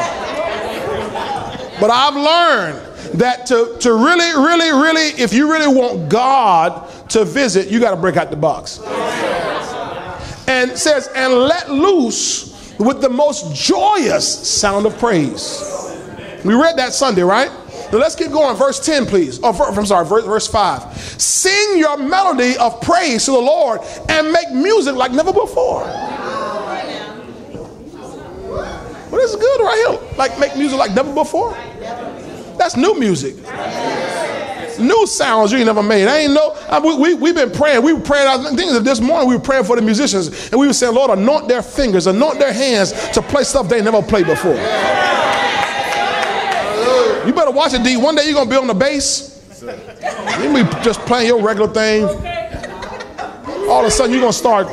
But 1.81 1.91
I've 1.91 2.15
learned 2.15 3.19
that 3.19 3.47
to, 3.47 3.75
to 3.81 3.95
really, 3.95 4.31
really, 4.47 4.71
really, 4.71 5.23
if 5.23 5.33
you 5.33 5.51
really 5.51 5.75
want 5.75 6.11
God 6.11 6.87
to 7.09 7.25
visit, 7.25 7.69
you 7.69 7.81
got 7.81 7.93
to 7.93 7.97
break 7.97 8.19
out 8.19 8.29
the 8.29 8.37
box. 8.37 8.79
And 10.47 10.77
says, 10.77 11.09
and 11.15 11.33
let 11.33 11.71
loose 11.71 12.77
with 12.79 13.01
the 13.01 13.09
most 13.09 13.55
joyous 13.55 14.27
sound 14.47 14.85
of 14.85 14.99
praise. 14.99 15.63
We 16.45 16.53
read 16.53 16.77
that 16.77 16.93
Sunday, 16.93 17.23
right? 17.23 17.51
Now 17.91 17.97
let's 17.97 18.17
keep 18.17 18.31
going. 18.31 18.55
Verse 18.59 18.85
10, 18.85 19.07
please. 19.07 19.41
Oh, 19.43 19.75
I'm 19.75 19.87
sorry, 19.87 20.05
verse, 20.05 20.27
verse 20.27 20.47
5. 20.47 20.95
Sing 21.19 21.79
your 21.79 21.97
melody 21.97 22.59
of 22.59 22.83
praise 22.83 23.25
to 23.25 23.31
the 23.31 23.39
Lord 23.39 23.81
and 24.11 24.31
make 24.31 24.51
music 24.51 24.95
like 24.95 25.13
never 25.13 25.33
before. 25.33 25.85
Well, 29.17 29.25
this 29.25 29.35
is 29.35 29.41
good 29.41 29.61
right 29.63 29.87
here. 29.89 30.17
Like 30.19 30.39
make 30.39 30.59
music 30.59 30.79
like 30.79 30.95
never 30.95 31.11
before. 31.15 31.53
That's 32.59 32.77
new 32.77 33.01
music. 33.01 33.35
New 34.79 35.07
sounds 35.07 35.53
you 35.53 35.57
ain't 35.57 35.65
never 35.65 35.83
made. 35.83 36.07
I 36.07 36.19
ain't 36.19 36.35
know. 36.35 36.55
I, 36.69 36.79
we, 36.81 36.95
we, 36.99 37.15
we've 37.15 37.35
been 37.35 37.51
praying. 37.51 37.83
We 37.83 37.95
were 37.95 38.01
praying. 38.01 38.29
I 38.29 38.55
think 38.55 38.85
this 38.85 39.01
morning 39.01 39.27
we 39.27 39.37
were 39.37 39.43
praying 39.43 39.65
for 39.65 39.75
the 39.75 39.81
musicians, 39.81 40.51
and 40.51 40.61
we 40.61 40.67
were 40.67 40.75
saying, 40.75 40.95
Lord, 40.95 41.19
anoint 41.19 41.49
their 41.49 41.63
fingers, 41.63 42.07
anoint 42.07 42.39
their 42.39 42.53
hands 42.53 42.93
to 43.13 43.23
play 43.23 43.43
stuff 43.45 43.71
they 43.71 43.81
never 43.81 44.03
played 44.03 44.27
before. 44.27 44.53
You 47.25 47.33
better 47.33 47.53
watch 47.53 47.73
it, 47.73 47.83
D. 47.85 47.97
One 47.97 48.17
day 48.17 48.27
you're 48.27 48.35
gonna 48.35 48.51
be 48.51 48.57
on 48.57 48.67
the 48.67 48.75
bass. 48.75 49.33
You 50.43 50.53
be 50.53 50.63
just 50.83 51.01
playing 51.07 51.29
your 51.29 51.41
regular 51.41 51.73
thing. 51.73 52.05
All 53.67 53.81
of 53.81 53.87
a 53.87 53.91
sudden 53.91 54.13
you're 54.13 54.21
gonna 54.21 54.33
start 54.35 54.67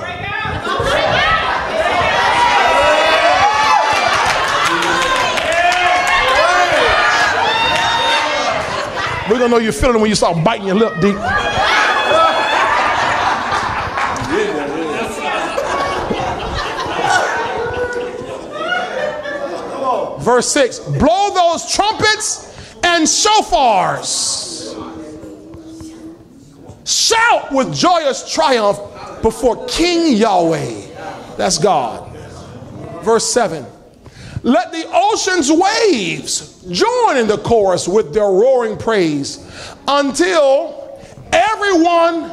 We're 9.34 9.40
gonna 9.40 9.50
know 9.50 9.58
you're 9.58 9.72
feeling 9.72 9.96
it 9.96 10.00
when 10.00 10.10
you 10.10 10.16
start 10.16 10.44
biting 10.44 10.68
your 10.68 10.76
lip 10.76 10.94
deep. 11.02 11.16
Verse 20.24 20.52
6 20.52 20.80
Blow 21.00 21.34
those 21.34 21.74
trumpets 21.74 22.56
and 22.84 23.08
shofars. 23.08 24.54
Shout 26.86 27.52
with 27.52 27.74
joyous 27.74 28.32
triumph 28.32 28.78
before 29.24 29.66
King 29.66 30.16
Yahweh. 30.16 31.36
That's 31.38 31.58
God. 31.58 32.08
Verse 33.02 33.26
7 33.34 33.66
let 34.44 34.74
the 34.74 34.86
ocean's 34.94 35.50
waves 35.50 36.62
join 36.70 37.16
in 37.16 37.28
the 37.28 37.38
chorus 37.38 37.88
with 37.88 38.14
their 38.14 38.28
roaring 38.28 38.78
praise 38.78 39.40
until 39.88 41.00
everyone, 41.32 42.30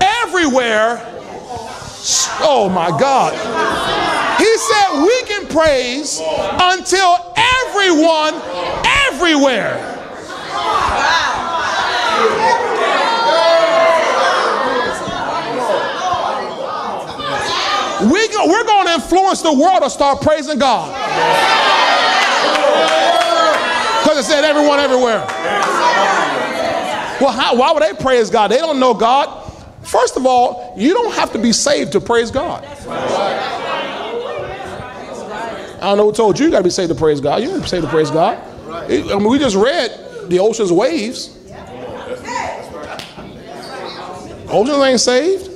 everywhere, 0.00 1.00
oh 2.40 2.70
my 2.72 2.90
God. 2.90 3.32
He 4.38 4.56
said 4.58 5.02
we 5.02 5.22
can 5.22 5.46
praise 5.46 6.20
until 6.20 7.34
everyone, 7.36 8.34
everywhere. 9.06 9.94
We 18.00 18.28
go, 18.28 18.46
we're 18.46 18.64
going 18.64 18.86
to 18.86 18.92
influence 18.94 19.42
the 19.42 19.52
world 19.52 19.82
to 19.82 19.90
start 19.90 20.20
praising 20.20 20.58
God. 20.58 20.97
Because 24.02 24.18
it 24.18 24.24
said 24.24 24.44
everyone 24.44 24.78
everywhere. 24.80 25.24
Well, 27.20 27.32
how, 27.32 27.56
why 27.56 27.72
would 27.72 27.82
they 27.82 27.94
praise 27.94 28.30
God? 28.30 28.48
They 28.50 28.58
don't 28.58 28.78
know 28.78 28.94
God. 28.94 29.44
First 29.82 30.16
of 30.16 30.26
all, 30.26 30.74
you 30.76 30.94
don't 30.94 31.14
have 31.14 31.32
to 31.32 31.38
be 31.38 31.52
saved 31.52 31.92
to 31.92 32.00
praise 32.00 32.30
God. 32.30 32.64
I 35.80 35.80
don't 35.80 35.96
know 35.96 36.06
who 36.06 36.12
told 36.12 36.38
you 36.38 36.46
you 36.46 36.50
got 36.50 36.58
to 36.58 36.64
be 36.64 36.70
saved 36.70 36.90
to 36.90 36.94
praise 36.94 37.20
God. 37.20 37.42
You 37.42 37.48
don't 37.48 37.62
be 37.62 37.68
saved 37.68 37.84
to 37.84 37.90
praise 37.90 38.10
God. 38.10 38.38
I 38.68 38.88
mean, 38.88 39.28
we 39.28 39.38
just 39.38 39.56
read 39.56 39.90
the 40.28 40.38
ocean's 40.40 40.72
waves. 40.72 41.34
Oceans 44.50 44.78
ain't 44.78 45.00
saved. 45.00 45.50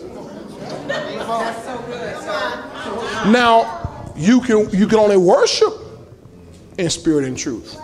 Now, 3.26 3.82
you 4.16 4.40
can 4.40 4.70
you 4.70 4.86
can 4.86 4.98
only 4.98 5.16
worship 5.16 5.72
in 6.78 6.90
spirit 6.90 7.24
and 7.24 7.36
truth. 7.36 7.76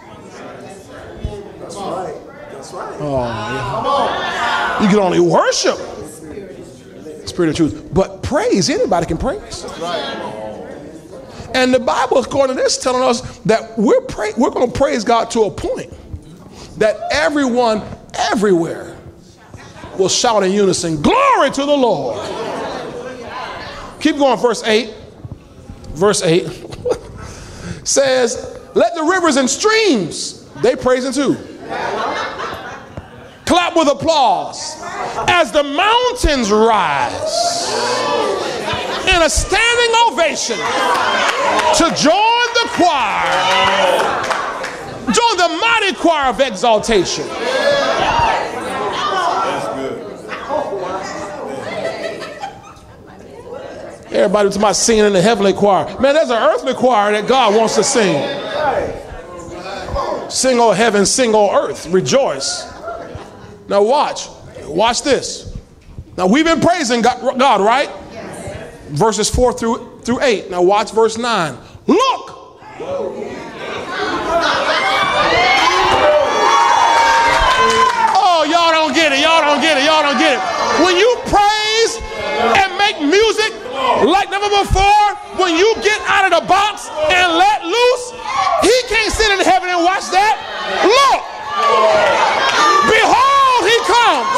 That's 1.60 1.76
right. 1.76 2.14
That's 2.50 2.72
right. 2.72 2.96
Oh, 3.00 3.24
yeah. 3.24 4.82
You 4.82 4.88
can 4.88 4.98
only 4.98 5.20
worship 5.20 5.76
spirit 7.26 7.48
and 7.48 7.56
truth. 7.56 7.90
But 7.92 8.22
praise, 8.22 8.70
anybody 8.70 9.06
can 9.06 9.18
praise. 9.18 9.64
And 11.54 11.72
the 11.72 11.80
Bible, 11.80 12.18
according 12.18 12.56
to 12.56 12.62
this, 12.62 12.76
telling 12.78 13.02
us 13.02 13.38
that 13.38 13.78
we're 13.78 14.02
pray, 14.02 14.32
we're 14.36 14.50
going 14.50 14.70
to 14.70 14.78
praise 14.78 15.02
God 15.04 15.30
to 15.30 15.44
a 15.44 15.50
point 15.50 15.92
that 16.78 16.96
everyone 17.10 17.82
everywhere 18.14 18.96
will 19.98 20.08
shout 20.08 20.42
in 20.44 20.52
unison, 20.52 21.00
"Glory 21.02 21.50
to 21.50 21.64
the 21.64 21.76
Lord!" 21.76 22.18
Keep 24.00 24.18
going, 24.18 24.38
verse 24.38 24.62
eight. 24.64 24.94
Verse 25.98 26.22
eight 26.22 26.46
says, 27.82 28.56
"Let 28.74 28.94
the 28.94 29.02
rivers 29.02 29.36
and 29.36 29.50
streams 29.50 30.44
they 30.62 30.76
praising 30.76 31.12
too." 31.12 31.36
Clap 33.44 33.74
with 33.74 33.88
applause 33.88 34.76
as 35.26 35.50
the 35.50 35.64
mountains 35.64 36.52
rise 36.52 37.74
in 39.08 39.22
a 39.22 39.28
standing 39.28 39.94
ovation 40.06 40.58
to 41.78 41.90
join 41.96 42.46
the 42.54 42.68
choir. 42.74 44.24
Join 45.10 45.36
the 45.36 45.48
mighty 45.60 45.94
choir 45.94 46.28
of 46.28 46.40
exaltation. 46.40 47.26
Everybody 54.18 54.50
to 54.50 54.58
my 54.58 54.72
singing 54.72 55.04
in 55.04 55.12
the 55.12 55.22
heavenly 55.22 55.52
choir. 55.52 55.84
Man, 56.00 56.12
there's 56.12 56.30
an 56.30 56.42
earthly 56.42 56.74
choir 56.74 57.12
that 57.12 57.28
God 57.28 57.54
wants 57.54 57.76
to 57.76 57.84
sing. 57.84 58.16
Sing, 60.28 60.58
O 60.58 60.72
heaven, 60.72 61.06
sing, 61.06 61.36
O 61.36 61.54
earth, 61.54 61.86
rejoice. 61.86 62.66
Now, 63.68 63.84
watch. 63.84 64.26
Watch 64.64 65.02
this. 65.02 65.56
Now, 66.16 66.26
we've 66.26 66.44
been 66.44 66.58
praising 66.58 67.00
God, 67.00 67.38
God 67.38 67.60
right? 67.60 67.88
Verses 68.88 69.30
4 69.30 69.52
through, 69.52 70.00
through 70.00 70.20
8. 70.20 70.50
Now, 70.50 70.62
watch 70.62 70.90
verse 70.90 71.16
9. 71.16 71.56
Look! 71.86 72.34
Oh, 78.18 78.44
y'all 78.50 78.72
don't 78.72 78.92
get 78.92 79.12
it. 79.12 79.20
Y'all 79.20 79.42
don't 79.42 79.60
get 79.60 79.78
it. 79.78 79.84
Y'all 79.84 80.02
don't 80.02 80.18
get 80.18 80.32
it. 80.34 80.40
When 80.82 80.96
you 80.96 81.16
praise 81.26 82.00
and 82.58 82.76
make 82.78 83.00
music 83.00 83.57
like 84.08 84.30
never 84.30 84.48
before, 84.48 85.08
when 85.40 85.56
you 85.56 85.74
get 85.82 86.00
out 86.06 86.26
of 86.26 86.32
the 86.40 86.44
box 86.46 86.88
and 87.10 87.26
let 87.36 87.64
loose, 87.64 88.04
he 88.62 88.76
can't 88.88 89.12
sit 89.12 89.30
in 89.32 89.40
heaven 89.44 89.68
and 89.68 89.82
watch 89.84 90.08
that. 90.10 90.36
Look! 90.84 91.20
Behold, 92.88 93.60
he 93.66 93.76
comes, 93.84 94.28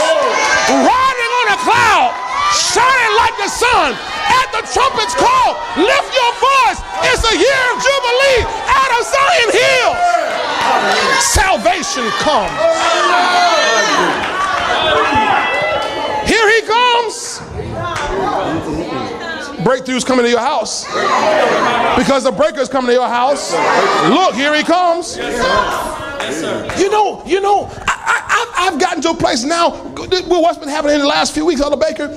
riding 0.70 1.32
on 1.44 1.46
a 1.52 1.58
cloud, 1.60 2.10
shining 2.54 3.14
like 3.16 3.36
the 3.36 3.50
sun. 3.50 3.92
At 4.30 4.48
the 4.54 4.62
trumpet's 4.72 5.14
call, 5.18 5.58
lift 5.76 6.10
your 6.14 6.32
voice. 6.38 6.80
It's 7.10 7.24
a 7.26 7.34
year 7.34 7.62
of 7.74 7.76
jubilee 7.82 8.46
out 8.70 8.90
of 8.94 9.02
Zion 9.04 9.50
Hill. 9.52 9.92
Salvation 11.20 12.06
comes. 12.22 12.54
Here 16.30 16.46
he 16.54 16.60
comes. 16.62 17.40
Breakthroughs 19.80 20.04
coming 20.04 20.24
to 20.24 20.30
your 20.30 20.40
house 20.40 20.84
because 21.96 22.24
the 22.24 22.32
breaker's 22.32 22.68
coming 22.68 22.88
to 22.88 22.92
your 22.92 23.08
house. 23.08 23.52
Look, 24.08 24.34
here 24.34 24.54
he 24.54 24.62
comes. 24.62 25.16
You 26.78 26.90
know, 26.90 27.22
you 27.26 27.40
know, 27.40 27.70
I, 27.88 27.88
I, 27.88 28.68
I've 28.68 28.78
gotten 28.78 29.02
to 29.02 29.10
a 29.10 29.14
place 29.14 29.42
now 29.42 29.82
with 29.94 30.26
what's 30.28 30.58
been 30.58 30.68
happening 30.68 30.96
in 30.96 31.00
the 31.00 31.06
last 31.06 31.32
few 31.32 31.46
weeks, 31.46 31.60
Elder 31.62 31.76
Baker, 31.76 32.08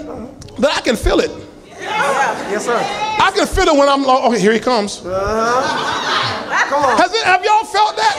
that 0.60 0.78
I 0.78 0.82
can 0.82 0.96
feel 0.98 1.20
it. 1.20 1.32
Yes, 1.80 2.66
sir. 2.66 2.76
I 2.76 3.32
can 3.34 3.48
feel 3.48 3.68
it 3.68 3.78
when 3.78 3.88
I'm 3.88 4.04
like, 4.04 4.24
okay, 4.26 4.40
here 4.40 4.54
he 4.54 4.60
comes. 4.60 5.02
Uh-huh. 5.06 6.70
Come 6.70 6.84
on. 6.84 6.98
Has 6.98 7.14
it, 7.14 7.24
have 7.24 7.44
y'all 7.44 7.64
felt 7.64 7.96
that? 7.96 8.16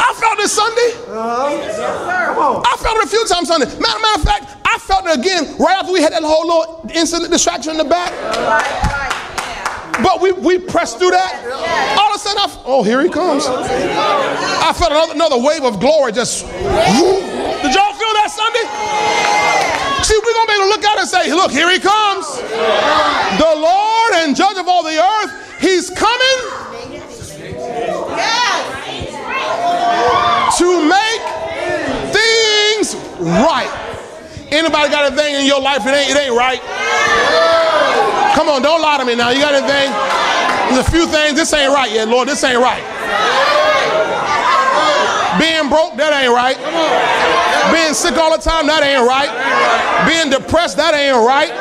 I 0.00 0.14
felt 0.18 0.38
it 0.40 0.48
Sunday. 0.48 0.92
Uh-huh. 1.12 2.21
Come 2.32 2.56
on. 2.56 2.62
I 2.64 2.76
felt 2.80 2.96
it 2.96 3.04
a 3.04 3.08
few 3.08 3.26
times 3.26 3.48
Sunday. 3.48 3.66
Matter, 3.66 4.00
matter 4.00 4.20
of 4.20 4.24
fact, 4.24 4.56
I 4.64 4.78
felt 4.78 5.06
it 5.06 5.18
again 5.18 5.56
right 5.58 5.76
after 5.76 5.92
we 5.92 6.00
had 6.00 6.12
that 6.12 6.22
whole 6.22 6.46
little 6.46 6.90
incident 6.94 7.30
distraction 7.30 7.72
in 7.72 7.78
the 7.78 7.84
back. 7.84 8.12
But 10.02 10.20
we, 10.22 10.32
we 10.32 10.58
pressed 10.58 10.98
through 10.98 11.10
that. 11.12 11.36
All 12.00 12.08
of 12.08 12.16
a 12.16 12.18
sudden, 12.18 12.40
I, 12.40 12.44
f- 12.44 12.58
oh, 12.64 12.82
here 12.82 13.02
he 13.02 13.08
comes. 13.10 13.44
I 13.46 14.72
felt 14.72 14.90
another, 14.90 15.12
another 15.12 15.38
wave 15.38 15.64
of 15.64 15.78
glory 15.78 16.12
just. 16.12 16.46
Did 16.48 17.74
y'all 17.76 17.92
feel 17.94 18.12
that 18.16 18.32
Sunday? 18.32 18.64
See, 20.02 20.16
we're 20.16 20.32
going 20.32 20.46
to 20.48 20.52
be 20.52 20.56
able 20.56 20.64
to 20.66 20.72
look 20.72 20.84
out 20.88 20.98
and 20.98 21.08
say, 21.08 21.30
look, 21.34 21.52
here 21.52 21.70
he 21.70 21.78
comes. 21.78 22.24
The 22.40 23.52
Lord 23.54 24.12
and 24.24 24.34
judge 24.34 24.56
of 24.56 24.66
all 24.66 24.82
the 24.82 24.96
earth, 24.96 25.60
he's 25.60 25.90
coming 25.90 26.38
to 30.56 30.88
make 30.88 31.22
right. 33.18 33.70
Anybody 34.50 34.90
got 34.90 35.12
a 35.12 35.16
thing 35.16 35.34
in 35.34 35.46
your 35.46 35.60
life 35.60 35.86
it 35.86 35.94
ain't, 35.94 36.10
it 36.10 36.16
ain't 36.16 36.36
right? 36.36 36.60
Come 38.34 38.48
on, 38.48 38.62
don't 38.62 38.80
lie 38.80 38.98
to 38.98 39.04
me 39.04 39.14
now. 39.14 39.30
You 39.30 39.40
got 39.40 39.54
anything? 39.54 39.92
There's 40.72 40.86
a 40.86 40.90
few 40.90 41.06
things. 41.06 41.34
This 41.34 41.52
ain't 41.52 41.72
right 41.72 41.90
yet, 41.90 42.08
Lord. 42.08 42.28
This 42.28 42.42
ain't 42.44 42.60
right. 42.60 42.82
Being 45.40 45.68
broke, 45.68 45.96
that 45.96 46.12
ain't 46.12 46.32
right. 46.32 46.56
Being 47.72 47.94
sick 47.94 48.16
all 48.16 48.36
the 48.36 48.42
time, 48.42 48.66
that 48.66 48.82
ain't 48.84 49.08
right. 49.08 49.32
Being 50.08 50.28
depressed, 50.28 50.76
that 50.76 50.92
ain't 50.94 51.16
right. 51.16 51.52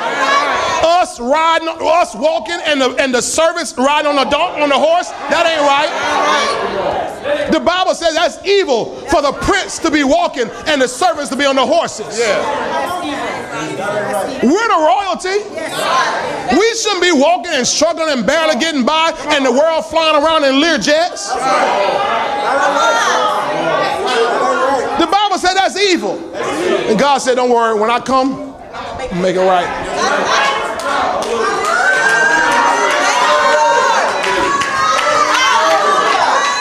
Us 0.83 1.19
riding, 1.19 1.67
us 1.67 2.15
walking, 2.15 2.59
and 2.65 2.81
the 2.81 2.95
and 2.99 3.13
the 3.13 3.21
servants 3.21 3.73
riding 3.77 4.07
on 4.07 4.15
the 4.15 4.37
on 4.37 4.69
the 4.69 4.79
horse, 4.79 5.09
that 5.29 5.45
ain't 5.47 5.63
right. 5.63 7.10
The 7.51 7.59
Bible 7.59 7.93
says 7.93 8.13
that's 8.15 8.43
evil 8.45 8.95
for 9.07 9.21
the 9.21 9.31
prince 9.31 9.77
to 9.79 9.91
be 9.91 10.03
walking 10.03 10.49
and 10.67 10.81
the 10.81 10.87
servants 10.87 11.29
to 11.29 11.35
be 11.35 11.45
on 11.45 11.55
the 11.55 11.65
horses. 11.65 12.17
Yeah. 12.17 13.31
We're 14.43 14.67
the 14.67 14.81
royalty. 14.81 15.37
We 16.57 16.75
shouldn't 16.75 17.01
be 17.01 17.11
walking 17.11 17.53
and 17.53 17.67
struggling 17.67 18.09
and 18.09 18.25
barely 18.25 18.59
getting 18.59 18.85
by, 18.85 19.13
and 19.29 19.45
the 19.45 19.51
world 19.51 19.85
flying 19.85 20.21
around 20.21 20.43
in 20.43 20.59
Lear 20.59 20.77
jets. 20.77 21.29
The 24.99 25.07
Bible 25.07 25.37
said 25.37 25.53
that's 25.53 25.77
evil. 25.77 26.17
And 26.35 26.99
God 26.99 27.19
said, 27.19 27.35
Don't 27.35 27.51
worry, 27.51 27.79
when 27.79 27.89
I 27.89 27.99
come, 27.99 28.55
I'll 28.73 29.21
make 29.21 29.35
it 29.35 29.39
right. 29.39 29.67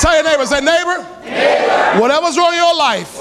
Tell 0.01 0.15
your 0.15 0.25
neighbor, 0.25 0.47
say, 0.47 0.61
neighbor, 0.61 1.07
whatever's 1.99 2.37
wrong 2.37 2.53
in 2.53 2.59
your 2.59 2.77
life, 2.77 3.19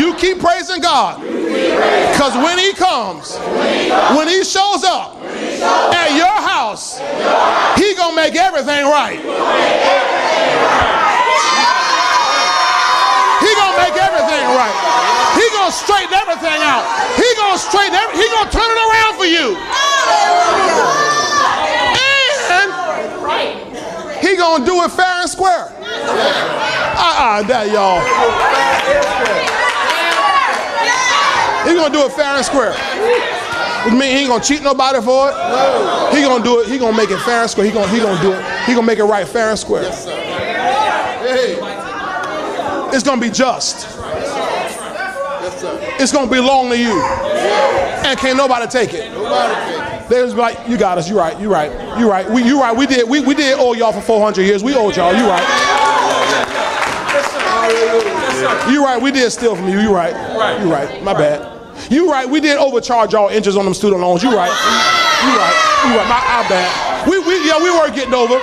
you 0.00 0.14
keep 0.14 0.40
praising 0.40 0.80
God. 0.80 1.20
Because 1.20 2.34
when 2.42 2.58
he 2.58 2.72
comes, 2.72 3.36
when 4.16 4.26
he 4.28 4.42
shows 4.42 4.82
up 4.84 5.16
at 5.94 6.16
your 6.16 6.26
house, 6.26 6.98
he 7.78 7.94
gonna 7.94 8.16
make 8.16 8.34
everything 8.34 8.84
right. 8.86 9.20
He 13.40 13.50
gonna 13.54 13.78
make 13.78 13.94
everything 13.94 14.44
right. 14.56 14.74
He 15.36 15.46
gonna 15.54 15.70
straighten 15.70 16.14
everything 16.14 16.60
out. 16.64 16.84
He 17.16 17.28
gonna 17.36 17.58
straighten 17.58 17.94
every, 17.94 18.16
he 18.16 18.28
gonna 18.28 18.50
turn 18.50 18.66
it 18.66 18.80
around 18.80 19.14
for 19.16 19.26
you. 19.26 19.56
And 22.50 22.72
he 24.24 24.36
gonna 24.36 24.64
do 24.64 24.82
it 24.82 24.90
fair 24.90 25.20
and 25.20 25.30
square. 25.30 25.72
Uh-uh, 26.96 27.42
that 27.44 27.70
y'all. 27.70 28.00
He 31.68 31.74
gonna 31.74 31.92
do 31.92 32.04
it 32.06 32.12
fair 32.12 32.36
and 32.36 32.44
square. 32.44 32.74
You 33.86 33.92
mean 33.92 34.16
he 34.16 34.22
ain't 34.22 34.28
gonna 34.28 34.42
cheat 34.42 34.62
nobody 34.62 35.00
for 35.00 35.30
it? 35.30 35.34
No. 35.34 36.10
He 36.12 36.22
gonna 36.22 36.42
do 36.42 36.60
it. 36.60 36.68
He 36.68 36.78
gonna 36.78 36.96
make 36.96 37.10
it 37.10 37.20
fair 37.20 37.42
and 37.42 37.50
square. 37.50 37.66
He 37.66 37.72
gonna 37.72 37.88
he 37.88 37.98
gonna 37.98 38.20
do 38.20 38.32
it. 38.32 38.44
He 38.66 38.74
gonna 38.74 38.86
make 38.86 38.98
it 38.98 39.04
right 39.04 39.26
fair 39.26 39.50
and 39.50 39.58
square. 39.58 39.82
Yes. 39.82 40.04
Hey. 41.26 41.58
It's 42.94 43.04
gonna 43.04 43.20
be 43.20 43.30
just. 43.30 43.86
Yes. 43.98 46.00
It's 46.00 46.12
gonna 46.12 46.30
belong 46.30 46.70
to 46.70 46.78
you. 46.78 47.00
And 48.06 48.18
can't 48.18 48.36
nobody 48.36 48.66
take 48.66 48.94
it. 48.94 49.12
Nobody. 49.12 50.08
They 50.08 50.16
just 50.22 50.36
be 50.36 50.40
like, 50.40 50.68
you 50.68 50.78
got 50.78 50.98
us. 50.98 51.08
You 51.08 51.18
right. 51.18 51.38
You 51.40 51.50
right. 51.52 51.70
You 51.98 52.08
right. 52.08 52.28
We 52.30 52.42
you 52.44 52.60
right. 52.60 52.76
We 52.76 52.86
did. 52.86 53.08
We, 53.08 53.20
we 53.20 53.34
did 53.34 53.58
owe 53.58 53.72
y'all 53.74 53.92
for 53.92 54.00
400 54.00 54.42
years. 54.42 54.62
We 54.62 54.74
owed 54.74 54.96
y'all. 54.96 55.12
You 55.14 55.26
right. 55.26 55.42
You 58.70 58.84
right. 58.84 59.00
We 59.00 59.10
did 59.10 59.30
steal 59.30 59.56
from 59.56 59.68
you. 59.68 59.80
You 59.80 59.94
right. 59.94 60.14
You 60.62 60.72
right. 60.72 61.02
My 61.02 61.12
bad. 61.12 61.52
You 61.90 62.10
right. 62.10 62.28
We 62.28 62.40
did 62.40 62.58
overcharge 62.58 63.12
y'all 63.12 63.28
interest 63.28 63.58
on 63.58 63.64
them 63.64 63.74
student 63.74 64.00
loans. 64.00 64.22
You 64.22 64.34
right. 64.34 64.50
You 64.50 65.32
right. 65.36 65.56
You 65.86 65.96
right. 65.98 66.08
My, 66.08 66.16
our 66.16 66.48
bad. 66.48 67.08
We, 67.08 67.18
we 67.20 67.46
yeah 67.46 67.62
we 67.62 67.70
were 67.70 67.90
getting 67.94 68.14
over. 68.14 68.40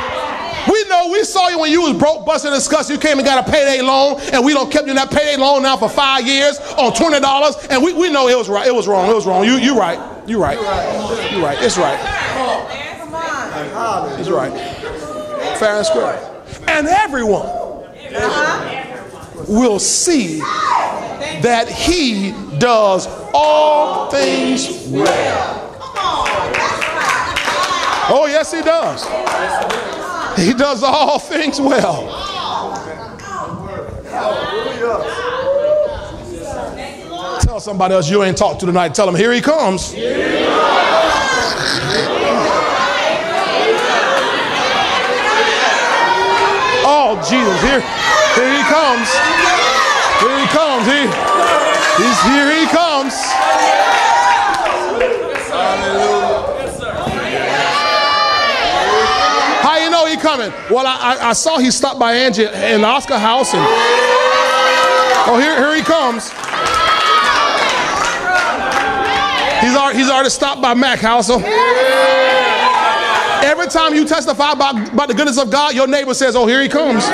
We 0.71 0.83
know 0.87 1.09
we 1.11 1.23
saw 1.25 1.49
you 1.49 1.59
when 1.59 1.71
you 1.71 1.81
was 1.81 1.93
broke, 1.97 2.25
busted, 2.25 2.53
and 2.53 2.57
disgusted. 2.57 2.95
You 2.95 3.01
came 3.01 3.17
and 3.19 3.25
got 3.25 3.45
a 3.45 3.51
payday 3.51 3.81
loan, 3.81 4.21
and 4.31 4.45
we 4.45 4.53
don't 4.53 4.71
kept 4.71 4.85
you 4.85 4.91
in 4.91 4.95
that 4.95 5.11
payday 5.11 5.35
loan 5.35 5.63
now 5.63 5.75
for 5.75 5.89
five 5.89 6.25
years 6.25 6.57
on 6.77 6.93
twenty 6.93 7.19
dollars. 7.19 7.55
And 7.69 7.83
we, 7.83 7.93
we 7.93 8.09
know 8.09 8.29
it 8.29 8.37
was 8.37 8.49
right. 8.49 8.67
It 8.67 8.73
was 8.73 8.87
wrong. 8.87 9.09
It 9.09 9.13
was 9.13 9.25
wrong. 9.25 9.43
You 9.43 9.55
you 9.57 9.77
right. 9.77 9.99
You 10.27 10.41
right. 10.41 10.57
You 11.31 11.43
right. 11.43 11.57
It's 11.61 11.77
right. 11.77 11.99
Come 11.99 12.47
on. 12.47 14.19
It's 14.19 14.29
right. 14.29 14.53
Fair 15.57 15.77
and 15.77 15.85
square. 15.85 16.29
And 16.67 16.87
everyone 16.87 17.45
uh-huh. 18.15 18.92
Will 19.47 19.79
see 19.79 20.39
that 21.41 21.67
he 21.69 22.33
does 22.57 23.07
all 23.33 24.09
things 24.09 24.87
well. 24.87 25.59
Oh, 28.09 28.25
yes, 28.27 28.51
he 28.51 28.61
does. 28.61 29.05
He 30.37 30.53
does 30.53 30.83
all 30.83 31.19
things 31.19 31.59
well. 31.59 32.09
Tell 37.41 37.59
somebody 37.59 37.93
else 37.93 38.09
you 38.09 38.23
ain't 38.23 38.37
talked 38.37 38.59
to 38.61 38.65
tonight. 38.65 38.93
Tell 38.93 39.05
them, 39.05 39.15
here 39.15 39.31
he 39.31 39.41
comes. 39.41 39.93
Oh, 46.85 47.15
Jesus, 47.29 47.61
here, 47.61 47.81
here 48.35 48.51
he 48.57 48.63
comes. 48.65 49.09
Here 50.21 50.37
he 50.39 50.47
comes. 50.49 50.85
He, 50.87 51.01
he's 52.01 52.19
here 52.23 52.49
he 52.53 52.65
comes. 52.67 53.13
Hallelujah. 55.53 56.63
Yes 56.63 56.79
sir. 56.79 56.91
How 59.61 59.77
you 59.77 59.89
know 59.89 60.05
he 60.05 60.17
coming? 60.17 60.51
Well, 60.69 60.87
I, 60.87 61.15
I, 61.15 61.29
I 61.29 61.33
saw 61.33 61.57
he 61.57 61.71
stopped 61.71 61.99
by 61.99 62.13
Angie 62.13 62.45
in 62.45 62.83
Oscar 62.83 63.17
house 63.19 63.53
and 63.53 63.63
oh 63.63 65.37
here, 65.39 65.55
here 65.55 65.75
he 65.75 65.81
comes. 65.83 66.31
He's 69.63 69.75
already, 69.77 69.97
he's 69.99 70.09
already 70.09 70.29
stopped 70.29 70.61
by 70.61 70.73
Mac 70.73 70.99
house. 70.99 71.27
So 71.27 71.39
every 73.43 73.67
time 73.67 73.93
you 73.93 74.05
testify 74.05 74.51
about, 74.51 74.91
about 74.91 75.07
the 75.07 75.13
goodness 75.13 75.37
of 75.37 75.49
God, 75.49 75.73
your 75.73 75.87
neighbor 75.87 76.13
says, 76.13 76.35
Oh, 76.35 76.45
here 76.45 76.61
he 76.61 76.67
comes. 76.67 77.05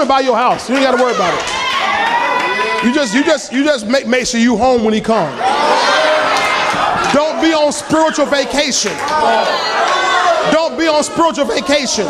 Coming 0.00 0.08
by 0.08 0.20
your 0.20 0.36
house. 0.36 0.68
You 0.68 0.76
ain't 0.76 0.84
got 0.84 0.96
to 0.96 1.02
worry 1.02 1.14
about 1.14 1.34
it. 1.34 2.86
You 2.86 2.94
just, 2.94 3.14
you 3.14 3.22
just, 3.22 3.52
you 3.52 3.64
just 3.64 3.86
make, 3.86 4.06
make 4.06 4.26
sure 4.26 4.40
you 4.40 4.56
home 4.56 4.82
when 4.82 4.94
he 4.94 5.00
comes. 5.00 5.38
Don't 7.12 7.42
be 7.42 7.52
on 7.52 7.70
spiritual 7.70 8.24
vacation. 8.24 8.92
Don't 10.52 10.78
be 10.78 10.88
on 10.88 11.04
spiritual 11.04 11.44
vacation. 11.44 12.06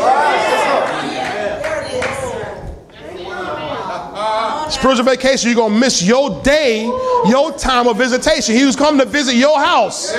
Spiritual 4.70 5.04
vacation, 5.04 5.50
you're 5.50 5.56
gonna 5.56 5.76
miss 5.76 6.00
your 6.00 6.40
day, 6.42 6.84
your 7.26 7.52
time 7.58 7.88
of 7.88 7.96
visitation. 7.98 8.54
He 8.54 8.64
was 8.64 8.76
coming 8.76 9.00
to 9.00 9.06
visit 9.06 9.34
your 9.34 9.58
house. 9.58 10.14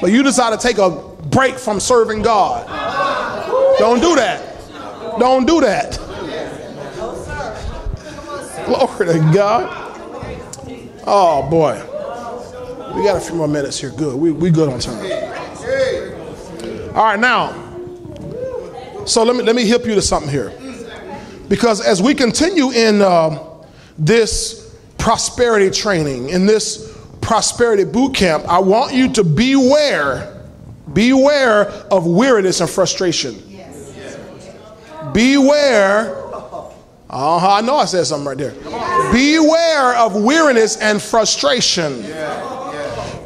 But 0.00 0.12
you 0.12 0.22
decide 0.22 0.58
to 0.58 0.66
take 0.66 0.78
a 0.78 0.90
break 1.28 1.58
from 1.58 1.78
serving 1.78 2.22
God. 2.22 2.66
Don't 3.78 4.00
do 4.00 4.14
that. 4.14 4.47
Don't 5.18 5.46
do 5.46 5.60
that. 5.60 5.96
Glory 8.66 9.06
to 9.06 9.30
God. 9.34 9.84
Oh 11.06 11.48
boy. 11.48 11.82
We 12.94 13.04
got 13.04 13.16
a 13.16 13.20
few 13.20 13.34
more 13.34 13.48
minutes 13.48 13.78
here. 13.78 13.90
Good. 13.90 14.16
We, 14.16 14.32
we 14.32 14.50
good 14.50 14.68
on 14.68 14.80
time. 14.80 14.98
All 16.94 17.04
right, 17.04 17.18
now. 17.18 17.52
So 19.06 19.22
let 19.22 19.36
me 19.36 19.42
let 19.42 19.54
me 19.54 19.66
help 19.68 19.86
you 19.86 19.94
to 19.94 20.02
something 20.02 20.30
here. 20.30 20.52
Because 21.48 21.80
as 21.80 22.02
we 22.02 22.14
continue 22.14 22.70
in 22.70 23.00
uh, 23.00 23.38
this 23.96 24.76
prosperity 24.98 25.70
training, 25.70 26.28
in 26.28 26.44
this 26.44 26.94
prosperity 27.20 27.84
boot 27.84 28.14
camp, 28.14 28.44
I 28.46 28.58
want 28.58 28.92
you 28.92 29.12
to 29.14 29.24
beware, 29.24 30.44
beware 30.92 31.68
of 31.90 32.06
weariness 32.06 32.60
and 32.60 32.68
frustration. 32.68 33.47
Beware. 35.12 36.16
Uh, 37.10 37.38
I 37.38 37.60
know 37.62 37.76
I 37.76 37.86
said 37.86 38.04
something 38.04 38.28
right 38.28 38.36
there. 38.36 38.52
Beware 39.12 39.96
of 39.96 40.14
weariness 40.14 40.76
and 40.76 41.00
frustration. 41.00 42.02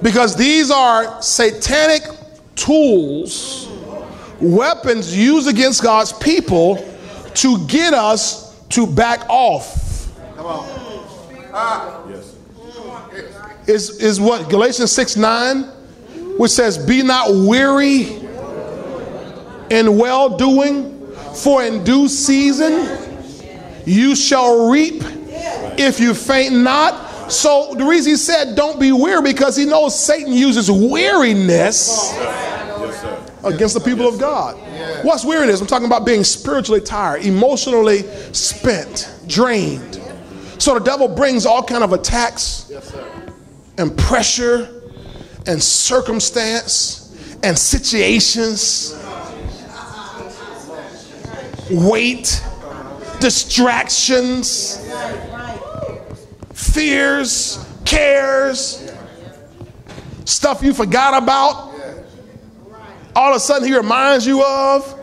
Because 0.02 0.36
these 0.36 0.70
are 0.70 1.20
satanic 1.22 2.02
tools, 2.54 3.68
weapons 4.40 5.16
used 5.16 5.48
against 5.48 5.82
God's 5.82 6.12
people 6.12 6.88
to 7.34 7.66
get 7.66 7.94
us 7.94 8.60
to 8.70 8.86
back 8.86 9.28
off. 9.28 10.10
come 10.36 10.46
Is, 13.66 14.00
is 14.00 14.20
what 14.20 14.48
Galatians 14.48 14.90
6 14.92 15.16
9, 15.16 15.62
which 16.36 16.50
says, 16.50 16.78
Be 16.84 17.02
not 17.02 17.28
weary 17.30 18.02
in 19.70 19.96
well 19.96 20.36
doing, 20.36 21.01
for 21.36 21.62
in 21.62 21.84
due 21.84 22.08
season 22.08 23.10
you 23.84 24.14
shall 24.14 24.70
reap 24.70 25.02
if 25.78 25.98
you 26.00 26.14
faint 26.14 26.54
not. 26.54 27.30
So 27.30 27.74
the 27.74 27.84
reason 27.84 28.12
he 28.12 28.16
said 28.16 28.54
don't 28.54 28.78
be 28.78 28.92
weary 28.92 29.22
because 29.22 29.56
he 29.56 29.64
knows 29.64 29.98
Satan 29.98 30.32
uses 30.32 30.70
weariness 30.70 32.12
against 33.44 33.74
the 33.74 33.80
people 33.84 34.06
of 34.06 34.18
God. 34.18 34.56
What's 35.04 35.24
weariness? 35.24 35.60
I'm 35.60 35.66
talking 35.66 35.86
about 35.86 36.06
being 36.06 36.24
spiritually 36.24 36.80
tired, 36.80 37.24
emotionally 37.24 38.02
spent, 38.32 39.12
drained. 39.26 40.00
So 40.58 40.74
the 40.74 40.80
devil 40.84 41.08
brings 41.08 41.44
all 41.44 41.62
kind 41.62 41.82
of 41.82 41.92
attacks 41.92 42.70
and 43.78 43.96
pressure 43.98 44.82
and 45.46 45.60
circumstance 45.60 47.38
and 47.42 47.58
situations, 47.58 48.94
weight, 51.72 52.42
distractions, 53.20 54.78
fears, 56.52 57.64
cares, 57.84 58.92
stuff 60.24 60.62
you 60.62 60.72
forgot 60.74 61.22
about. 61.22 61.72
All 63.14 63.30
of 63.30 63.36
a 63.36 63.40
sudden, 63.40 63.68
he 63.68 63.76
reminds 63.76 64.26
you 64.26 64.42
of. 64.44 64.98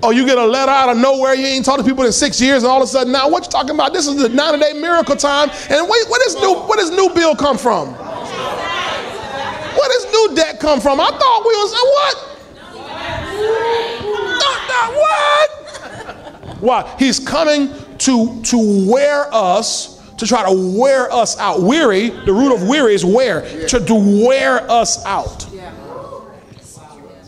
Or 0.00 0.12
you 0.12 0.24
get 0.24 0.38
a 0.38 0.46
letter 0.46 0.70
out 0.70 0.90
of 0.90 0.96
nowhere, 0.96 1.34
you 1.34 1.44
ain't 1.44 1.64
talked 1.64 1.80
to 1.80 1.84
people 1.84 2.04
in 2.04 2.12
six 2.12 2.40
years, 2.40 2.62
and 2.62 2.70
all 2.70 2.80
of 2.80 2.84
a 2.84 2.86
sudden, 2.86 3.12
now 3.12 3.28
what 3.28 3.44
you 3.44 3.50
talking 3.50 3.72
about? 3.72 3.92
This 3.92 4.06
is 4.06 4.14
the 4.14 4.28
90 4.28 4.60
day 4.60 4.72
miracle 4.74 5.16
time. 5.16 5.50
And 5.68 5.88
wait, 5.88 6.08
where 6.08 6.20
does 6.24 6.36
new 6.36 6.54
where 6.54 6.76
does 6.76 6.90
new 6.92 7.12
bill 7.12 7.34
come 7.34 7.58
from? 7.58 7.94
Where 7.94 9.88
does 9.88 10.06
new 10.12 10.36
debt 10.36 10.60
come 10.60 10.80
from? 10.80 11.00
I 11.00 11.06
thought 11.06 11.42
we 11.44 11.52
was 11.56 11.72
what? 11.72 12.16
Thought 14.38 14.68
that- 14.68 14.92
what? 14.94 15.57
Why? 16.60 16.94
He's 16.98 17.18
coming 17.20 17.70
to, 17.98 18.42
to 18.42 18.88
wear 18.90 19.32
us, 19.32 19.98
to 20.16 20.26
try 20.26 20.44
to 20.44 20.78
wear 20.78 21.12
us 21.12 21.38
out. 21.38 21.62
Weary, 21.62 22.10
the 22.10 22.32
root 22.32 22.54
of 22.54 22.66
weary 22.66 22.94
is 22.94 23.04
wear, 23.04 23.42
to, 23.68 23.84
to 23.84 24.24
wear 24.26 24.70
us 24.70 25.04
out. 25.04 25.46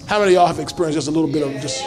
How 0.07 0.19
many 0.19 0.33
of 0.33 0.35
y'all 0.35 0.47
have 0.49 0.59
experienced 0.59 0.97
just 0.97 1.09
a 1.09 1.11
little 1.13 1.31
bit 1.31 1.43
of 1.43 1.63
just, 1.63 1.85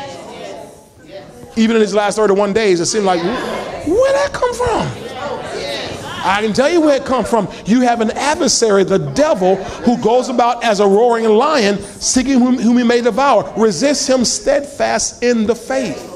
even 1.57 1.75
in 1.75 1.81
these 1.81 1.93
last 1.93 2.15
31 2.15 2.53
days, 2.53 2.79
it 2.79 2.85
seemed 2.85 3.05
like, 3.05 3.21
where'd 3.21 4.15
that 4.15 4.31
come 4.31 4.53
from? 4.53 5.03
I 6.25 6.41
can 6.41 6.53
tell 6.53 6.69
you 6.69 6.79
where 6.79 6.95
it 6.95 7.03
comes 7.03 7.29
from. 7.29 7.49
You 7.65 7.81
have 7.81 7.99
an 7.99 8.11
adversary, 8.11 8.85
the 8.85 8.97
devil, 8.97 9.57
who 9.57 10.01
goes 10.01 10.29
about 10.29 10.63
as 10.63 10.79
a 10.79 10.87
roaring 10.87 11.25
lion, 11.25 11.79
seeking 11.79 12.39
whom, 12.39 12.57
whom 12.57 12.77
he 12.77 12.83
may 12.85 13.01
devour. 13.01 13.53
Resist 13.57 14.09
him 14.09 14.23
steadfast 14.23 15.21
in 15.21 15.45
the 15.45 15.55
faith. 15.55 16.12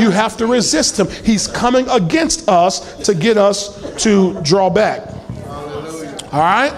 You 0.00 0.10
have 0.10 0.36
to 0.38 0.46
resist 0.46 0.98
him. 0.98 1.08
He's 1.24 1.46
coming 1.46 1.88
against 1.88 2.48
us 2.48 2.96
to 3.06 3.14
get 3.14 3.36
us 3.36 4.02
to 4.02 4.40
draw 4.42 4.70
back. 4.70 5.08
All 6.32 6.40
right? 6.40 6.72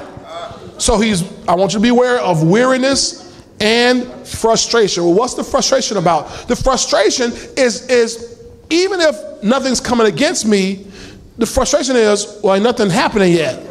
So 0.79 0.99
he's 0.99 1.23
I 1.49 1.55
want 1.55 1.73
you 1.73 1.79
to 1.79 1.83
be 1.83 1.89
aware 1.89 2.19
of 2.21 2.43
weariness 2.43 3.25
and 3.61 4.05
frustration. 4.27 5.05
Well, 5.05 5.15
what's 5.15 5.35
the 5.35 5.45
frustration 5.45 5.97
about? 5.97 6.49
The 6.49 6.57
frustration 6.57 7.33
is 7.57 7.89
is 7.89 8.37
even 8.71 9.01
if 9.01 9.43
nothing's 9.43 9.81
coming 9.81 10.07
against 10.07 10.47
me, 10.47 10.87
the 11.39 11.47
frustration 11.47 11.97
is, 11.97 12.41
well, 12.43 12.61
nothing 12.61 12.91
happening 12.91 13.33
yet. 13.33 13.63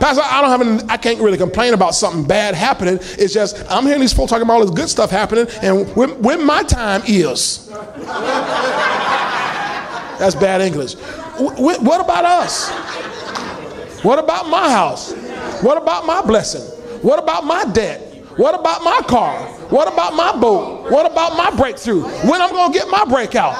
Pastor, 0.00 0.22
I 0.24 0.40
don't 0.40 0.50
have 0.50 0.62
any, 0.62 0.90
I 0.90 0.96
can't 0.96 1.20
really 1.20 1.36
complain 1.36 1.74
about 1.74 1.94
something 1.94 2.24
bad 2.24 2.54
happening. 2.54 2.98
It's 3.00 3.34
just 3.34 3.62
I'm 3.70 3.84
hearing 3.84 4.00
these 4.00 4.14
folks 4.14 4.30
talking 4.30 4.44
about 4.44 4.54
all 4.54 4.66
this 4.66 4.70
good 4.70 4.88
stuff 4.88 5.10
happening, 5.10 5.46
and 5.62 5.94
when, 5.94 6.22
when 6.22 6.44
my 6.44 6.62
time 6.62 7.02
is. 7.06 7.68
That's 10.18 10.34
bad 10.34 10.62
English. 10.62 10.94
What 11.38 12.00
about 12.00 12.24
us? 12.24 12.70
What 14.02 14.18
about 14.18 14.48
my 14.48 14.70
house? 14.70 15.12
What 15.62 15.76
about 15.80 16.06
my 16.06 16.22
blessing? 16.22 16.62
What 17.02 17.22
about 17.22 17.44
my 17.44 17.64
debt? 17.64 18.00
What 18.36 18.58
about 18.58 18.82
my 18.82 19.00
car? 19.06 19.38
What 19.68 19.92
about 19.92 20.14
my 20.14 20.32
boat? 20.38 20.90
What 20.90 21.10
about 21.10 21.36
my 21.36 21.50
breakthrough? 21.56 22.02
When 22.28 22.40
I'm 22.40 22.50
to 22.50 22.78
get 22.78 22.88
my 22.88 23.04
breakout? 23.04 23.54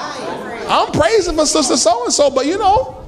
I'm 0.68 0.90
praising 0.92 1.36
for 1.36 1.44
sister 1.44 1.76
so 1.76 2.04
and 2.04 2.12
so, 2.12 2.30
but 2.30 2.46
you 2.46 2.56
know, 2.56 2.99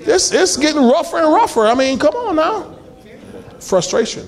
it's, 0.00 0.32
it's 0.32 0.56
getting 0.56 0.82
rougher 0.82 1.18
and 1.18 1.32
rougher. 1.32 1.66
I 1.66 1.74
mean, 1.74 1.98
come 1.98 2.14
on 2.14 2.36
now. 2.36 2.78
Frustration. 3.60 4.26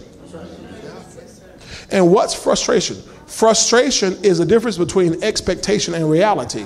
And 1.91 2.11
what's 2.11 2.35
frustration? 2.35 2.97
Frustration 3.27 4.15
is 4.23 4.39
the 4.39 4.47
difference 4.47 4.79
between 4.79 5.23
expectation 5.23 5.95
and 5.95 6.11
reality. 6.11 6.65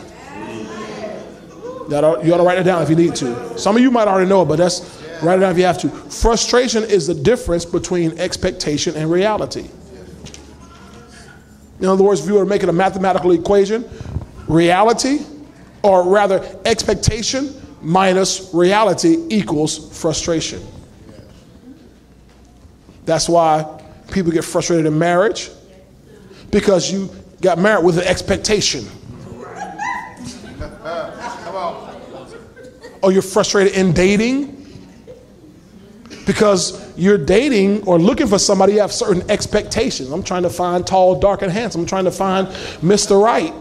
You 1.88 1.96
ought, 1.96 2.22
to, 2.22 2.42
write 2.42 2.58
it 2.58 2.64
down 2.64 2.82
if 2.82 2.90
you 2.90 2.96
need 2.96 3.14
to. 3.16 3.58
Some 3.58 3.76
of 3.76 3.82
you 3.82 3.92
might 3.92 4.08
already 4.08 4.28
know 4.28 4.42
it, 4.42 4.46
but 4.46 4.56
that's 4.56 5.00
write 5.22 5.36
it 5.36 5.40
down 5.40 5.52
if 5.52 5.58
you 5.58 5.64
have 5.64 5.78
to. 5.78 5.88
Frustration 5.88 6.82
is 6.82 7.06
the 7.06 7.14
difference 7.14 7.64
between 7.64 8.18
expectation 8.18 8.96
and 8.96 9.10
reality. 9.10 9.68
In 11.78 11.86
other 11.86 12.02
words, 12.02 12.20
if 12.20 12.26
you 12.26 12.34
were 12.34 12.52
it 12.52 12.68
a 12.68 12.72
mathematical 12.72 13.30
equation, 13.32 13.88
reality, 14.48 15.24
or 15.82 16.08
rather 16.08 16.58
expectation 16.64 17.54
minus 17.80 18.52
reality 18.52 19.26
equals 19.28 19.98
frustration. 20.00 20.62
That's 23.04 23.28
why 23.28 23.80
people 24.10 24.32
get 24.32 24.44
frustrated 24.44 24.86
in 24.86 24.98
marriage 24.98 25.50
because 26.50 26.90
you 26.90 27.10
got 27.40 27.58
married 27.58 27.84
with 27.84 27.98
an 27.98 28.04
expectation. 28.04 28.86
Or 33.02 33.12
you're 33.12 33.22
frustrated 33.22 33.74
in 33.74 33.92
dating 33.92 34.56
because 36.26 36.92
you're 36.98 37.18
dating 37.18 37.84
or 37.86 37.98
looking 37.98 38.26
for 38.26 38.38
somebody, 38.38 38.74
you 38.74 38.80
have 38.80 38.92
certain 38.92 39.28
expectations. 39.30 40.10
I'm 40.10 40.24
trying 40.24 40.42
to 40.42 40.50
find 40.50 40.84
tall, 40.84 41.20
dark, 41.20 41.42
and 41.42 41.52
handsome. 41.52 41.82
I'm 41.82 41.86
trying 41.86 42.04
to 42.04 42.10
find 42.10 42.48
Mr. 42.82 43.22
Right. 43.22 43.54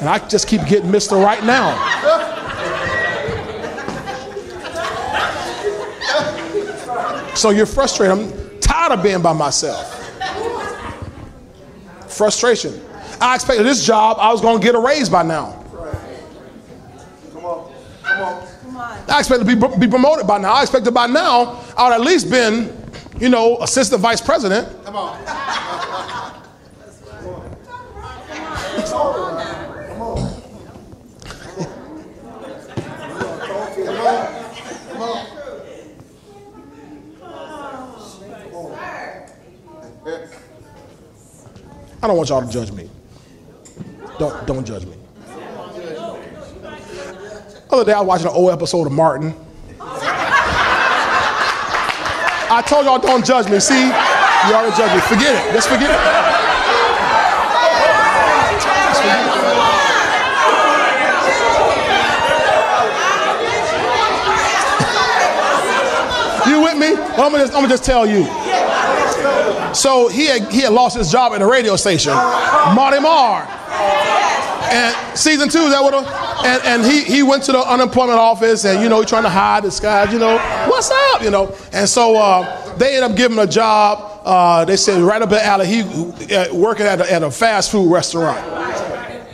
And 0.00 0.08
I 0.08 0.18
just 0.28 0.48
keep 0.48 0.64
getting 0.66 0.90
Mr. 0.90 1.22
Right 1.22 1.44
now. 1.44 1.76
So 7.34 7.50
you're 7.50 7.66
frustrated. 7.66 8.18
I'm 8.18 8.60
tired 8.60 8.92
of 8.92 9.02
being 9.02 9.22
by 9.22 9.32
myself. 9.32 9.96
Frustration. 12.08 12.80
I 13.20 13.34
expected 13.34 13.64
this 13.64 13.84
job, 13.84 14.16
I 14.18 14.32
was 14.32 14.40
going 14.40 14.60
to 14.60 14.64
get 14.64 14.74
a 14.74 14.78
raise 14.78 15.08
by 15.08 15.22
now. 15.22 15.62
Come 17.32 17.44
on. 17.44 17.72
Come 18.02 18.76
on. 18.76 19.04
I 19.08 19.18
expected 19.18 19.46
to 19.46 19.56
be, 19.56 19.78
be 19.78 19.88
promoted 19.88 20.26
by 20.26 20.38
now. 20.38 20.52
I 20.52 20.62
expected 20.62 20.92
by 20.92 21.06
now 21.06 21.62
I 21.76 21.88
would 21.88 21.94
at 21.94 22.00
least 22.00 22.30
been, 22.30 22.74
you 23.18 23.28
know, 23.28 23.58
assistant 23.60 24.00
vice 24.00 24.20
president. 24.20 24.68
Come 24.84 24.96
on. 24.96 25.18
I 42.02 42.06
don't 42.06 42.16
want 42.16 42.30
y'all 42.30 42.40
to 42.40 42.50
judge 42.50 42.72
me. 42.72 42.88
Don't 44.18 44.46
don't 44.46 44.64
judge 44.66 44.86
me. 44.86 44.94
Other 47.70 47.84
day 47.84 47.92
I 47.92 48.00
was 48.00 48.06
watching 48.06 48.26
an 48.26 48.32
old 48.32 48.50
episode 48.50 48.86
of 48.86 48.92
Martin. 48.92 49.34
I 52.52 52.62
told 52.66 52.86
y'all 52.86 52.98
don't 52.98 53.24
judge 53.24 53.48
me. 53.50 53.60
See, 53.60 53.84
you 53.84 53.92
already 54.54 54.74
judged 54.76 54.94
me. 54.94 55.00
Forget 55.02 55.34
it. 55.36 55.52
Just 55.52 55.68
forget 55.68 55.90
it. 55.90 56.00
Just 58.58 58.98
forget 59.02 59.26
it. 59.26 59.40
You 66.48 66.62
with 66.62 66.78
me? 66.78 66.94
Well, 66.94 67.26
I'm, 67.26 67.32
gonna 67.32 67.44
just, 67.44 67.52
I'm 67.52 67.60
gonna 67.60 67.68
just 67.68 67.84
tell 67.84 68.06
you. 68.06 68.39
So 69.74 70.08
he 70.08 70.26
had, 70.26 70.50
he 70.50 70.60
had 70.60 70.72
lost 70.72 70.96
his 70.96 71.10
job 71.10 71.32
at 71.32 71.42
a 71.42 71.46
radio 71.46 71.76
station, 71.76 72.12
Marty 72.12 73.00
Marr. 73.00 73.46
And 74.72 75.18
season 75.18 75.48
two, 75.48 75.62
is 75.62 75.72
that 75.72 75.82
what? 75.82 75.94
And, 76.44 76.62
and 76.64 76.84
he, 76.84 77.02
he 77.02 77.22
went 77.22 77.42
to 77.44 77.52
the 77.52 77.58
unemployment 77.58 78.18
office 78.18 78.64
and, 78.64 78.82
you 78.82 78.88
know, 78.88 79.00
he 79.00 79.06
trying 79.06 79.24
to 79.24 79.28
hide, 79.28 79.64
disguise, 79.64 80.12
you 80.12 80.18
know, 80.18 80.38
what's 80.68 80.90
up, 80.90 81.22
you 81.22 81.30
know. 81.30 81.56
And 81.72 81.88
so 81.88 82.16
uh, 82.16 82.76
they 82.76 82.94
ended 82.96 83.10
up 83.10 83.16
giving 83.16 83.36
him 83.36 83.44
a 83.44 83.50
job. 83.50 84.20
Uh, 84.24 84.64
they 84.64 84.76
said 84.76 85.00
right 85.02 85.20
up 85.20 85.30
the 85.30 85.44
alley, 85.44 85.66
he 85.66 85.82
uh, 86.34 86.54
working 86.54 86.86
at 86.86 87.00
a, 87.00 87.12
at 87.12 87.22
a 87.22 87.30
fast 87.30 87.72
food 87.72 87.90
restaurant, 87.90 88.38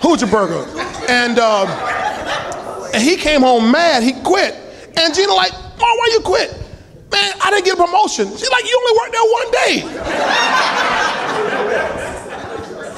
Hoocher 0.00 0.30
Burger. 0.30 0.64
And, 1.08 1.38
uh, 1.38 2.90
and 2.94 3.02
he 3.02 3.16
came 3.16 3.42
home 3.42 3.70
mad. 3.70 4.02
He 4.02 4.12
quit. 4.22 4.54
And 4.96 5.14
Gina 5.14 5.34
like, 5.34 5.52
Mom, 5.52 5.80
why 5.80 6.08
you 6.12 6.20
quit? 6.20 6.65
Man, 7.12 7.32
I 7.42 7.50
didn't 7.50 7.64
get 7.64 7.74
a 7.74 7.82
promotion. 7.84 8.28
She's 8.36 8.50
like, 8.50 8.64
you 8.64 8.76
only 8.78 8.92
worked 8.98 9.12
there 9.12 9.28
one 9.32 9.50
day. 9.50 9.82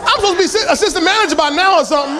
I'm 0.04 0.16
supposed 0.16 0.36
to 0.36 0.38
be 0.38 0.72
assistant 0.72 1.04
manager 1.04 1.36
by 1.36 1.50
now 1.50 1.80
or 1.80 1.84
something. 1.84 2.18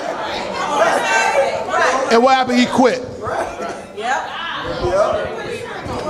And 2.13 2.23
what 2.23 2.35
happened? 2.35 2.59
He 2.59 2.67
quit. 2.67 3.03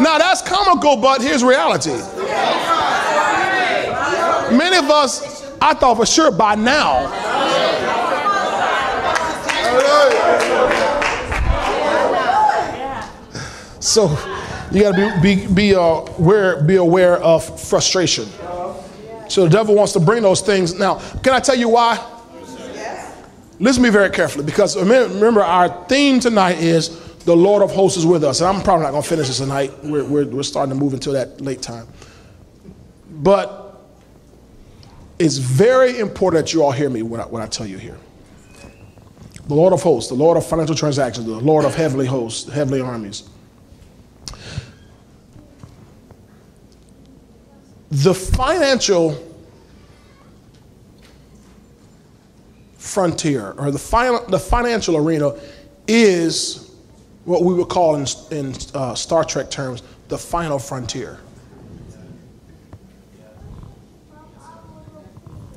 Now 0.00 0.16
that's 0.18 0.42
comical, 0.42 0.96
but 0.96 1.20
here's 1.20 1.42
reality. 1.42 1.90
Many 4.56 4.76
of 4.76 4.90
us, 4.90 5.44
I 5.60 5.74
thought 5.74 5.96
for 5.96 6.06
sure 6.06 6.30
by 6.30 6.54
now, 6.54 7.10
so 13.80 14.08
you 14.72 14.82
got 14.82 14.94
to 14.94 15.20
be 15.22 15.46
be 15.46 15.54
be, 15.54 15.74
uh, 15.74 15.80
aware, 15.80 16.62
be 16.62 16.76
aware 16.76 17.16
of 17.18 17.60
frustration. 17.60 18.28
So 19.28 19.44
the 19.44 19.50
devil 19.50 19.74
wants 19.74 19.92
to 19.92 20.00
bring 20.00 20.22
those 20.22 20.40
things. 20.40 20.78
Now, 20.78 20.96
can 21.22 21.34
I 21.34 21.40
tell 21.40 21.56
you 21.56 21.68
why? 21.68 22.14
Listen 23.60 23.82
to 23.82 23.88
me 23.88 23.92
very 23.92 24.10
carefully 24.10 24.44
because 24.44 24.76
remember, 24.76 25.42
our 25.42 25.84
theme 25.86 26.20
tonight 26.20 26.58
is 26.58 27.08
the 27.24 27.34
Lord 27.36 27.62
of 27.62 27.72
hosts 27.72 27.98
is 27.98 28.06
with 28.06 28.24
us. 28.24 28.40
And 28.40 28.48
I'm 28.48 28.62
probably 28.62 28.84
not 28.84 28.92
going 28.92 29.02
to 29.02 29.08
finish 29.08 29.26
this 29.26 29.38
tonight. 29.38 29.72
We're, 29.82 30.04
we're, 30.04 30.26
we're 30.26 30.42
starting 30.42 30.72
to 30.72 30.80
move 30.80 30.94
into 30.94 31.10
that 31.12 31.40
late 31.40 31.60
time. 31.60 31.88
But 33.10 33.80
it's 35.18 35.38
very 35.38 35.98
important 35.98 36.44
that 36.44 36.54
you 36.54 36.62
all 36.62 36.70
hear 36.70 36.88
me 36.88 37.02
when 37.02 37.20
I, 37.20 37.24
when 37.24 37.42
I 37.42 37.46
tell 37.46 37.66
you 37.66 37.78
here. 37.78 37.98
The 39.48 39.54
Lord 39.54 39.72
of 39.72 39.82
hosts, 39.82 40.08
the 40.08 40.14
Lord 40.14 40.36
of 40.36 40.46
financial 40.46 40.76
transactions, 40.76 41.26
the 41.26 41.32
Lord 41.32 41.64
of 41.64 41.74
heavenly 41.74 42.06
hosts, 42.06 42.50
heavenly 42.50 42.80
armies. 42.80 43.28
The 47.90 48.14
financial 48.14 49.24
frontier 52.76 53.52
or 53.52 53.70
the, 53.70 54.24
the 54.28 54.38
financial 54.38 54.96
arena 54.96 55.34
is 55.86 56.70
what 57.24 57.44
we 57.44 57.54
would 57.54 57.68
call 57.68 57.96
in, 57.96 58.06
in 58.30 58.54
uh, 58.74 58.94
Star 58.94 59.24
Trek 59.24 59.50
terms 59.50 59.82
the 60.08 60.18
final 60.18 60.58
frontier. 60.58 61.18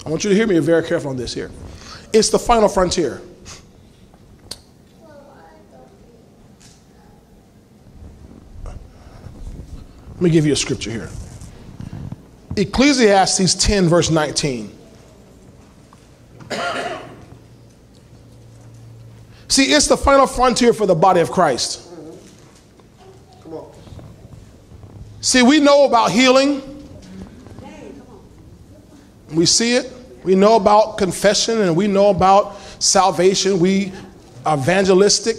I 0.05 0.09
want 0.09 0.23
you 0.23 0.29
to 0.29 0.36
hear 0.36 0.47
me 0.47 0.57
very 0.59 0.84
careful 0.84 1.09
on 1.09 1.15
this 1.15 1.34
here. 1.34 1.51
It's 2.11 2.29
the 2.29 2.39
final 2.39 2.67
frontier. 2.67 3.21
Let 10.13 10.21
me 10.21 10.29
give 10.29 10.45
you 10.45 10.53
a 10.53 10.55
scripture 10.55 10.91
here. 10.91 11.09
Ecclesiastes 12.57 13.55
10, 13.55 13.87
verse 13.87 14.09
19. 14.09 14.77
See, 19.47 19.73
it's 19.73 19.87
the 19.87 19.97
final 19.97 20.27
frontier 20.27 20.73
for 20.73 20.85
the 20.85 20.95
body 20.95 21.19
of 21.19 21.31
Christ. 21.31 21.87
Come 23.43 23.53
on. 23.53 23.71
See, 25.19 25.43
we 25.43 25.59
know 25.59 25.85
about 25.85 26.11
healing. 26.11 26.61
We 29.33 29.45
see 29.45 29.75
it. 29.75 29.91
We 30.23 30.35
know 30.35 30.55
about 30.55 30.97
confession 30.97 31.61
and 31.61 31.75
we 31.75 31.87
know 31.87 32.09
about 32.09 32.57
salvation. 32.79 33.59
We 33.59 33.91
evangelistic. 34.47 35.37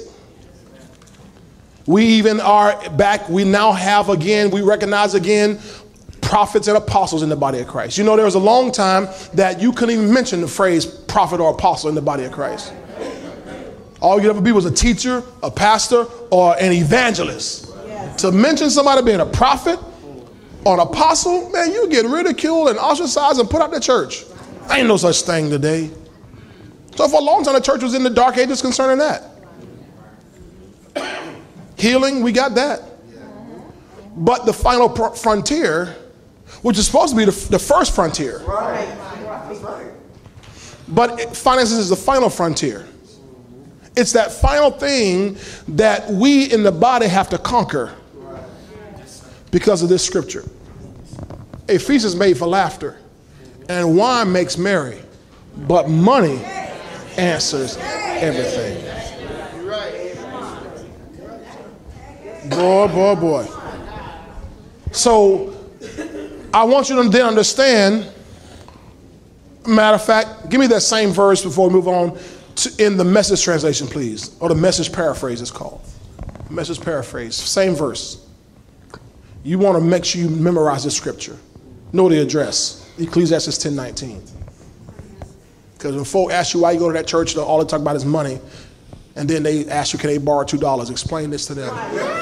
We 1.86 2.04
even 2.04 2.38
are 2.40 2.90
back, 2.90 3.28
we 3.28 3.44
now 3.44 3.72
have 3.72 4.08
again, 4.08 4.50
we 4.50 4.60
recognize 4.60 5.14
again 5.14 5.58
prophets 6.32 6.66
and 6.66 6.78
apostles 6.78 7.22
in 7.22 7.28
the 7.28 7.36
body 7.36 7.58
of 7.58 7.68
Christ. 7.68 7.98
You 7.98 8.04
know, 8.04 8.16
there 8.16 8.24
was 8.24 8.36
a 8.36 8.38
long 8.38 8.72
time 8.72 9.06
that 9.34 9.60
you 9.60 9.70
couldn't 9.70 9.96
even 9.96 10.14
mention 10.14 10.40
the 10.40 10.48
phrase 10.48 10.86
prophet 10.86 11.40
or 11.40 11.50
apostle 11.50 11.90
in 11.90 11.94
the 11.94 12.00
body 12.00 12.24
of 12.24 12.32
Christ. 12.32 12.72
All 14.00 14.18
you'd 14.18 14.30
ever 14.30 14.40
be 14.40 14.50
was 14.50 14.64
a 14.64 14.70
teacher, 14.70 15.22
a 15.42 15.50
pastor, 15.50 16.06
or 16.30 16.56
an 16.58 16.72
evangelist. 16.72 17.70
To 18.20 18.32
mention 18.32 18.70
somebody 18.70 19.02
being 19.02 19.20
a 19.20 19.26
prophet 19.26 19.78
or 20.64 20.72
an 20.72 20.80
apostle, 20.80 21.50
man, 21.50 21.70
you 21.70 21.86
get 21.90 22.06
ridiculed 22.06 22.70
and 22.70 22.78
ostracized 22.78 23.38
and 23.38 23.50
put 23.50 23.60
out 23.60 23.70
the 23.70 23.78
church. 23.78 24.24
Ain't 24.70 24.88
no 24.88 24.96
such 24.96 25.20
thing 25.24 25.50
today. 25.50 25.90
So 26.96 27.08
for 27.08 27.20
a 27.20 27.24
long 27.24 27.44
time, 27.44 27.56
the 27.56 27.60
church 27.60 27.82
was 27.82 27.92
in 27.92 28.04
the 28.04 28.08
dark 28.08 28.38
ages 28.38 28.62
concerning 28.62 28.96
that. 28.96 29.22
Healing, 31.76 32.22
we 32.22 32.32
got 32.32 32.54
that. 32.54 32.80
But 34.16 34.46
the 34.46 34.54
final 34.54 34.88
frontier, 35.14 35.98
which 36.62 36.78
is 36.78 36.86
supposed 36.86 37.10
to 37.10 37.16
be 37.16 37.24
the, 37.24 37.48
the 37.50 37.58
first 37.58 37.94
frontier, 37.94 38.38
Right. 38.40 38.88
Right. 39.62 39.92
but 40.88 41.36
finances 41.36 41.78
is 41.78 41.88
the 41.90 41.96
final 41.96 42.30
frontier. 42.30 42.86
It's 43.96 44.12
that 44.12 44.32
final 44.32 44.70
thing 44.70 45.36
that 45.68 46.08
we 46.10 46.50
in 46.50 46.62
the 46.62 46.72
body 46.72 47.06
have 47.08 47.28
to 47.30 47.38
conquer 47.38 47.94
because 49.50 49.82
of 49.82 49.88
this 49.90 50.04
scripture. 50.04 50.44
A 51.68 51.78
feast 51.78 52.04
is 52.06 52.16
made 52.16 52.38
for 52.38 52.46
laughter, 52.46 52.98
and 53.68 53.96
wine 53.96 54.32
makes 54.32 54.56
merry, 54.56 54.98
but 55.68 55.88
money 55.90 56.42
answers 57.18 57.76
everything. 57.78 58.82
Boy, 62.48 62.88
boy, 62.88 63.14
boy. 63.14 63.46
So 64.90 65.51
I 66.54 66.64
want 66.64 66.90
you 66.90 67.02
to 67.02 67.08
then 67.08 67.26
understand. 67.26 68.10
Matter 69.66 69.94
of 69.94 70.04
fact, 70.04 70.50
give 70.50 70.60
me 70.60 70.66
that 70.68 70.82
same 70.82 71.10
verse 71.10 71.42
before 71.42 71.68
we 71.68 71.74
move 71.74 71.88
on 71.88 72.18
to, 72.56 72.84
in 72.84 72.96
the 72.96 73.04
message 73.04 73.42
translation, 73.42 73.86
please, 73.86 74.36
or 74.40 74.48
the 74.48 74.54
message 74.54 74.92
paraphrase 74.92 75.40
it's 75.40 75.50
called. 75.50 75.80
Message 76.50 76.80
paraphrase, 76.80 77.34
same 77.34 77.74
verse. 77.74 78.26
You 79.44 79.58
want 79.58 79.78
to 79.78 79.84
make 79.84 80.04
sure 80.04 80.20
you 80.20 80.28
memorize 80.28 80.84
the 80.84 80.90
scripture. 80.90 81.36
Know 81.92 82.08
the 82.08 82.20
address, 82.20 82.90
Ecclesiastes 82.98 83.58
10 83.58 83.74
19. 83.74 84.22
Because 85.74 85.96
when 85.96 86.04
folk 86.04 86.30
ask 86.30 86.54
you 86.54 86.60
why 86.60 86.72
you 86.72 86.78
go 86.78 86.88
to 86.88 86.92
that 86.92 87.06
church, 87.06 87.36
all 87.36 87.58
they 87.58 87.68
talk 87.68 87.80
about 87.80 87.96
is 87.96 88.04
money. 88.04 88.38
And 89.16 89.28
then 89.28 89.42
they 89.42 89.66
ask 89.68 89.92
you, 89.92 89.98
can 89.98 90.10
they 90.10 90.18
borrow 90.18 90.44
$2? 90.44 90.90
Explain 90.90 91.30
this 91.30 91.46
to 91.46 91.54
them. 91.54 92.21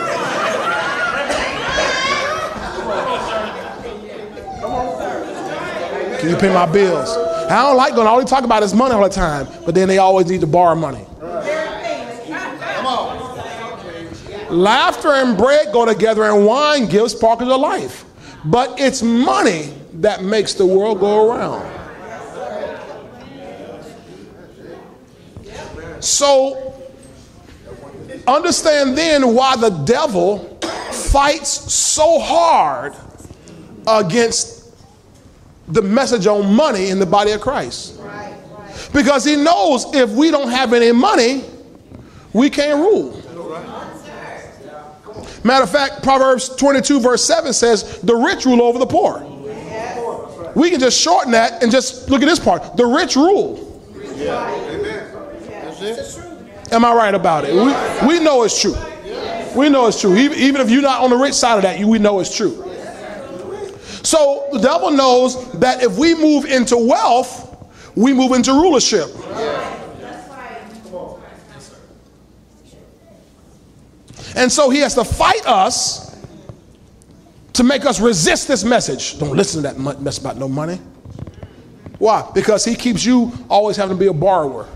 Can 6.20 6.28
you 6.28 6.36
pay 6.36 6.52
my 6.52 6.66
bills? 6.66 7.16
I 7.16 7.62
don't 7.62 7.76
like 7.76 7.94
going, 7.94 8.06
all 8.06 8.18
they 8.18 8.26
talk 8.26 8.44
about 8.44 8.62
is 8.62 8.74
money 8.74 8.94
all 8.94 9.02
the 9.02 9.08
time, 9.08 9.48
but 9.64 9.74
then 9.74 9.88
they 9.88 9.96
always 9.98 10.26
need 10.26 10.42
to 10.42 10.46
borrow 10.46 10.74
money. 10.74 11.06
Laughter 14.50 15.12
and 15.12 15.38
bread 15.38 15.72
go 15.72 15.86
together, 15.86 16.24
and 16.24 16.44
wine 16.44 16.86
gives 16.86 17.12
sparkles 17.12 17.50
of 17.50 17.60
life. 17.60 18.04
But 18.44 18.78
it's 18.78 19.02
money 19.02 19.72
that 19.94 20.22
makes 20.22 20.54
the 20.54 20.66
world 20.66 21.00
go 21.00 21.30
around. 21.30 21.78
So, 26.00 26.74
understand 28.26 28.96
then 28.98 29.34
why 29.34 29.56
the 29.56 29.70
devil 29.70 30.58
fights 30.90 31.72
so 31.72 32.18
hard 32.18 32.94
against 33.86 34.59
the 35.70 35.82
message 35.82 36.26
on 36.26 36.54
money 36.54 36.90
in 36.90 36.98
the 36.98 37.06
body 37.06 37.32
of 37.32 37.40
Christ. 37.40 38.00
Because 38.92 39.24
he 39.24 39.36
knows 39.36 39.86
if 39.94 40.10
we 40.10 40.30
don't 40.30 40.50
have 40.50 40.72
any 40.72 40.92
money, 40.92 41.44
we 42.32 42.50
can't 42.50 42.78
rule. 42.78 43.16
Matter 45.42 45.64
of 45.64 45.70
fact, 45.70 46.02
Proverbs 46.02 46.48
22, 46.56 47.00
verse 47.00 47.24
7 47.24 47.52
says, 47.52 48.00
The 48.00 48.14
rich 48.14 48.44
rule 48.44 48.62
over 48.62 48.78
the 48.78 48.86
poor. 48.86 49.26
We 50.54 50.70
can 50.70 50.80
just 50.80 51.00
shorten 51.00 51.32
that 51.32 51.62
and 51.62 51.70
just 51.70 52.10
look 52.10 52.22
at 52.22 52.26
this 52.26 52.40
part. 52.40 52.76
The 52.76 52.86
rich 52.86 53.16
rule. 53.16 53.66
Am 56.72 56.84
I 56.84 56.92
right 56.92 57.14
about 57.14 57.44
it? 57.44 57.54
We, 57.54 58.08
we 58.08 58.22
know 58.22 58.42
it's 58.42 58.60
true. 58.60 58.76
We 59.56 59.68
know 59.68 59.86
it's 59.86 60.00
true. 60.00 60.14
Even, 60.16 60.60
if 60.60 60.70
you're 60.70 60.82
not 60.82 61.02
on 61.02 61.10
the 61.10 61.16
rich 61.16 61.34
side 61.34 61.56
of 61.56 61.62
that, 61.62 61.80
we 61.80 61.98
know 61.98 62.20
it's 62.20 62.34
true. 62.34 62.69
So 64.02 64.48
the 64.52 64.58
devil 64.58 64.90
knows 64.90 65.52
that 65.52 65.82
if 65.82 65.98
we 65.98 66.14
move 66.14 66.44
into 66.44 66.76
wealth, 66.76 67.46
we 67.94 68.12
move 68.12 68.32
into 68.32 68.52
rulership. 68.52 69.08
And 74.36 74.50
so 74.50 74.70
he 74.70 74.78
has 74.78 74.94
to 74.94 75.04
fight 75.04 75.44
us 75.46 76.16
to 77.54 77.64
make 77.64 77.84
us 77.84 78.00
resist 78.00 78.48
this 78.48 78.64
message. 78.64 79.18
Don't 79.18 79.36
listen 79.36 79.62
to 79.62 79.72
that 79.72 80.00
mess 80.00 80.18
about 80.18 80.36
no 80.36 80.48
money. 80.48 80.80
Why? 81.98 82.28
Because 82.34 82.64
he 82.64 82.74
keeps 82.74 83.04
you 83.04 83.32
always 83.48 83.76
having 83.76 83.96
to 83.96 84.00
be 84.00 84.06
a 84.06 84.12
borrower. 84.12 84.68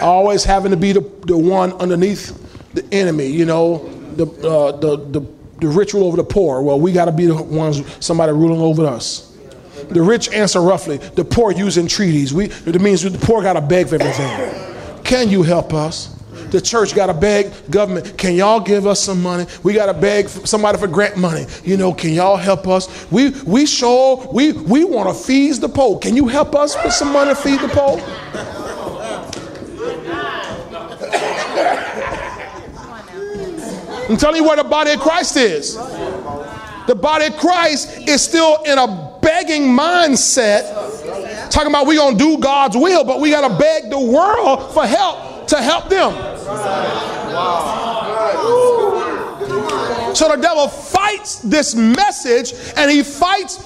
Always 0.00 0.44
having 0.44 0.70
to 0.70 0.76
be 0.76 0.92
the, 0.92 1.00
the 1.26 1.36
one 1.36 1.72
underneath 1.74 2.42
the 2.72 2.86
enemy, 2.94 3.26
you 3.26 3.44
know, 3.44 3.88
the, 4.14 4.26
uh, 4.26 4.72
the, 4.72 4.96
the, 4.96 5.20
the 5.60 5.68
rich 5.68 5.94
rule 5.94 6.06
over 6.06 6.16
the 6.16 6.24
poor. 6.24 6.62
Well, 6.62 6.78
we 6.78 6.92
got 6.92 7.06
to 7.06 7.12
be 7.12 7.26
the 7.26 7.42
ones, 7.42 7.82
somebody 8.04 8.32
ruling 8.32 8.60
over 8.60 8.86
us. 8.86 9.34
The 9.88 10.02
rich 10.02 10.30
answer 10.30 10.60
roughly, 10.60 10.96
the 10.96 11.24
poor 11.24 11.52
use 11.52 11.78
entreaties. 11.78 12.32
We, 12.32 12.46
it 12.46 12.80
means 12.80 13.02
the 13.02 13.16
poor 13.18 13.42
got 13.42 13.54
to 13.54 13.60
beg 13.60 13.88
for 13.88 13.96
everything. 13.96 15.04
Can 15.04 15.28
you 15.28 15.42
help 15.42 15.72
us? 15.72 16.16
The 16.50 16.60
church 16.60 16.94
got 16.94 17.06
to 17.06 17.14
beg 17.14 17.52
government. 17.70 18.16
Can 18.16 18.34
y'all 18.34 18.60
give 18.60 18.86
us 18.86 19.00
some 19.00 19.22
money? 19.22 19.46
We 19.62 19.72
got 19.74 19.86
to 19.86 19.94
beg 19.94 20.28
somebody 20.28 20.78
for 20.78 20.86
grant 20.86 21.16
money. 21.16 21.46
You 21.64 21.76
know, 21.76 21.92
can 21.92 22.12
y'all 22.12 22.36
help 22.36 22.68
us? 22.68 23.10
We 23.10 23.30
we 23.44 23.66
sure 23.66 24.28
we 24.32 24.52
we 24.52 24.84
want 24.84 25.08
to 25.08 25.14
feed 25.14 25.54
the 25.56 25.68
poor. 25.68 25.98
Can 25.98 26.14
you 26.14 26.28
help 26.28 26.54
us 26.54 26.76
with 26.84 26.92
some 26.92 27.12
money 27.12 27.34
feed 27.34 27.60
the 27.60 27.68
poor? 27.68 27.98
I'm 34.08 34.16
telling 34.16 34.42
you 34.42 34.48
where 34.48 34.56
the 34.56 34.64
body 34.64 34.92
of 34.92 35.00
Christ 35.00 35.36
is. 35.36 35.76
The 36.86 36.94
body 36.94 37.26
of 37.26 37.36
Christ 37.36 38.08
is 38.08 38.22
still 38.22 38.62
in 38.62 38.78
a 38.78 39.18
begging 39.20 39.64
mindset, 39.64 41.50
talking 41.50 41.70
about 41.70 41.86
we 41.86 41.96
gonna 41.96 42.16
do 42.16 42.38
God's 42.38 42.76
will, 42.76 43.02
but 43.02 43.18
we 43.20 43.30
gotta 43.30 43.56
beg 43.58 43.90
the 43.90 43.98
world 43.98 44.72
for 44.72 44.86
help 44.86 45.48
to 45.48 45.60
help 45.60 45.88
them. 45.88 46.12
So 50.14 50.28
the 50.28 50.36
devil 50.36 50.68
fights 50.68 51.40
this 51.40 51.74
message, 51.74 52.54
and 52.76 52.90
he 52.90 53.02
fights. 53.02 53.58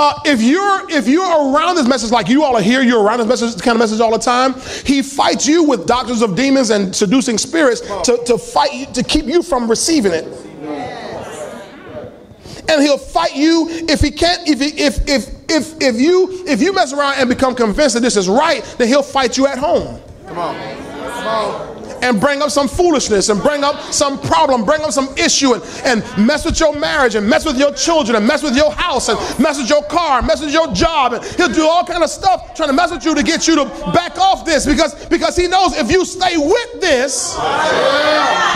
Uh, 0.00 0.14
if 0.24 0.40
you're 0.40 0.88
if 0.90 1.08
you're 1.08 1.52
around 1.52 1.74
this 1.74 1.88
message 1.88 2.12
like 2.12 2.28
you 2.28 2.44
all 2.44 2.56
are 2.56 2.62
here, 2.62 2.82
you're 2.82 3.02
around 3.02 3.18
this 3.18 3.26
message 3.26 3.54
this 3.54 3.60
kind 3.60 3.74
of 3.74 3.80
message 3.80 3.98
all 3.98 4.12
the 4.12 4.16
time. 4.16 4.54
He 4.86 5.02
fights 5.02 5.44
you 5.44 5.64
with 5.64 5.88
doctrines 5.88 6.22
of 6.22 6.36
demons 6.36 6.70
and 6.70 6.94
seducing 6.94 7.36
spirits 7.36 7.80
to, 7.80 8.16
to 8.26 8.38
fight 8.38 8.72
you 8.72 8.86
to 8.92 9.02
keep 9.02 9.24
you 9.24 9.42
from 9.42 9.68
receiving 9.68 10.12
it. 10.12 10.24
And 12.68 12.80
he'll 12.80 12.96
fight 12.96 13.34
you 13.34 13.66
if 13.88 14.00
he 14.00 14.12
can't 14.12 14.48
if 14.48 14.60
he, 14.60 14.68
if 14.80 15.08
if 15.08 15.34
if 15.50 15.82
if 15.82 16.00
you 16.00 16.44
if 16.46 16.62
you 16.62 16.72
mess 16.72 16.92
around 16.92 17.14
and 17.18 17.28
become 17.28 17.56
convinced 17.56 17.94
that 17.94 18.00
this 18.00 18.16
is 18.16 18.28
right, 18.28 18.62
then 18.78 18.86
he'll 18.86 19.02
fight 19.02 19.36
you 19.36 19.48
at 19.48 19.58
home. 19.58 20.00
Come 20.28 20.38
on. 20.38 20.54
Come 20.54 21.26
on. 21.26 21.77
And 22.02 22.20
bring 22.20 22.42
up 22.42 22.50
some 22.50 22.68
foolishness 22.68 23.28
and 23.28 23.40
bring 23.42 23.64
up 23.64 23.80
some 23.92 24.20
problem, 24.20 24.64
bring 24.64 24.82
up 24.82 24.92
some 24.92 25.08
issue 25.16 25.54
and, 25.54 25.62
and 25.84 26.26
mess 26.26 26.44
with 26.44 26.58
your 26.60 26.74
marriage 26.74 27.14
and 27.14 27.28
mess 27.28 27.44
with 27.44 27.58
your 27.58 27.72
children 27.72 28.16
and 28.16 28.26
mess 28.26 28.42
with 28.42 28.56
your 28.56 28.72
house 28.72 29.08
and 29.08 29.18
mess 29.38 29.58
with 29.58 29.68
your 29.68 29.82
car, 29.84 30.18
and 30.18 30.26
mess 30.26 30.40
with 30.40 30.52
your 30.52 30.72
job. 30.72 31.12
And 31.12 31.24
he'll 31.24 31.52
do 31.52 31.66
all 31.66 31.84
kind 31.84 32.02
of 32.02 32.10
stuff 32.10 32.54
trying 32.54 32.68
to 32.68 32.74
mess 32.74 32.90
with 32.90 33.04
you 33.04 33.14
to 33.14 33.22
get 33.22 33.46
you 33.46 33.56
to 33.56 33.64
back 33.92 34.18
off 34.18 34.44
this 34.44 34.66
because, 34.66 35.06
because 35.06 35.36
he 35.36 35.48
knows 35.48 35.76
if 35.76 35.90
you 35.90 36.04
stay 36.04 36.36
with 36.36 36.80
this, 36.80 37.36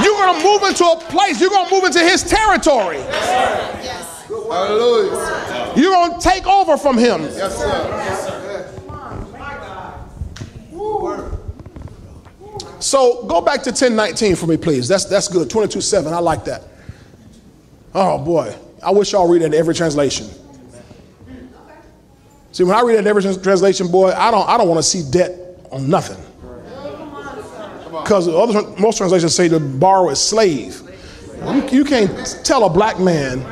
you're 0.02 0.16
going 0.16 0.38
to 0.38 0.44
move 0.44 0.62
into 0.62 0.84
a 0.84 0.96
place, 1.08 1.40
you're 1.40 1.50
going 1.50 1.68
to 1.68 1.74
move 1.74 1.84
into 1.84 2.00
his 2.00 2.22
territory. 2.22 2.98
Yes. 2.98 4.26
Hallelujah. 4.28 5.72
You're 5.76 5.92
going 5.92 6.14
to 6.14 6.20
take 6.20 6.46
over 6.46 6.76
from 6.76 6.98
him. 6.98 7.22
Yes, 7.22 7.56
sir. 7.56 8.31
So 12.82 13.24
go 13.24 13.40
back 13.40 13.62
to 13.62 13.70
1019 13.70 14.36
for 14.36 14.46
me, 14.46 14.56
please. 14.56 14.88
That's, 14.88 15.04
that's 15.04 15.28
good. 15.28 15.48
22 15.48 15.80
7. 15.80 16.12
I 16.12 16.18
like 16.18 16.44
that. 16.46 16.64
Oh, 17.94 18.18
boy. 18.18 18.54
I 18.82 18.90
wish 18.90 19.12
y'all 19.12 19.28
read 19.28 19.42
that 19.42 19.46
in 19.46 19.54
every 19.54 19.74
translation. 19.74 20.28
See, 22.50 22.64
when 22.64 22.74
I 22.74 22.82
read 22.82 22.96
that 22.96 23.00
in 23.00 23.06
every 23.06 23.22
translation, 23.22 23.88
boy, 23.88 24.10
I 24.10 24.30
don't, 24.30 24.48
I 24.48 24.58
don't 24.58 24.68
want 24.68 24.78
to 24.78 24.82
see 24.82 25.08
debt 25.10 25.38
on 25.70 25.88
nothing. 25.88 26.22
Because 27.86 28.26
most 28.80 28.98
translations 28.98 29.34
say 29.34 29.48
the 29.48 29.60
borrower 29.60 30.12
is 30.12 30.20
slave. 30.20 30.82
You, 31.46 31.68
you 31.68 31.84
can't 31.84 32.40
tell 32.44 32.64
a 32.64 32.70
black 32.70 32.98
man. 32.98 33.42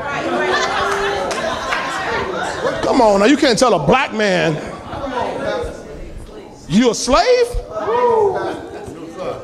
Come 2.82 3.00
on 3.00 3.20
now, 3.20 3.26
you 3.26 3.36
can't 3.36 3.58
tell 3.58 3.74
a 3.74 3.86
black 3.86 4.12
man 4.12 4.54
you 6.70 6.90
a 6.90 6.94
slave? 6.94 7.46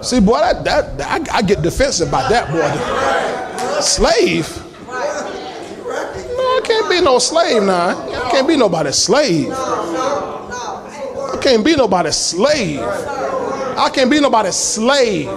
See, 0.07 0.21
boy, 0.21 0.39
that, 0.39 0.63
that, 0.65 0.99
that- 0.99 1.29
I, 1.33 1.39
I 1.39 1.43
get 1.43 1.63
defensive 1.63 2.09
about 2.09 2.31
that, 2.31 2.47
boy. 2.53 3.81
Slave? 3.81 4.63
No, 4.87 4.93
I 4.93 6.61
can't 6.65 6.89
be 6.89 7.01
no 7.01 7.19
slave 7.19 7.63
now. 7.65 7.89
I 8.25 8.31
can't 8.31 8.47
be 8.47 8.57
nobody's 8.57 8.95
slave. 8.97 9.49
I 9.53 11.39
can't 11.43 11.65
be 11.65 11.75
nobody's 11.75 12.17
slave. 12.17 12.81
I 12.81 13.91
can't 13.93 14.09
be 14.11 14.21
nobody's 14.21 14.55
slave. 14.55 15.29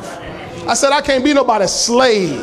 I 0.67 0.73
said 0.75 0.91
I 0.91 1.01
can't 1.01 1.23
be 1.23 1.33
nobody's 1.33 1.71
slave. 1.71 2.39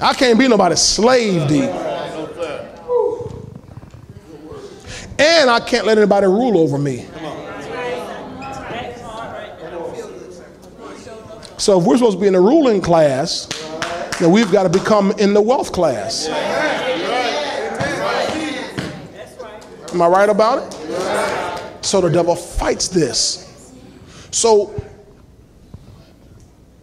I 0.00 0.14
can't 0.16 0.38
be 0.38 0.48
nobody's 0.48 0.80
slave, 0.80 1.48
D. 1.48 1.60
And 5.18 5.50
I 5.50 5.60
can't 5.60 5.84
let 5.84 5.98
anybody 5.98 6.26
rule 6.26 6.58
over 6.58 6.78
me. 6.78 7.06
So 11.58 11.80
if 11.80 11.84
we're 11.84 11.96
supposed 11.96 12.16
to 12.16 12.20
be 12.20 12.28
in 12.28 12.34
the 12.34 12.40
ruling 12.40 12.80
class, 12.80 13.46
then 14.20 14.30
we've 14.30 14.50
got 14.52 14.62
to 14.62 14.68
become 14.68 15.10
in 15.18 15.34
the 15.34 15.42
wealth 15.42 15.72
class. 15.72 16.28
Am 19.92 20.02
I 20.02 20.06
right 20.06 20.28
about 20.28 20.62
it? 20.62 21.84
So 21.84 22.00
the 22.00 22.10
devil 22.10 22.36
fights 22.36 22.88
this. 22.88 23.72
So, 24.30 24.80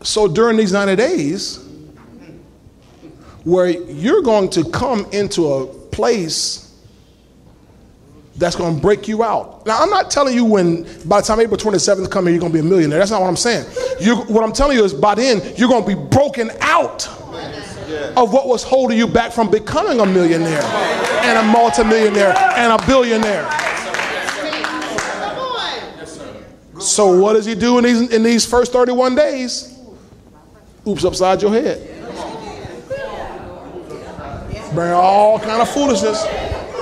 so 0.02 0.28
during 0.28 0.58
these 0.58 0.74
90 0.74 0.96
days, 0.98 1.66
where 3.46 3.70
you're 3.70 4.24
going 4.24 4.50
to 4.50 4.70
come 4.72 5.06
into 5.12 5.48
a 5.54 5.68
place 5.68 6.65
that's 8.38 8.56
going 8.56 8.76
to 8.76 8.82
break 8.82 9.08
you 9.08 9.24
out. 9.24 9.66
Now, 9.66 9.80
I'm 9.80 9.90
not 9.90 10.12
telling 10.12 10.34
you 10.36 10.44
when, 10.44 10.84
by 11.08 11.22
the 11.22 11.28
time 11.28 11.40
April 11.40 11.58
27th 11.58 12.10
comes, 12.10 12.30
you're 12.30 12.40
going 12.40 12.52
to 12.52 12.62
be 12.62 12.66
a 12.66 12.70
millionaire. 12.70 13.00
That's 13.00 13.12
not 13.12 13.22
what 13.22 13.28
I'm 13.28 13.38
saying. 13.38 13.66
You, 14.00 14.18
what 14.18 14.44
I'm 14.44 14.52
telling 14.52 14.78
you 14.78 14.84
is 14.84 14.94
by 14.94 15.16
then, 15.16 15.42
you're 15.56 15.70
going 15.70 15.84
to 15.84 15.96
be 15.96 16.10
broken 16.10 16.52
out 16.60 17.08
of 18.18 18.34
what 18.34 18.48
was 18.48 18.64
holding 18.64 18.98
you 18.98 19.08
back 19.08 19.32
from 19.32 19.50
becoming 19.50 20.00
a 20.00 20.06
millionaire 20.06 20.64
and 20.64 21.38
a 21.38 21.44
multimillionaire 21.52 22.36
and 22.58 22.74
a 22.74 22.86
billionaire. 22.86 23.50
So, 26.80 27.18
what 27.20 27.34
does 27.34 27.46
he 27.46 27.56
do 27.56 27.78
in 27.78 27.86
these, 27.86 28.14
in 28.14 28.22
these 28.22 28.46
first 28.46 28.74
31 28.74 29.16
days? 29.16 29.80
Oops, 30.86 31.04
upside 31.06 31.42
your 31.42 31.52
head. 31.52 31.92
Bring 34.74 34.92
all 34.92 35.40
kind 35.40 35.62
of 35.62 35.70
foolishness, 35.70 36.24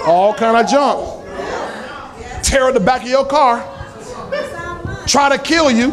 all 0.06 0.34
kind 0.34 0.58
of 0.58 0.70
junk. 0.70 1.13
Tear 2.54 2.68
at 2.68 2.76
the 2.76 2.80
back 2.80 3.02
of 3.02 3.10
your 3.10 3.26
car. 3.26 3.66
Try 5.08 5.36
to 5.36 5.42
kill 5.42 5.72
you. 5.72 5.92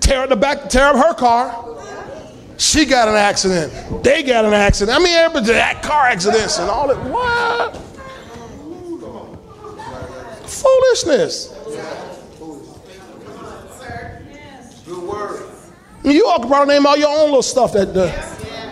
Tear 0.00 0.22
at 0.22 0.30
the 0.30 0.36
back, 0.36 0.70
tear 0.70 0.86
up 0.86 0.96
her 0.96 1.12
car. 1.12 1.76
She 2.56 2.86
got 2.86 3.06
an 3.06 3.14
accident. 3.14 4.02
They 4.02 4.22
got 4.22 4.46
an 4.46 4.54
accident. 4.54 4.98
I 4.98 5.04
mean, 5.04 5.12
everybody 5.12 5.52
that 5.52 5.82
car 5.82 6.06
accidents 6.06 6.58
and 6.58 6.70
all 6.70 6.88
that. 6.88 6.96
What? 7.10 7.76
Foolishness. 10.48 11.52
You 16.04 16.26
all 16.26 16.38
can 16.38 16.48
probably 16.48 16.74
name 16.74 16.86
all 16.86 16.96
your 16.96 17.10
own 17.10 17.26
little 17.26 17.42
stuff 17.42 17.74
that 17.74 17.92
the 17.92 18.06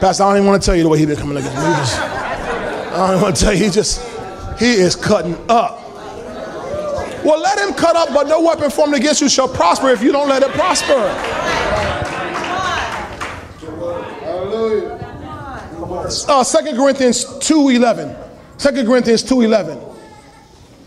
Pastor, 0.00 0.22
I 0.22 0.28
don't 0.28 0.36
even 0.38 0.46
want 0.48 0.62
to 0.62 0.66
tell 0.66 0.74
you 0.74 0.84
the 0.84 0.88
way 0.88 0.98
he 0.98 1.04
been 1.04 1.16
coming 1.16 1.36
against 1.36 1.54
me. 1.54 1.62
Just, 1.64 2.00
I 2.00 3.10
don't 3.10 3.20
want 3.20 3.36
to 3.36 3.42
tell 3.44 3.52
you. 3.52 3.64
He 3.64 3.70
just, 3.70 4.00
he 4.58 4.72
is 4.72 4.96
cutting 4.96 5.36
up. 5.50 5.83
Well, 7.24 7.40
let 7.40 7.58
him 7.58 7.74
cut 7.74 7.96
up, 7.96 8.10
but 8.12 8.28
no 8.28 8.42
weapon 8.42 8.70
formed 8.70 8.94
against 8.94 9.22
you 9.22 9.30
shall 9.30 9.48
prosper 9.48 9.88
if 9.90 10.02
you 10.02 10.12
don't 10.12 10.28
let 10.28 10.42
it 10.42 10.50
prosper. 10.50 10.92
Uh, 16.28 16.44
2 16.44 16.76
Corinthians 16.76 17.24
2.11. 17.24 18.14
2 18.58 18.84
Corinthians 18.84 19.24
2.11. 19.24 19.96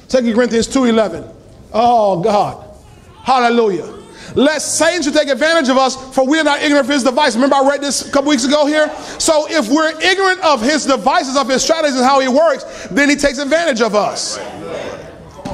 2 0.10 0.36
Corinthians 0.36 0.68
2.11. 0.68 1.34
Oh, 1.74 2.22
God. 2.22 2.64
Hallelujah. 3.24 3.94
Lest 4.36 4.78
Satan 4.78 5.02
should 5.02 5.14
take 5.14 5.30
advantage 5.30 5.70
of 5.70 5.78
us, 5.78 5.96
for 6.14 6.26
we 6.26 6.40
are 6.40 6.44
not 6.44 6.62
ignorant 6.62 6.86
of 6.86 6.94
his 6.94 7.04
device. 7.04 7.34
Remember, 7.34 7.56
I 7.56 7.68
read 7.68 7.82
this 7.82 8.08
a 8.08 8.12
couple 8.12 8.30
weeks 8.30 8.46
ago 8.46 8.68
here? 8.68 8.94
So, 9.18 9.48
if 9.50 9.70
we're 9.70 9.90
ignorant 10.02 10.40
of 10.42 10.62
his 10.62 10.86
devices, 10.86 11.36
of 11.36 11.50
his 11.50 11.64
strategies, 11.64 11.96
and 11.96 12.06
how 12.06 12.20
he 12.20 12.28
works, 12.28 12.88
then 12.92 13.10
he 13.10 13.16
takes 13.16 13.40
advantage 13.40 13.82
of 13.82 13.96
us. 13.96 14.38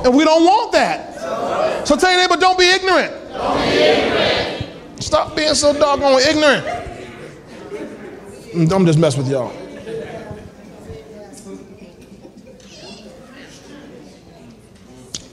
And 0.03 0.15
we 0.15 0.23
don't 0.23 0.43
want 0.43 0.71
that. 0.73 1.87
So, 1.87 1.95
tell 1.95 2.11
your 2.11 2.21
neighbor, 2.21 2.39
don't 2.39 2.57
be 2.57 2.65
ignorant. 2.65 3.11
Stop 5.01 5.35
being 5.35 5.53
so 5.53 5.73
doggone 5.73 6.21
ignorant. 6.21 6.65
I'm 8.71 8.85
just 8.85 8.99
messing 8.99 9.23
with 9.23 9.31
y'all. 9.31 9.51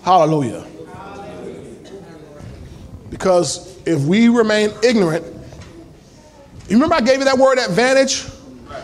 Hallelujah. 0.03 0.67
Because 3.11 3.79
if 3.87 4.01
we 4.03 4.29
remain 4.29 4.71
ignorant, 4.83 5.25
you 6.69 6.77
remember 6.77 6.95
I 6.95 7.01
gave 7.01 7.19
you 7.19 7.25
that 7.25 7.39
word 7.39 7.59
advantage? 7.59 8.25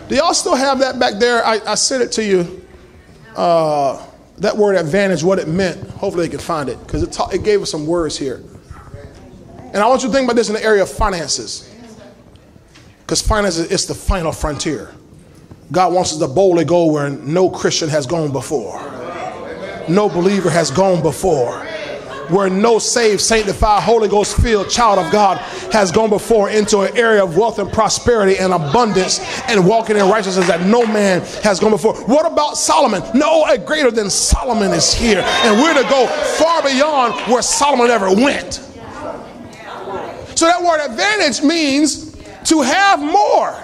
Do 0.09 0.15
y'all 0.15 0.35
still 0.35 0.55
have 0.55 0.79
that 0.81 0.99
back 0.99 1.15
there? 1.15 1.45
I, 1.45 1.61
I 1.67 1.75
sent 1.75 2.03
it 2.03 2.13
to 2.13 2.25
you. 2.25 2.63
Uh, 3.35 4.06
that 4.39 4.57
word 4.57 4.77
advantage, 4.77 5.23
what 5.23 5.39
it 5.39 5.49
meant. 5.49 5.91
Hopefully, 5.91 6.27
they 6.27 6.31
can 6.31 6.41
find 6.41 6.69
it 6.69 6.79
because 6.81 7.03
it, 7.03 7.13
ta- 7.13 7.29
it 7.29 7.43
gave 7.43 7.63
us 7.63 7.71
some 7.71 7.87
words 7.87 8.19
here. 8.19 8.43
And 9.59 9.79
I 9.79 9.87
want 9.89 10.03
you 10.03 10.09
to 10.09 10.15
think 10.15 10.27
about 10.27 10.37
this 10.37 10.49
in 10.49 10.55
the 10.55 10.65
area 10.65 10.83
of 10.83 10.91
finances. 10.91 11.73
Because 13.01 13.23
finances 13.23 13.71
is 13.71 13.87
the 13.87 13.95
final 13.95 14.33
frontier. 14.33 14.95
God 15.73 15.93
wants 15.93 16.13
us 16.13 16.19
to 16.19 16.29
boldly 16.29 16.65
go 16.65 16.87
where 16.87 17.11
no 17.11 17.51
Christian 17.51 17.89
has 17.89 18.07
gone 18.07 18.31
before, 18.31 18.81
no 19.89 20.09
believer 20.09 20.49
has 20.49 20.71
gone 20.71 21.03
before, 21.03 21.66
where 22.31 22.51
no 22.51 22.79
saved, 22.79 23.21
sanctified, 23.21 23.83
Holy 23.83 24.09
Ghost 24.09 24.37
filled 24.41 24.69
child 24.71 24.99
of 24.99 25.11
God 25.13 25.39
has 25.73 25.93
gone 25.93 26.11
before 26.11 26.51
into 26.51 26.81
an 26.81 26.97
area 26.97 27.23
of 27.23 27.37
wealth 27.37 27.59
and 27.59 27.73
prosperity 27.73 28.39
and 28.39 28.53
abundance 28.53 29.21
and 29.49 29.67
walking 29.67 29.97
in 29.97 30.09
righteousness 30.09 30.47
that 30.49 30.67
no 30.67 30.87
man 30.87 31.21
has 31.43 31.61
gone 31.61 31.71
before. 31.71 31.95
What 32.07 32.27
about 32.31 32.57
Solomon? 32.57 33.03
No, 33.15 33.45
a 33.47 33.59
greater 33.59 33.91
than 33.91 34.11
Solomon 34.11 34.73
is 34.73 34.93
here, 34.93 35.21
and 35.21 35.61
we're 35.61 35.75
to 35.75 35.89
go 35.89 36.07
far 36.07 36.63
beyond 36.63 37.15
where 37.31 37.43
Solomon 37.43 37.91
ever 37.91 38.11
went. 38.11 38.55
So 40.35 40.47
that 40.47 40.63
word 40.63 40.81
advantage 40.85 41.43
means 41.43 42.15
to 42.45 42.61
have 42.61 43.01
more. 43.01 43.55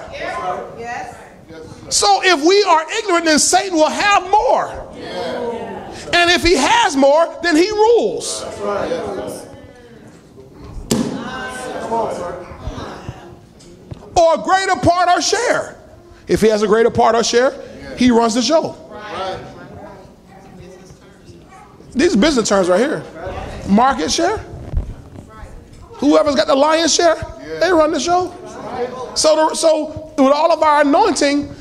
So 1.90 2.22
if 2.24 2.42
we 2.42 2.62
are 2.64 2.90
ignorant, 2.98 3.26
then 3.26 3.38
Satan 3.38 3.76
will 3.76 3.90
have 3.90 4.30
more. 4.30 4.88
And 6.14 6.30
if 6.30 6.42
he 6.42 6.56
has 6.56 6.96
more, 6.96 7.38
then 7.42 7.56
he 7.56 7.70
rules. 7.70 8.42
Or 14.14 14.34
a 14.34 14.38
greater 14.42 14.76
part 14.76 15.08
or 15.08 15.22
share. 15.22 15.78
If 16.28 16.40
he 16.40 16.48
has 16.48 16.62
a 16.62 16.66
greater 16.66 16.90
part 16.90 17.14
or 17.14 17.24
share, 17.24 17.52
he 17.96 18.10
runs 18.10 18.34
the 18.34 18.42
show. 18.42 18.78
These 21.94 22.16
business 22.16 22.48
terms 22.48 22.68
right 22.68 22.80
here. 22.80 23.02
Market 23.68 24.10
share. 24.10 24.38
Whoever's 26.02 26.34
got 26.34 26.48
the 26.48 26.56
lion's 26.56 26.92
share, 26.92 27.14
they 27.60 27.70
run 27.70 27.92
the 27.92 28.00
show. 28.00 28.34
So, 29.14 29.36
the, 29.36 29.54
so 29.54 30.12
with 30.18 30.32
all 30.32 30.50
of 30.52 30.62
our 30.62 30.80
anointing 30.80 31.54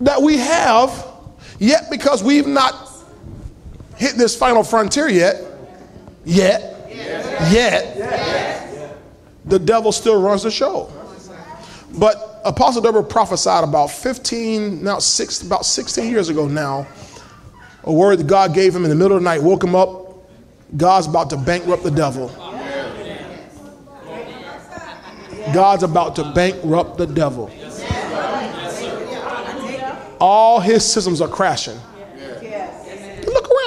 that 0.00 0.20
we 0.20 0.38
have, 0.38 1.06
yet 1.60 1.84
because 1.88 2.22
we've 2.22 2.48
not 2.48 2.89
hit 4.00 4.16
this 4.16 4.34
final 4.34 4.64
frontier 4.64 5.08
yet, 5.10 5.36
yet, 6.24 6.90
yet, 7.52 8.96
the 9.44 9.58
devil 9.58 9.92
still 9.92 10.22
runs 10.22 10.42
the 10.42 10.50
show. 10.50 10.90
But 11.98 12.40
Apostle 12.46 12.80
Deborah 12.80 13.04
prophesied 13.04 13.62
about 13.62 13.88
15, 13.88 14.82
now 14.82 15.00
six, 15.00 15.42
about 15.42 15.66
16 15.66 16.10
years 16.10 16.30
ago 16.30 16.48
now, 16.48 16.86
a 17.84 17.92
word 17.92 18.20
that 18.20 18.26
God 18.26 18.54
gave 18.54 18.74
him 18.74 18.84
in 18.84 18.90
the 18.90 18.96
middle 18.96 19.18
of 19.18 19.22
the 19.22 19.28
night, 19.28 19.42
woke 19.42 19.62
him 19.62 19.74
up. 19.74 19.98
God's 20.74 21.06
about 21.06 21.28
to 21.30 21.36
bankrupt 21.36 21.82
the 21.82 21.90
devil. 21.90 22.28
God's 25.52 25.82
about 25.82 26.16
to 26.16 26.32
bankrupt 26.32 26.96
the 26.96 27.06
devil. 27.06 27.50
All 30.18 30.60
his 30.60 30.90
systems 30.90 31.20
are 31.20 31.28
crashing. 31.28 31.78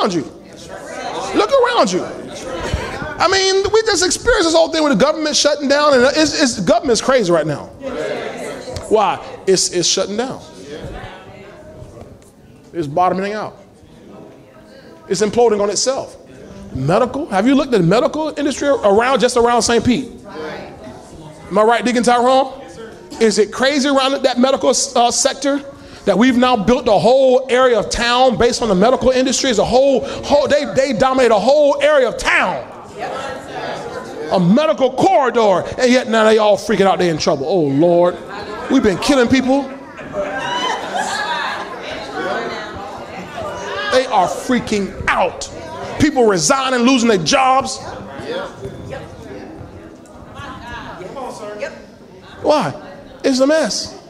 Look 0.03 0.11
around 0.11 0.13
you. 0.15 1.37
Look 1.37 1.49
around 1.49 1.91
you. 1.91 2.03
I 2.03 3.27
mean, 3.29 3.63
we 3.71 3.81
just 3.83 4.05
experienced 4.05 4.47
this 4.47 4.53
whole 4.53 4.69
thing 4.69 4.83
with 4.83 4.97
the 4.97 5.03
government 5.03 5.35
shutting 5.35 5.69
down, 5.69 5.93
and 5.93 6.03
it's, 6.17 6.41
it's 6.41 6.59
government's 6.59 7.01
crazy 7.01 7.31
right 7.31 7.47
now. 7.47 7.67
Why? 8.89 9.23
It's, 9.47 9.71
it's 9.71 9.87
shutting 9.87 10.17
down. 10.17 10.41
It's 12.73 12.87
bottoming 12.87 13.33
out. 13.33 13.57
It's 15.07 15.21
imploding 15.21 15.61
on 15.61 15.69
itself. 15.69 16.17
Medical. 16.73 17.27
Have 17.27 17.47
you 17.47 17.55
looked 17.55 17.73
at 17.73 17.81
the 17.81 17.87
medical 17.87 18.37
industry 18.37 18.67
around 18.67 19.19
just 19.19 19.37
around 19.37 19.61
St. 19.61 19.85
Pete? 19.85 20.11
Am 20.25 21.57
I 21.57 21.63
right, 21.63 21.85
Deacon 21.85 22.03
Tyrone? 22.03 22.61
Is 23.21 23.37
it 23.37 23.53
crazy 23.53 23.87
around 23.87 24.21
that 24.23 24.39
medical 24.39 24.69
uh, 24.69 25.11
sector 25.11 25.63
that 26.05 26.17
we've 26.17 26.37
now 26.37 26.55
built 26.55 26.87
a 26.87 26.91
whole 26.91 27.47
area 27.49 27.79
of 27.79 27.89
town 27.89 28.37
based 28.37 28.61
on 28.61 28.69
the 28.69 28.75
medical 28.75 29.09
industry? 29.09 29.49
Is 29.49 29.59
a 29.59 29.65
whole, 29.65 30.05
whole 30.23 30.47
they, 30.47 30.65
they 30.73 30.93
dominate 30.93 31.31
a 31.31 31.39
whole 31.39 31.81
area 31.81 32.07
of 32.07 32.17
town. 32.17 32.69
A 34.31 34.39
medical 34.39 34.91
corridor, 34.91 35.63
and 35.77 35.91
yet 35.91 36.07
now 36.09 36.23
they 36.23 36.39
all 36.39 36.57
freaking 36.57 36.87
out. 36.87 36.97
They 36.97 37.09
in 37.09 37.17
trouble. 37.17 37.45
Oh 37.47 37.61
Lord, 37.61 38.17
we've 38.71 38.81
been 38.83 38.97
killing 38.97 39.27
people. 39.27 39.63
They 43.93 44.07
are 44.07 44.27
freaking 44.27 45.05
out. 45.07 45.51
People 45.99 46.25
resigning, 46.25 46.79
losing 46.79 47.09
their 47.09 47.19
jobs. 47.19 47.79
Why? 52.41 52.73
It's 53.23 53.39
a 53.39 53.47
mess. 53.47 54.02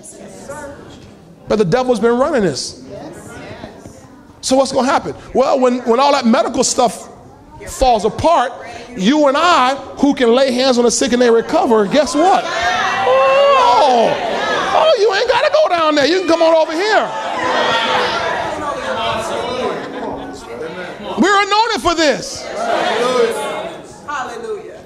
But 1.53 1.59
the 1.59 1.65
devil's 1.65 1.99
been 1.99 2.17
running 2.17 2.41
this. 2.41 2.83
So 4.41 4.55
what's 4.55 4.71
going 4.71 4.87
to 4.87 4.91
happen? 4.91 5.13
Well, 5.35 5.59
when, 5.59 5.81
when 5.81 5.99
all 5.99 6.11
that 6.13 6.25
medical 6.25 6.63
stuff 6.63 7.09
falls 7.67 8.05
apart, 8.05 8.51
you 8.97 9.27
and 9.27 9.37
I, 9.37 9.75
who 9.99 10.15
can 10.15 10.33
lay 10.33 10.51
hands 10.51 10.79
on 10.79 10.85
the 10.85 10.89
sick 10.89 11.13
and 11.13 11.21
they 11.21 11.29
recover, 11.29 11.85
guess 11.85 12.15
what? 12.15 12.43
Oh, 12.43 14.09
oh 14.73 14.95
you 14.97 15.13
ain't 15.13 15.29
got 15.29 15.45
to 15.45 15.51
go 15.53 15.69
down 15.69 15.93
there. 15.93 16.07
You 16.07 16.21
can 16.21 16.27
come 16.27 16.41
on 16.41 16.55
over 16.55 16.71
here. 16.71 17.07
We're 21.21 21.43
anointed 21.43 21.81
for 21.83 21.93
this. 21.93 22.41
Hallelujah. 24.07 24.83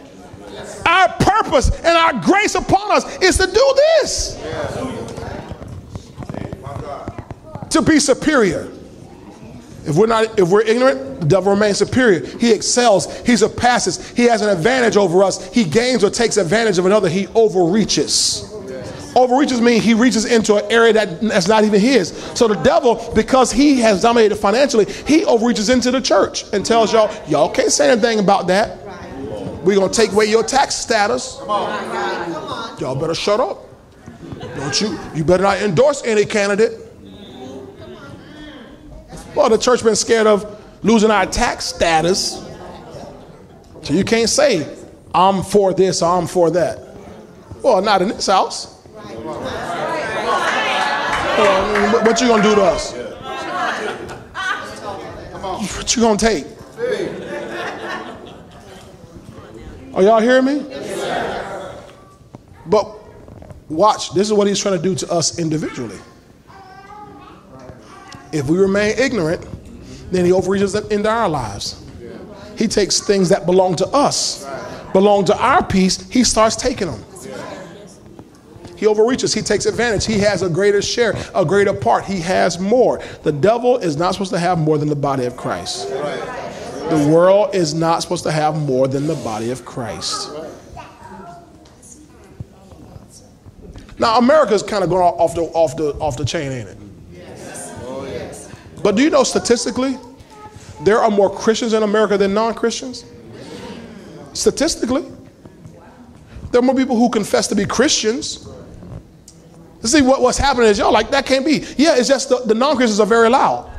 Our 0.85 1.07
purpose 1.13 1.69
and 1.79 1.97
our 1.97 2.11
grace 2.21 2.55
upon 2.55 2.91
us 2.91 3.05
is 3.19 3.37
to 3.37 3.45
do 3.45 3.73
this. 4.01 4.96
To 7.71 7.81
be 7.81 7.99
superior. 7.99 8.71
If 9.85 9.95
we're 9.95 10.07
not, 10.07 10.37
if 10.37 10.49
we're 10.49 10.63
ignorant, 10.63 11.21
the 11.21 11.25
devil 11.25 11.53
remains 11.53 11.77
superior. 11.77 12.25
He 12.25 12.51
excels, 12.51 13.17
he 13.25 13.37
surpasses, 13.37 14.09
he 14.11 14.23
has 14.23 14.41
an 14.41 14.49
advantage 14.49 14.97
over 14.97 15.23
us. 15.23 15.51
He 15.53 15.63
gains 15.63 16.03
or 16.03 16.09
takes 16.09 16.35
advantage 16.35 16.77
of 16.77 16.85
another, 16.85 17.07
he 17.07 17.27
overreaches. 17.27 18.53
Overreaches 19.15 19.61
means 19.61 19.83
he 19.83 19.93
reaches 19.93 20.25
into 20.25 20.55
an 20.55 20.71
area 20.71 20.93
that, 20.93 21.21
that's 21.21 21.47
not 21.47 21.63
even 21.63 21.79
his. 21.79 22.09
So 22.35 22.47
the 22.47 22.55
devil, 22.55 23.11
because 23.15 23.51
he 23.51 23.79
has 23.79 24.01
dominated 24.01 24.35
financially, 24.35 24.85
he 24.85 25.23
overreaches 25.25 25.69
into 25.69 25.89
the 25.89 26.01
church 26.01 26.43
and 26.53 26.65
tells 26.65 26.91
y'all, 26.93 27.09
y'all 27.27 27.49
can't 27.49 27.71
say 27.71 27.89
anything 27.89 28.19
about 28.19 28.47
that. 28.47 28.77
We're 29.63 29.75
gonna 29.75 29.91
take 29.91 30.11
away 30.11 30.25
your 30.25 30.43
tax 30.43 30.75
status. 30.75 31.37
Y'all 32.79 32.95
better 32.95 33.15
shut 33.15 33.39
up. 33.39 33.63
Don't 34.39 34.81
you? 34.81 34.99
You 35.15 35.23
better 35.23 35.43
not 35.43 35.57
endorse 35.61 36.03
any 36.03 36.25
candidate. 36.25 36.86
Well, 39.37 39.49
the 39.49 39.57
church 39.59 39.83
been 39.83 39.95
scared 39.95 40.25
of 40.25 40.59
losing 40.83 41.11
our 41.11 41.27
tax 41.27 41.65
status. 41.65 42.43
So 43.83 43.93
you 43.93 44.03
can't 44.03 44.27
say, 44.27 44.75
I'm 45.13 45.43
for 45.43 45.75
this 45.75 46.01
or 46.01 46.17
I'm 46.17 46.25
for 46.25 46.49
that. 46.49 46.79
Well, 47.61 47.79
not 47.83 48.01
in 48.01 48.07
this 48.07 48.25
house. 48.25 48.81
What 52.03 52.19
you 52.19 52.27
gonna 52.27 52.41
do 52.41 52.55
to 52.55 52.63
us? 52.63 52.93
What 55.77 55.95
you 55.95 56.01
gonna 56.01 56.17
take? 56.17 56.47
Are 59.93 60.01
y'all 60.01 60.19
hearing 60.19 60.45
me? 60.45 60.65
But 62.65 62.91
watch, 63.69 64.15
this 64.15 64.25
is 64.25 64.33
what 64.33 64.47
he's 64.47 64.59
trying 64.59 64.77
to 64.77 64.81
do 64.81 64.95
to 64.95 65.11
us 65.11 65.37
individually. 65.37 65.99
If 68.31 68.47
we 68.47 68.57
remain 68.57 68.97
ignorant, 68.97 69.45
then 70.11 70.25
he 70.25 70.31
overreaches 70.31 70.75
into 70.75 71.09
our 71.09 71.29
lives. 71.29 71.83
He 72.57 72.67
takes 72.67 72.99
things 72.99 73.29
that 73.29 73.45
belong 73.45 73.75
to 73.75 73.87
us, 73.87 74.47
belong 74.91 75.25
to 75.25 75.37
our 75.37 75.63
peace, 75.63 76.09
he 76.09 76.23
starts 76.23 76.55
taking 76.55 76.87
them. 76.87 77.03
He 78.75 78.85
overreaches, 78.85 79.33
he 79.33 79.41
takes 79.41 79.65
advantage, 79.65 80.05
he 80.05 80.19
has 80.19 80.43
a 80.43 80.49
greater 80.49 80.83
share, 80.83 81.15
a 81.33 81.43
greater 81.43 81.73
part, 81.73 82.05
he 82.05 82.19
has 82.21 82.59
more. 82.59 83.01
The 83.23 83.31
devil 83.31 83.77
is 83.77 83.97
not 83.97 84.13
supposed 84.13 84.31
to 84.31 84.39
have 84.39 84.59
more 84.59 84.77
than 84.77 84.87
the 84.87 84.95
body 84.95 85.25
of 85.25 85.35
Christ. 85.35 85.89
The 85.89 87.09
world 87.11 87.55
is 87.55 87.73
not 87.73 88.01
supposed 88.01 88.23
to 88.23 88.31
have 88.31 88.55
more 88.55 88.87
than 88.87 89.07
the 89.07 89.15
body 89.15 89.49
of 89.49 89.65
Christ. 89.65 90.31
Now, 93.99 94.19
America's 94.19 94.61
kind 94.61 94.83
of 94.83 94.91
going 94.91 95.01
off 95.01 95.33
the, 95.33 95.41
off, 95.41 95.75
the, 95.75 95.93
off 95.95 96.17
the 96.17 96.25
chain, 96.25 96.51
ain't 96.51 96.69
it? 96.69 96.77
But 98.83 98.95
do 98.95 99.03
you 99.03 99.09
know 99.09 99.23
statistically, 99.23 99.97
there 100.81 100.99
are 100.99 101.09
more 101.09 101.29
Christians 101.29 101.73
in 101.73 101.83
America 101.83 102.17
than 102.17 102.33
non 102.33 102.53
Christians? 102.53 103.05
Statistically, 104.33 105.05
there 106.51 106.59
are 106.59 106.63
more 106.63 106.75
people 106.75 106.95
who 106.95 107.09
confess 107.09 107.47
to 107.47 107.55
be 107.55 107.65
Christians. 107.65 108.47
See, 109.83 110.01
what, 110.01 110.21
what's 110.21 110.37
happening 110.37 110.67
is 110.67 110.77
y'all 110.77 110.91
like, 110.91 111.11
that 111.11 111.25
can't 111.25 111.45
be. 111.45 111.63
Yeah, 111.77 111.95
it's 111.97 112.07
just 112.07 112.29
the, 112.29 112.39
the 112.45 112.53
non 112.53 112.75
Christians 112.75 112.99
are 112.99 113.07
very 113.07 113.29
loud. 113.29 113.71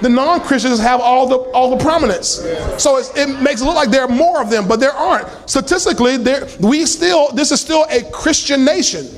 The 0.00 0.08
non 0.08 0.40
Christians 0.40 0.78
have 0.78 1.00
all 1.00 1.26
the, 1.26 1.36
all 1.50 1.76
the 1.76 1.82
prominence. 1.82 2.44
So 2.78 2.98
it 2.98 3.40
makes 3.40 3.60
it 3.60 3.64
look 3.64 3.74
like 3.74 3.90
there 3.90 4.02
are 4.02 4.08
more 4.08 4.40
of 4.40 4.50
them, 4.50 4.68
but 4.68 4.78
there 4.78 4.92
aren't. 4.92 5.28
Statistically, 5.50 6.16
there, 6.16 6.48
we 6.60 6.86
still, 6.86 7.32
this 7.32 7.50
is 7.50 7.60
still 7.60 7.84
a 7.90 8.08
Christian 8.10 8.64
nation. 8.64 9.08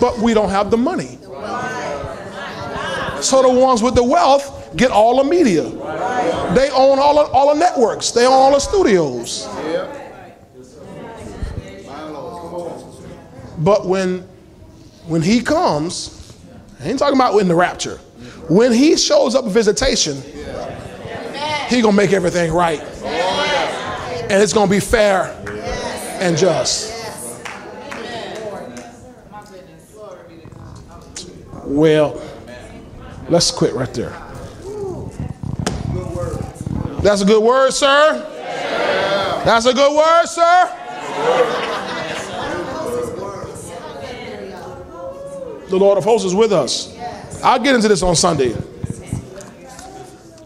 But 0.00 0.18
we 0.18 0.32
don't 0.32 0.50
have 0.50 0.70
the 0.70 0.78
money. 0.78 1.18
So 3.20 3.42
the 3.42 3.50
ones 3.50 3.82
with 3.82 3.94
the 3.94 4.02
wealth 4.02 4.76
get 4.76 4.90
all 4.90 5.22
the 5.22 5.28
media. 5.28 5.62
They 6.54 6.70
own 6.70 6.98
all 6.98 7.14
the, 7.14 7.30
all 7.32 7.54
the 7.54 7.58
networks. 7.58 8.10
They 8.10 8.26
own 8.26 8.32
all 8.32 8.52
the 8.52 8.60
studios. 8.60 9.46
But 13.58 13.86
when 13.86 14.20
when 15.06 15.22
he 15.22 15.40
comes, 15.40 16.36
I 16.80 16.88
ain't 16.88 16.98
talking 16.98 17.16
about 17.16 17.36
in 17.38 17.48
the 17.48 17.54
rapture. 17.54 17.96
When 18.48 18.72
he 18.72 18.96
shows 18.96 19.34
up 19.34 19.46
visitation, 19.46 20.22
he 21.68 21.80
gonna 21.82 21.96
make 21.96 22.12
everything 22.12 22.52
right. 22.52 22.80
And 24.30 24.42
it's 24.42 24.52
gonna 24.52 24.70
be 24.70 24.80
fair 24.80 25.34
and 26.20 26.36
just. 26.36 26.94
Well, 31.64 32.27
let's 33.28 33.50
quit 33.50 33.74
right 33.74 33.92
there. 33.94 34.10
That's 37.02 37.22
a 37.22 37.24
good 37.24 37.42
word, 37.42 37.70
sir. 37.70 38.24
That's 39.44 39.66
a 39.66 39.72
good 39.72 39.96
word, 39.96 40.26
sir. 40.26 40.74
The 45.68 45.76
Lord 45.76 45.98
of 45.98 46.04
hosts 46.04 46.26
is 46.26 46.34
with 46.34 46.52
us. 46.52 46.96
I'll 47.44 47.58
get 47.58 47.74
into 47.74 47.88
this 47.88 48.02
on 48.02 48.16
Sunday. 48.16 48.50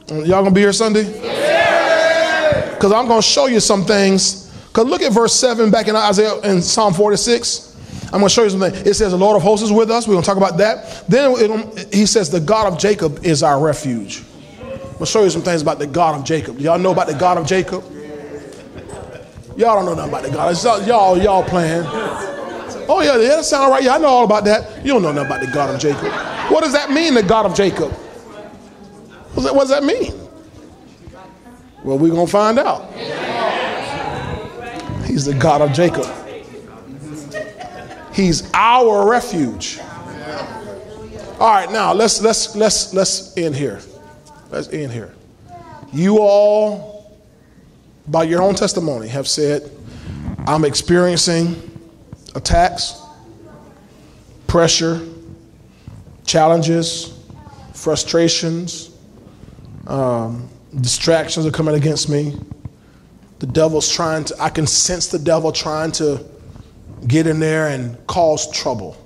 Mm, 0.07 0.27
y'all 0.27 0.43
gonna 0.43 0.51
be 0.51 0.61
here 0.61 0.73
Sunday? 0.73 1.05
Because 2.75 2.93
I'm 2.93 3.07
gonna 3.07 3.23
show 3.23 3.47
you 3.47 3.61
some 3.61 3.85
things. 3.85 4.53
Because 4.69 4.87
look 4.87 5.01
at 5.03 5.13
verse 5.13 5.35
7 5.35 5.71
back 5.71 5.89
in 5.89 5.97
Isaiah 5.97 6.39
in 6.41 6.61
Psalm 6.61 6.93
46. 6.93 7.72
I'm 8.13 8.19
going 8.21 8.29
to 8.29 8.35
show 8.35 8.45
you 8.45 8.51
something. 8.51 8.75
It 8.75 8.95
says, 8.95 9.13
The 9.13 9.17
Lord 9.17 9.37
of 9.37 9.43
hosts 9.43 9.65
is 9.65 9.73
with 9.73 9.91
us. 9.91 10.07
We're 10.07 10.15
going 10.15 10.23
to 10.23 10.27
talk 10.27 10.37
about 10.37 10.59
that. 10.59 11.05
Then 11.09 11.33
it, 11.35 11.95
he 11.95 12.05
says, 12.05 12.29
The 12.29 12.41
God 12.41 12.71
of 12.71 12.79
Jacob 12.79 13.25
is 13.25 13.43
our 13.43 13.59
refuge. 13.59 14.23
I'm 14.61 14.69
going 14.69 14.99
to 14.99 15.07
show 15.07 15.25
you 15.25 15.31
some 15.31 15.41
things 15.41 15.63
about 15.63 15.79
the 15.79 15.87
God 15.87 16.21
of 16.21 16.25
Jacob. 16.25 16.59
Y'all 16.59 16.79
know 16.79 16.93
about 16.93 17.07
the 17.07 17.15
God 17.15 17.39
of 17.39 17.47
Jacob? 17.47 17.83
Y'all 19.57 19.77
don't 19.77 19.87
know 19.87 19.95
nothing 19.95 20.11
about 20.11 20.25
the 20.25 20.31
God. 20.31 20.53
It's 20.53 20.63
y'all, 20.65 21.17
y'all 21.17 21.43
playing. 21.43 21.85
Oh, 22.89 23.01
yeah, 23.03 23.17
that 23.17 23.45
sounds 23.47 23.71
right. 23.71 23.83
Yeah, 23.83 23.95
I 23.95 23.99
know 23.99 24.09
all 24.09 24.25
about 24.25 24.45
that. 24.45 24.85
You 24.85 24.93
don't 24.93 25.03
know 25.03 25.13
nothing 25.13 25.27
about 25.27 25.41
the 25.41 25.51
God 25.51 25.75
of 25.75 25.81
Jacob. 25.81 26.13
What 26.51 26.65
does 26.65 26.75
that 26.75 26.91
mean, 26.91 27.15
the 27.15 27.23
God 27.23 27.47
of 27.47 27.55
Jacob? 27.55 27.93
What 29.35 29.55
does 29.55 29.71
that 29.71 29.85
mean? 29.85 30.13
Well, 31.83 31.99
we're 31.99 32.11
going 32.11 32.27
to 32.27 32.33
find 32.33 32.59
out. 32.59 32.93
He's 35.07 35.25
the 35.25 35.35
God 35.35 35.63
of 35.63 35.73
Jacob. 35.73 36.07
He's 38.13 38.51
our 38.53 39.09
refuge. 39.09 39.79
All 41.41 41.51
right, 41.51 41.71
now 41.73 41.93
let's 41.93 42.21
let's 42.21 42.55
let's 42.55 42.95
let's 42.95 43.37
end 43.37 43.57
here. 43.57 43.81
Let's 44.51 44.69
end 44.69 44.93
here. 44.93 45.15
You 45.93 46.19
all, 46.21 47.21
by 48.07 48.25
your 48.25 48.43
own 48.43 48.55
testimony, 48.55 49.09
have 49.09 49.27
said, 49.27 49.71
I'm 50.47 50.65
experiencing 50.65 51.57
attacks, 52.35 53.01
pressure, 54.47 55.07
challenges, 56.25 57.19
frustrations, 57.75 58.91
um, 59.87 60.49
distractions 60.81 61.45
are 61.45 61.51
coming 61.51 61.75
against 61.75 62.09
me. 62.09 62.39
The 63.41 63.47
devil's 63.47 63.91
trying 63.91 64.25
to, 64.25 64.37
I 64.41 64.49
can 64.49 64.67
sense 64.67 65.09
the 65.09 65.19
devil 65.19 65.53
trying 65.53 65.93
to 65.93 66.25
get 67.07 67.27
in 67.27 67.41
there 67.41 67.69
and 67.69 68.05
cause 68.07 68.51
trouble. 68.51 68.97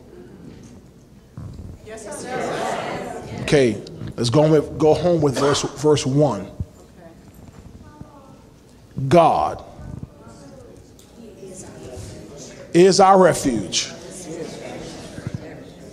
Yes, 1.84 2.22
sir. 2.22 3.38
Okay, 3.42 3.80
let's 4.16 4.30
go, 4.30 4.50
with, 4.50 4.78
go 4.78 4.94
home 4.94 5.20
with 5.20 5.38
verse, 5.38 5.62
verse 5.62 6.04
1. 6.04 6.50
God 9.08 9.62
is 12.72 13.00
our 13.00 13.22
refuge 13.22 13.90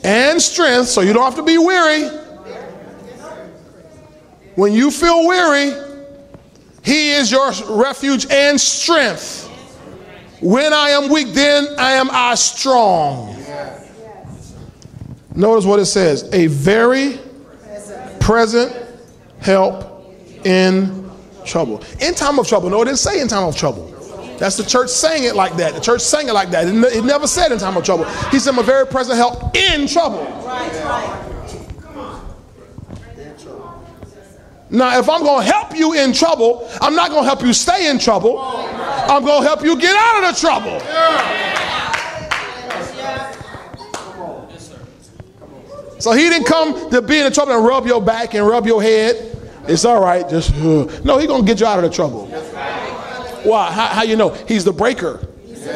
and 0.04 0.42
strength, 0.42 0.88
so 0.90 1.02
you 1.02 1.14
don't 1.14 1.24
have 1.24 1.36
to 1.36 1.44
be 1.44 1.58
weary. 1.58 2.08
When 4.56 4.74
you 4.74 4.92
feel 4.92 5.28
weary, 5.28 5.72
He 6.84 7.12
is 7.12 7.32
your 7.32 7.52
refuge 7.70 8.28
and 8.30 8.60
strength. 8.60 9.43
When 10.44 10.74
I 10.74 10.90
am 10.90 11.10
weak, 11.10 11.30
then 11.30 11.68
I 11.78 11.94
am 11.94 12.10
I 12.12 12.36
strong. 12.36 13.34
Notice 15.34 15.66
what 15.66 15.80
it 15.80 15.86
says 15.86 16.30
a 16.34 16.48
very 16.48 17.18
present 18.20 18.76
help 19.40 20.14
in 20.46 21.10
trouble. 21.46 21.82
In 22.02 22.14
time 22.14 22.40
of 22.40 22.48
trouble. 22.48 22.70
No, 22.70 22.82
it 22.82 22.86
didn't 22.86 23.00
say 23.00 23.22
in 23.22 23.30
time 23.30 23.48
of 23.48 23.56
trouble. 23.56 23.90
That's 24.38 24.58
the 24.58 24.66
church 24.66 24.90
saying 24.90 25.24
it 25.24 25.36
like 25.36 25.56
that. 25.56 25.76
The 25.76 25.80
church 25.80 26.02
saying 26.02 26.28
it 26.28 26.34
like 26.34 26.50
that. 26.50 26.68
It 26.68 27.06
never 27.06 27.26
said 27.26 27.54
in 27.54 27.58
time 27.58 27.78
of 27.78 27.86
trouble. 27.86 28.04
He 28.30 28.40
said, 28.40 28.58
a 28.58 28.64
very 28.64 28.86
present 28.86 29.18
help 29.18 29.56
in 29.56 29.88
trouble. 29.88 30.24
Now, 34.70 35.00
if 35.00 35.08
I'm 35.08 35.22
going 35.22 35.46
to 35.46 35.52
help 35.52 35.74
you 35.78 35.94
in 35.94 36.12
trouble, 36.14 36.68
I'm 36.82 36.96
not 36.96 37.12
going 37.12 37.22
to 37.22 37.28
help 37.28 37.44
you 37.44 37.54
stay 37.54 37.90
in 37.90 38.00
trouble. 38.00 38.40
I'm 39.14 39.24
going 39.24 39.44
to 39.44 39.48
help 39.48 39.64
you 39.64 39.78
get 39.80 39.96
out 39.96 40.24
of 40.24 40.34
the 40.34 40.42
trouble. 40.42 40.80
So 46.00 46.12
he 46.12 46.28
didn't 46.30 46.48
come 46.48 46.90
to 46.90 47.02
be 47.02 47.20
in 47.20 47.24
the 47.24 47.32
trouble 47.32 47.54
and 47.54 47.66
rub 47.66 47.88
your 47.88 48.02
back 48.02 48.34
and 48.34 48.46
rub 48.46 48.66
your 48.68 48.82
head. 48.82 49.38
It's 49.68 49.86
all 49.86 50.02
right. 50.02 50.28
Just 50.28 50.54
uh. 50.56 51.02
no. 51.06 51.18
He's 51.18 51.28
gonna 51.28 51.46
get 51.46 51.62
you 51.62 51.66
out 51.66 51.82
of 51.82 51.90
the 51.90 51.90
trouble. 51.90 52.26
Why? 53.46 53.72
How, 53.72 53.88
how 53.88 54.04
you 54.04 54.18
know? 54.18 54.30
He's 54.30 54.66
the 54.66 54.74
breaker. 54.74 55.26
He's 55.46 55.66
a 55.66 55.74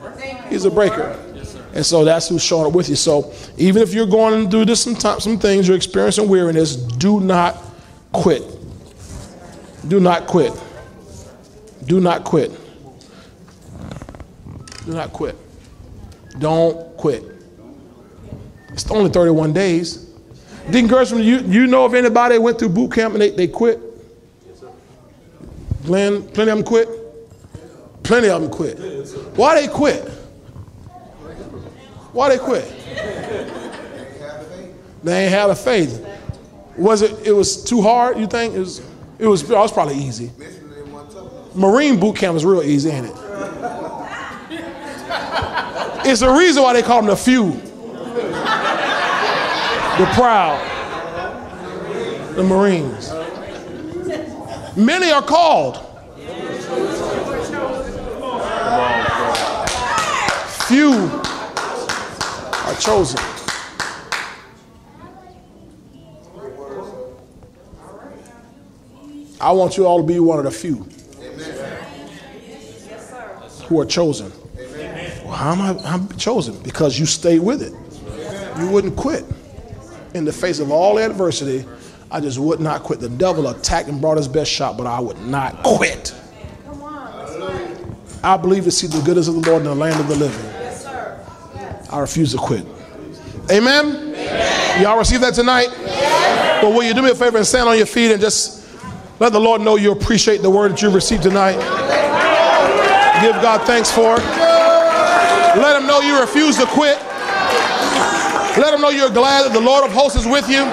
breaker. 0.00 0.48
He's 0.48 0.64
a 0.64 0.70
breaker. 0.70 1.26
And 1.74 1.86
so 1.86 2.04
that's 2.04 2.28
who's 2.28 2.42
showing 2.42 2.66
up 2.66 2.72
with 2.72 2.88
you. 2.88 2.96
So 2.96 3.32
even 3.56 3.82
if 3.82 3.94
you're 3.94 4.08
going 4.08 4.50
through 4.50 4.64
this 4.64 4.82
some 4.82 4.96
time, 4.96 5.20
some 5.20 5.38
things, 5.38 5.68
you're 5.68 5.76
experiencing 5.76 6.28
weariness, 6.28 6.74
do 6.74 7.20
not 7.20 7.56
quit. 8.10 8.42
Do 9.86 10.00
not 10.00 10.26
quit. 10.26 10.52
Do 11.84 12.00
not 12.00 12.24
quit. 12.24 12.50
Do 14.84 14.92
not 14.92 15.12
quit. 15.12 15.36
Don't 16.38 16.96
quit. 16.96 17.24
It's 18.72 18.90
only 18.90 19.10
31 19.10 19.52
days. 19.52 20.10
Deacon 20.70 20.88
Gershman, 20.88 21.22
you, 21.22 21.38
you 21.40 21.66
know 21.66 21.86
if 21.86 21.94
anybody 21.94 22.38
went 22.38 22.58
through 22.58 22.68
boot 22.70 22.92
camp 22.92 23.14
and 23.14 23.22
they, 23.22 23.30
they 23.30 23.48
quit? 23.48 23.80
Glenn, 25.84 26.22
plenty 26.28 26.50
of 26.50 26.58
them 26.58 26.64
quit? 26.64 26.88
Plenty 28.02 28.28
of 28.28 28.42
them 28.42 28.50
quit. 28.50 28.78
Why 29.36 29.60
they 29.60 29.68
quit? 29.68 30.08
Why 32.12 32.28
they 32.28 32.38
quit? 32.38 32.64
They 35.02 35.24
ain't 35.24 35.32
had 35.32 35.50
a 35.50 35.54
faith. 35.54 36.06
Was 36.76 37.02
it? 37.02 37.26
It 37.26 37.32
was 37.32 37.64
too 37.64 37.82
hard. 37.82 38.18
You 38.18 38.26
think 38.26 38.54
it 38.54 38.58
was? 38.58 38.80
It 39.18 39.26
was. 39.26 39.42
It 39.42 39.56
was 39.56 39.72
probably 39.72 39.96
easy. 39.96 40.30
Marine 41.54 41.98
boot 41.98 42.16
camp 42.16 42.36
is 42.36 42.44
real 42.44 42.62
easy, 42.62 42.90
ain't 42.90 43.06
it? 43.06 43.14
It's 46.04 46.20
the 46.20 46.30
reason 46.30 46.62
why 46.62 46.72
they 46.72 46.82
call 46.82 47.02
them 47.02 47.10
the 47.10 47.16
few, 47.16 47.52
the 49.98 50.06
proud, 50.14 50.58
the 52.36 52.42
Marines. 52.44 53.12
Many 54.76 55.10
are 55.10 55.22
called. 55.22 55.76
Few 60.68 60.92
are 62.64 62.74
chosen. 62.76 63.20
I 69.40 69.52
want 69.52 69.76
you 69.76 69.86
all 69.86 70.00
to 70.00 70.06
be 70.06 70.20
one 70.20 70.38
of 70.38 70.44
the 70.44 70.50
few 70.50 70.86
who 73.70 73.80
are 73.80 73.86
chosen. 73.86 74.32
Well, 75.24 75.30
how 75.30 75.52
am 75.52 75.62
I 75.62 75.68
I'm 75.84 76.08
chosen? 76.18 76.60
Because 76.60 76.98
you 76.98 77.06
stayed 77.06 77.38
with 77.38 77.62
it. 77.62 77.72
You 78.60 78.68
wouldn't 78.68 78.96
quit. 78.96 79.24
In 80.12 80.24
the 80.24 80.32
face 80.32 80.58
of 80.58 80.72
all 80.72 80.98
adversity, 80.98 81.64
I 82.10 82.18
just 82.18 82.36
would 82.40 82.58
not 82.58 82.82
quit. 82.82 82.98
The 82.98 83.08
devil 83.08 83.46
attacked 83.46 83.88
and 83.88 84.00
brought 84.00 84.16
his 84.16 84.26
best 84.26 84.50
shot, 84.50 84.76
but 84.76 84.88
I 84.88 84.98
would 84.98 85.20
not 85.20 85.62
quit. 85.62 86.12
Come 86.64 86.82
on, 86.82 87.96
I 88.24 88.36
believe 88.36 88.64
to 88.64 88.72
see 88.72 88.88
the 88.88 89.00
goodness 89.02 89.28
of 89.28 89.40
the 89.40 89.48
Lord 89.48 89.62
in 89.62 89.68
the 89.68 89.74
land 89.74 90.00
of 90.00 90.08
the 90.08 90.16
living. 90.16 90.44
Yes, 90.46 90.82
sir. 90.82 91.24
I 91.92 92.00
refuse 92.00 92.32
to 92.32 92.38
quit. 92.38 92.66
Amen? 93.52 94.16
Y'all 94.82 94.98
receive 94.98 95.20
that 95.20 95.34
tonight? 95.34 95.68
But 96.60 96.74
will 96.74 96.82
you 96.82 96.92
do 96.92 97.02
me 97.02 97.10
a 97.10 97.14
favor 97.14 97.36
and 97.36 97.46
stand 97.46 97.68
on 97.68 97.76
your 97.76 97.86
feet 97.86 98.10
and 98.10 98.20
just 98.20 98.66
let 99.20 99.32
the 99.32 99.40
Lord 99.40 99.60
know 99.60 99.76
you 99.76 99.92
appreciate 99.92 100.42
the 100.42 100.50
word 100.50 100.72
that 100.72 100.82
you 100.82 100.90
received 100.90 101.22
tonight? 101.22 101.99
Give 103.20 103.36
God 103.42 103.66
thanks 103.66 103.90
for 103.90 104.16
it. 104.16 104.24
Let 105.60 105.80
him 105.80 105.86
know 105.86 106.00
you 106.00 106.20
refuse 106.20 106.56
to 106.56 106.66
quit. 106.66 106.98
Let 108.56 108.72
him 108.72 108.80
know 108.80 108.88
you're 108.90 109.10
glad 109.10 109.44
that 109.44 109.52
the 109.52 109.60
Lord 109.60 109.84
of 109.84 109.92
hosts 109.92 110.18
is 110.18 110.26
with 110.26 110.48
you. 110.48 110.64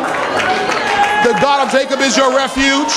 The 1.27 1.37
God 1.41 1.65
of 1.65 1.71
Jacob 1.71 1.99
is 1.99 2.15
your 2.15 2.33
refuge. 2.35 2.93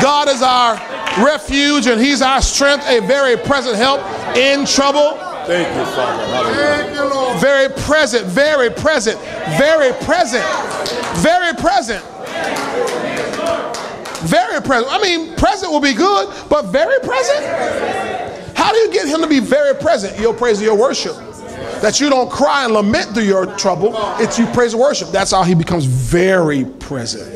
God 0.00 0.28
is 0.28 0.40
our 0.40 0.76
refuge 1.22 1.86
and 1.86 2.00
he's 2.00 2.22
our 2.22 2.40
strength, 2.40 2.86
a 2.88 3.00
very 3.00 3.36
present 3.36 3.76
help 3.76 4.00
in 4.36 4.64
trouble. 4.64 5.18
Thank 5.44 5.68
you, 5.76 5.84
Father. 5.94 6.54
Thank 6.54 6.94
you, 6.94 7.04
Lord. 7.04 7.40
Very 7.40 7.68
present, 7.68 8.26
very 8.26 8.70
present, 8.70 9.20
very 9.58 9.92
present, 10.04 10.44
very 11.16 11.54
present. 11.54 12.04
Very 14.22 14.60
present. 14.60 14.92
I 14.92 15.00
mean, 15.00 15.36
present 15.36 15.70
will 15.70 15.80
be 15.80 15.94
good, 15.94 16.34
but 16.48 16.66
very 16.66 16.98
present? 17.00 18.17
How 18.58 18.72
do 18.72 18.78
you 18.78 18.92
get 18.92 19.06
him 19.06 19.20
to 19.20 19.28
be 19.28 19.38
very 19.38 19.72
present? 19.72 20.18
Your 20.18 20.34
praise 20.34 20.58
and 20.58 20.66
your 20.66 20.76
worship. 20.76 21.14
That 21.80 22.00
you 22.00 22.10
don't 22.10 22.28
cry 22.28 22.64
and 22.64 22.74
lament 22.74 23.14
through 23.14 23.22
your 23.22 23.46
trouble. 23.56 23.92
It's 24.18 24.36
you 24.36 24.46
praise 24.46 24.72
and 24.72 24.82
worship. 24.82 25.10
That's 25.10 25.30
how 25.30 25.44
he 25.44 25.54
becomes 25.54 25.84
very 25.84 26.64
present. 26.64 27.32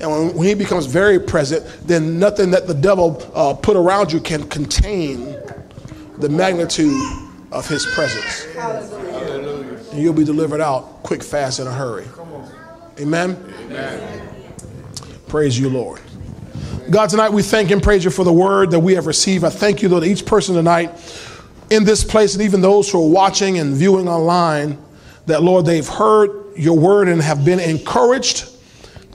And 0.00 0.34
when, 0.34 0.46
he 0.46 0.54
becomes 0.54 0.86
very 0.86 1.20
present, 1.20 1.64
then 1.86 2.18
nothing 2.18 2.50
that 2.50 2.66
the 2.66 2.74
devil 2.74 3.22
uh, 3.32 3.54
put 3.54 3.76
around 3.76 4.10
you 4.10 4.20
can 4.20 4.48
contain 4.48 5.36
the 6.18 6.28
magnitude 6.28 7.00
of 7.52 7.68
his 7.68 7.86
presence. 7.86 8.44
And 9.92 10.02
you'll 10.02 10.14
be 10.14 10.24
delivered 10.24 10.60
out 10.60 11.04
quick, 11.04 11.22
fast, 11.22 11.60
in 11.60 11.68
a 11.68 11.72
hurry. 11.72 12.06
Amen. 12.98 13.36
Praise 15.28 15.58
you, 15.58 15.70
Lord. 15.70 16.00
God, 16.88 17.10
tonight 17.10 17.32
we 17.32 17.42
thank 17.42 17.72
and 17.72 17.82
praise 17.82 18.04
you 18.04 18.10
for 18.10 18.24
the 18.24 18.32
word 18.32 18.70
that 18.70 18.78
we 18.78 18.94
have 18.94 19.06
received. 19.06 19.42
I 19.42 19.50
thank 19.50 19.82
you, 19.82 19.88
Lord, 19.88 20.04
that 20.04 20.08
each 20.08 20.24
person 20.24 20.54
tonight 20.54 20.92
in 21.68 21.82
this 21.82 22.04
place, 22.04 22.34
and 22.34 22.44
even 22.44 22.60
those 22.60 22.90
who 22.90 23.02
are 23.02 23.10
watching 23.10 23.58
and 23.58 23.74
viewing 23.74 24.08
online, 24.08 24.78
that, 25.26 25.42
Lord, 25.42 25.66
they've 25.66 25.86
heard 25.86 26.56
your 26.56 26.78
word 26.78 27.08
and 27.08 27.20
have 27.20 27.44
been 27.44 27.58
encouraged 27.58 28.48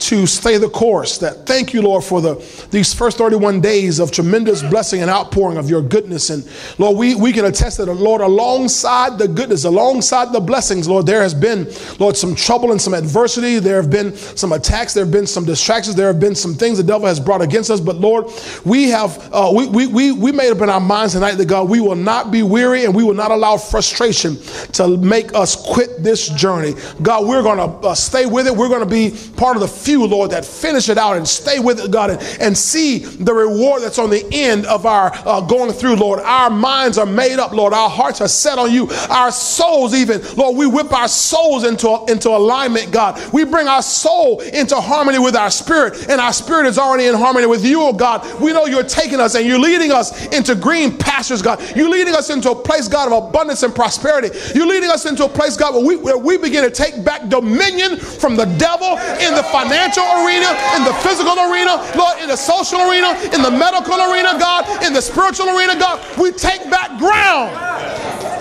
to 0.06 0.26
stay 0.26 0.58
the 0.58 0.68
course. 0.68 1.18
That 1.18 1.46
thank 1.46 1.72
you, 1.72 1.82
Lord, 1.82 2.04
for 2.04 2.20
the 2.20 2.34
these 2.70 2.92
first 2.92 3.18
31 3.18 3.60
days 3.60 3.98
of 3.98 4.10
tremendous 4.10 4.62
blessing 4.62 5.02
and 5.02 5.10
outpouring 5.10 5.58
of 5.58 5.68
your 5.68 5.82
goodness. 5.82 6.30
And 6.30 6.48
Lord, 6.78 6.96
we, 6.96 7.14
we 7.14 7.32
can 7.32 7.44
attest 7.44 7.78
that, 7.78 7.86
Lord, 7.86 8.20
alongside 8.20 9.18
the 9.18 9.28
goodness, 9.28 9.64
alongside 9.64 10.32
the 10.32 10.40
blessings, 10.40 10.88
Lord, 10.88 11.06
there 11.06 11.22
has 11.22 11.34
been, 11.34 11.70
Lord, 11.98 12.16
some 12.16 12.34
trouble 12.34 12.72
and 12.72 12.80
some 12.80 12.94
adversity. 12.94 13.58
There 13.58 13.76
have 13.76 13.90
been 13.90 14.14
some 14.14 14.52
attacks. 14.52 14.94
There 14.94 15.04
have 15.04 15.12
been 15.12 15.26
some 15.26 15.44
distractions. 15.44 15.96
There 15.96 16.06
have 16.06 16.20
been 16.20 16.34
some 16.34 16.54
things 16.54 16.78
the 16.78 16.84
devil 16.84 17.06
has 17.06 17.20
brought 17.20 17.42
against 17.42 17.70
us. 17.70 17.80
But 17.80 17.96
Lord, 17.96 18.26
we 18.64 18.88
have 18.88 19.30
uh, 19.32 19.52
we, 19.54 19.66
we, 19.66 19.86
we, 19.86 20.12
we 20.12 20.32
made 20.32 20.50
up 20.50 20.60
in 20.60 20.70
our 20.70 20.80
minds 20.80 21.14
tonight 21.14 21.34
that 21.34 21.46
God, 21.46 21.68
we 21.68 21.80
will 21.80 21.96
not 21.96 22.30
be 22.30 22.42
weary 22.42 22.84
and 22.84 22.94
we 22.94 23.04
will 23.04 23.14
not 23.14 23.30
allow 23.30 23.56
frustration 23.56 24.36
to 24.72 24.96
make 24.96 25.34
us 25.34 25.56
quit 25.56 26.02
this 26.02 26.28
journey. 26.30 26.74
God, 27.02 27.26
we're 27.26 27.42
going 27.42 27.58
to 27.58 27.88
uh, 27.88 27.94
stay 27.94 28.26
with 28.26 28.46
it. 28.46 28.56
We're 28.56 28.68
going 28.68 28.80
to 28.80 28.86
be 28.86 29.16
part 29.36 29.56
of 29.56 29.60
the 29.60 29.68
few, 29.92 30.06
Lord, 30.06 30.30
that 30.30 30.46
finish 30.46 30.88
it 30.88 30.96
out 30.96 31.18
and 31.18 31.28
stay 31.28 31.58
with 31.58 31.78
it, 31.78 31.90
God, 31.90 32.08
and, 32.08 32.22
and 32.40 32.56
see 32.56 33.00
the 33.00 33.34
reward 33.34 33.82
that's 33.82 33.98
on 33.98 34.08
the 34.08 34.26
end 34.32 34.64
of 34.64 34.86
our 34.86 35.12
uh, 35.26 35.42
going 35.42 35.70
through, 35.70 35.96
Lord. 35.96 36.20
Our 36.20 36.48
minds 36.48 36.96
are 36.96 37.04
made 37.04 37.38
up, 37.38 37.52
Lord. 37.52 37.74
Our 37.74 37.90
hearts 37.90 38.22
are 38.22 38.28
set 38.28 38.58
on 38.58 38.72
you. 38.72 38.88
Our 39.10 39.30
souls, 39.30 39.94
even, 39.94 40.22
Lord, 40.34 40.56
we 40.56 40.66
whip 40.66 40.90
our 40.94 41.08
souls 41.08 41.64
into, 41.64 42.06
into 42.08 42.30
alignment, 42.30 42.90
God. 42.90 43.20
We 43.34 43.44
bring 43.44 43.68
our 43.68 43.82
soul 43.82 44.40
into 44.40 44.76
harmony 44.76 45.18
with 45.18 45.36
our 45.36 45.50
spirit, 45.50 46.08
and 46.08 46.22
our 46.22 46.32
spirit 46.32 46.66
is 46.66 46.78
already 46.78 47.06
in 47.06 47.14
harmony 47.14 47.46
with 47.46 47.62
you, 47.62 47.82
oh 47.82 47.92
God. 47.92 48.40
We 48.40 48.54
know 48.54 48.64
you're 48.64 48.82
taking 48.84 49.20
us 49.20 49.34
and 49.34 49.46
you're 49.46 49.58
leading 49.58 49.92
us 49.92 50.26
into 50.28 50.54
green 50.54 50.96
pastures, 50.96 51.42
God. 51.42 51.60
You're 51.76 51.90
leading 51.90 52.14
us 52.14 52.30
into 52.30 52.50
a 52.50 52.54
place, 52.54 52.88
God, 52.88 53.12
of 53.12 53.28
abundance 53.28 53.62
and 53.62 53.74
prosperity. 53.74 54.30
You're 54.54 54.66
leading 54.66 54.88
us 54.88 55.04
into 55.04 55.26
a 55.26 55.28
place, 55.28 55.58
God, 55.58 55.74
where 55.74 55.84
we, 55.84 55.96
where 55.96 56.16
we 56.16 56.38
begin 56.38 56.64
to 56.64 56.70
take 56.70 57.04
back 57.04 57.28
dominion 57.28 57.98
from 57.98 58.36
the 58.36 58.46
devil 58.56 58.96
in 59.20 59.34
the 59.34 59.42
financial 59.52 59.81
arena, 59.90 60.54
in 60.76 60.84
the 60.84 60.94
physical 61.02 61.34
arena, 61.34 61.82
Lord, 61.96 62.20
in 62.20 62.28
the 62.28 62.36
social 62.36 62.80
arena, 62.80 63.18
in 63.34 63.42
the 63.42 63.50
medical 63.50 63.98
arena, 63.98 64.38
God, 64.38 64.84
in 64.84 64.92
the 64.92 65.02
spiritual 65.02 65.48
arena, 65.48 65.74
God. 65.78 66.00
We 66.18 66.30
take 66.32 66.70
back 66.70 66.98
ground. 66.98 67.50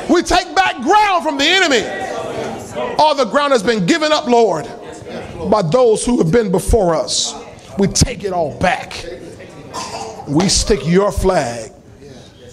We 0.09 0.21
take 0.21 0.53
back 0.55 0.81
ground 0.81 1.23
from 1.23 1.37
the 1.37 1.45
enemy. 1.45 1.83
All 2.97 3.15
the 3.15 3.25
ground 3.25 3.53
has 3.53 3.63
been 3.63 3.85
given 3.85 4.11
up, 4.11 4.27
Lord, 4.27 4.65
by 5.49 5.61
those 5.61 6.05
who 6.05 6.17
have 6.19 6.31
been 6.31 6.51
before 6.51 6.95
us. 6.95 7.33
We 7.77 7.87
take 7.87 8.23
it 8.23 8.33
all 8.33 8.57
back. 8.59 9.05
We 10.27 10.49
stick 10.49 10.85
your 10.85 11.11
flag, 11.11 11.71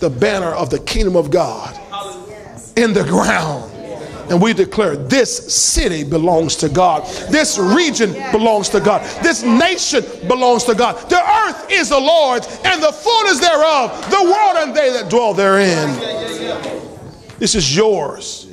the 0.01 0.11
banner 0.11 0.53
of 0.53 0.71
the 0.71 0.79
kingdom 0.79 1.17
of 1.17 1.31
God, 1.31 1.77
in 2.77 2.93
the 2.93 3.05
ground. 3.05 3.78
And 4.31 4.43
we 4.43 4.53
declare 4.53 4.97
this 4.97 5.55
city 5.55 6.05
belongs 6.05 6.57
to 6.57 6.69
God. 6.69 7.07
This 7.31 7.59
region 7.59 8.13
belongs 8.31 8.69
to 8.71 8.81
God. 8.81 9.03
This 9.23 9.43
nation 9.43 10.05
belongs 10.29 10.65
to 10.65 10.75
God. 10.75 11.09
The 11.09 11.19
earth 11.19 11.71
is 11.71 11.89
the 11.89 11.99
Lord's 11.99 12.47
and 12.65 12.83
the 12.83 12.93
fullness 12.93 13.41
thereof, 13.41 14.11
the 14.11 14.23
world 14.25 14.57
and 14.59 14.75
they 14.75 14.91
that 14.91 15.09
dwell 15.09 15.33
therein. 15.33 15.89
This 17.39 17.55
is 17.55 17.75
yours. 17.75 18.47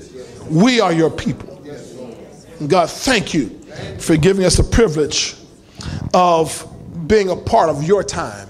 We 0.49 0.80
are 0.80 0.93
your 0.93 1.10
people. 1.10 1.61
And 2.60 2.69
God, 2.69 2.89
thank 2.89 3.34
you 3.34 3.49
for 3.99 4.15
giving 4.15 4.45
us 4.45 4.56
the 4.57 4.64
privilege 4.64 5.35
of 6.14 6.65
being 7.07 7.30
a 7.30 7.35
part 7.35 7.69
of 7.69 7.84
your 7.84 8.03
time. 8.03 8.47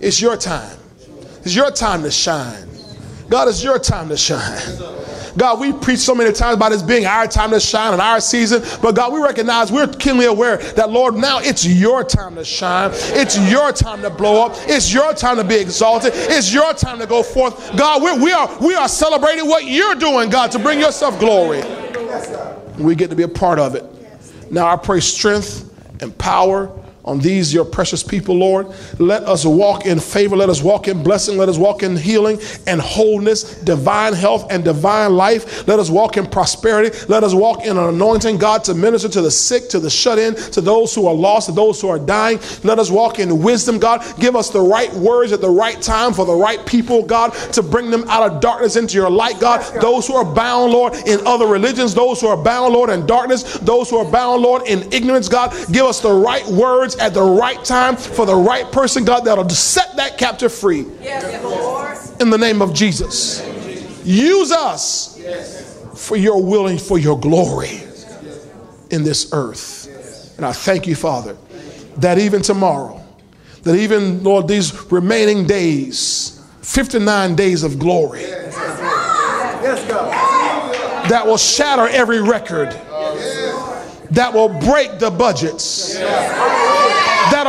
It's 0.00 0.20
your 0.20 0.36
time. 0.36 0.78
It's 1.44 1.56
your 1.56 1.70
time 1.70 2.02
to 2.02 2.10
shine. 2.10 2.68
God, 3.28 3.48
it's 3.48 3.62
your 3.62 3.78
time 3.78 4.08
to 4.10 4.16
shine. 4.16 5.07
God, 5.38 5.60
we 5.60 5.72
preach 5.72 6.00
so 6.00 6.16
many 6.16 6.32
times 6.32 6.56
about 6.56 6.70
this 6.70 6.82
being 6.82 7.06
our 7.06 7.28
time 7.28 7.50
to 7.50 7.60
shine 7.60 7.92
and 7.92 8.02
our 8.02 8.20
season, 8.20 8.60
but 8.82 8.96
God, 8.96 9.12
we 9.12 9.22
recognize 9.22 9.70
we're 9.70 9.86
keenly 9.86 10.26
aware 10.26 10.56
that, 10.56 10.90
Lord, 10.90 11.14
now 11.14 11.38
it's 11.38 11.64
your 11.64 12.02
time 12.02 12.34
to 12.34 12.44
shine. 12.44 12.90
It's 12.92 13.38
your 13.50 13.70
time 13.70 14.02
to 14.02 14.10
blow 14.10 14.46
up. 14.46 14.56
It's 14.66 14.92
your 14.92 15.14
time 15.14 15.36
to 15.36 15.44
be 15.44 15.54
exalted. 15.54 16.12
It's 16.14 16.52
your 16.52 16.74
time 16.74 16.98
to 16.98 17.06
go 17.06 17.22
forth. 17.22 17.76
God, 17.76 18.02
we, 18.02 18.24
we 18.24 18.32
are 18.32 18.58
we 18.60 18.74
are 18.74 18.88
celebrating 18.88 19.46
what 19.46 19.64
you're 19.64 19.94
doing, 19.94 20.28
God, 20.28 20.50
to 20.52 20.58
bring 20.58 20.80
yourself 20.80 21.18
glory. 21.20 21.62
We 22.76 22.96
get 22.96 23.10
to 23.10 23.16
be 23.16 23.22
a 23.22 23.28
part 23.28 23.60
of 23.60 23.76
it. 23.76 23.84
Now 24.50 24.66
I 24.66 24.76
pray 24.76 24.98
strength 24.98 25.72
and 26.02 26.16
power 26.18 26.72
on 27.08 27.18
these 27.18 27.54
your 27.54 27.64
precious 27.64 28.02
people, 28.02 28.36
Lord. 28.36 28.66
Let 28.98 29.22
us 29.22 29.46
walk 29.46 29.86
in 29.86 29.98
favor. 29.98 30.36
Let 30.36 30.50
us 30.50 30.62
walk 30.62 30.88
in 30.88 31.02
blessing. 31.02 31.38
Let 31.38 31.48
us 31.48 31.56
walk 31.56 31.82
in 31.82 31.96
healing 31.96 32.38
and 32.66 32.80
wholeness, 32.80 33.54
divine 33.62 34.12
health 34.12 34.46
and 34.50 34.62
divine 34.62 35.16
life. 35.16 35.66
Let 35.66 35.78
us 35.78 35.88
walk 35.88 36.18
in 36.18 36.26
prosperity. 36.26 36.96
Let 37.08 37.24
us 37.24 37.32
walk 37.32 37.64
in 37.64 37.78
an 37.78 37.84
anointing, 37.84 38.36
God, 38.36 38.62
to 38.64 38.74
minister 38.74 39.08
to 39.08 39.22
the 39.22 39.30
sick, 39.30 39.70
to 39.70 39.80
the 39.80 39.88
shut 39.88 40.18
in, 40.18 40.34
to 40.52 40.60
those 40.60 40.94
who 40.94 41.06
are 41.06 41.14
lost, 41.14 41.46
to 41.46 41.52
those 41.52 41.80
who 41.80 41.88
are 41.88 41.98
dying. 41.98 42.38
Let 42.62 42.78
us 42.78 42.90
walk 42.90 43.18
in 43.18 43.42
wisdom, 43.42 43.78
God. 43.78 44.04
Give 44.18 44.36
us 44.36 44.50
the 44.50 44.60
right 44.60 44.92
words 44.92 45.32
at 45.32 45.40
the 45.40 45.50
right 45.50 45.80
time 45.80 46.12
for 46.12 46.26
the 46.26 46.34
right 46.34 46.64
people, 46.66 47.02
God, 47.02 47.32
to 47.54 47.62
bring 47.62 47.90
them 47.90 48.04
out 48.08 48.30
of 48.30 48.40
darkness 48.40 48.76
into 48.76 48.96
your 48.96 49.10
light, 49.10 49.40
God. 49.40 49.62
Those 49.80 50.06
who 50.06 50.14
are 50.14 50.24
bound, 50.24 50.72
Lord, 50.72 50.94
in 51.06 51.26
other 51.26 51.46
religions, 51.46 51.94
those 51.94 52.20
who 52.20 52.26
are 52.26 52.36
bound, 52.36 52.74
Lord, 52.74 52.90
in 52.90 53.06
darkness, 53.06 53.58
those 53.58 53.88
who 53.88 53.96
are 53.96 54.10
bound, 54.10 54.42
Lord, 54.42 54.68
in 54.68 54.92
ignorance, 54.92 55.28
God. 55.28 55.54
Give 55.72 55.86
us 55.86 56.00
the 56.00 56.12
right 56.12 56.46
words 56.46 56.97
at 56.98 57.14
the 57.14 57.22
right 57.22 57.64
time 57.64 57.96
for 57.96 58.26
the 58.26 58.34
right 58.34 58.70
person, 58.72 59.04
God, 59.04 59.20
that'll 59.20 59.48
set 59.48 59.96
that 59.96 60.18
captive 60.18 60.52
free. 60.52 60.84
Yes, 61.00 61.24
In 62.20 62.30
the 62.30 62.38
name 62.38 62.60
of 62.62 62.74
Jesus. 62.74 63.42
Use 64.04 64.52
us 64.52 65.18
for 65.94 66.16
your 66.16 66.42
will 66.42 66.68
and 66.68 66.80
for 66.80 66.98
your 66.98 67.18
glory 67.18 67.82
in 68.90 69.04
this 69.04 69.30
earth. 69.32 70.34
And 70.36 70.46
I 70.46 70.52
thank 70.52 70.86
you, 70.86 70.94
Father, 70.94 71.36
that 71.96 72.18
even 72.18 72.42
tomorrow, 72.42 73.02
that 73.62 73.74
even, 73.74 74.22
Lord, 74.22 74.48
these 74.48 74.90
remaining 74.90 75.46
days, 75.46 76.40
59 76.62 77.34
days 77.34 77.62
of 77.64 77.78
glory, 77.78 78.24
that 81.08 81.22
will 81.26 81.36
shatter 81.36 81.88
every 81.88 82.22
record, 82.22 82.70
that 84.10 84.32
will 84.32 84.48
break 84.48 84.98
the 84.98 85.10
budgets, 85.10 85.96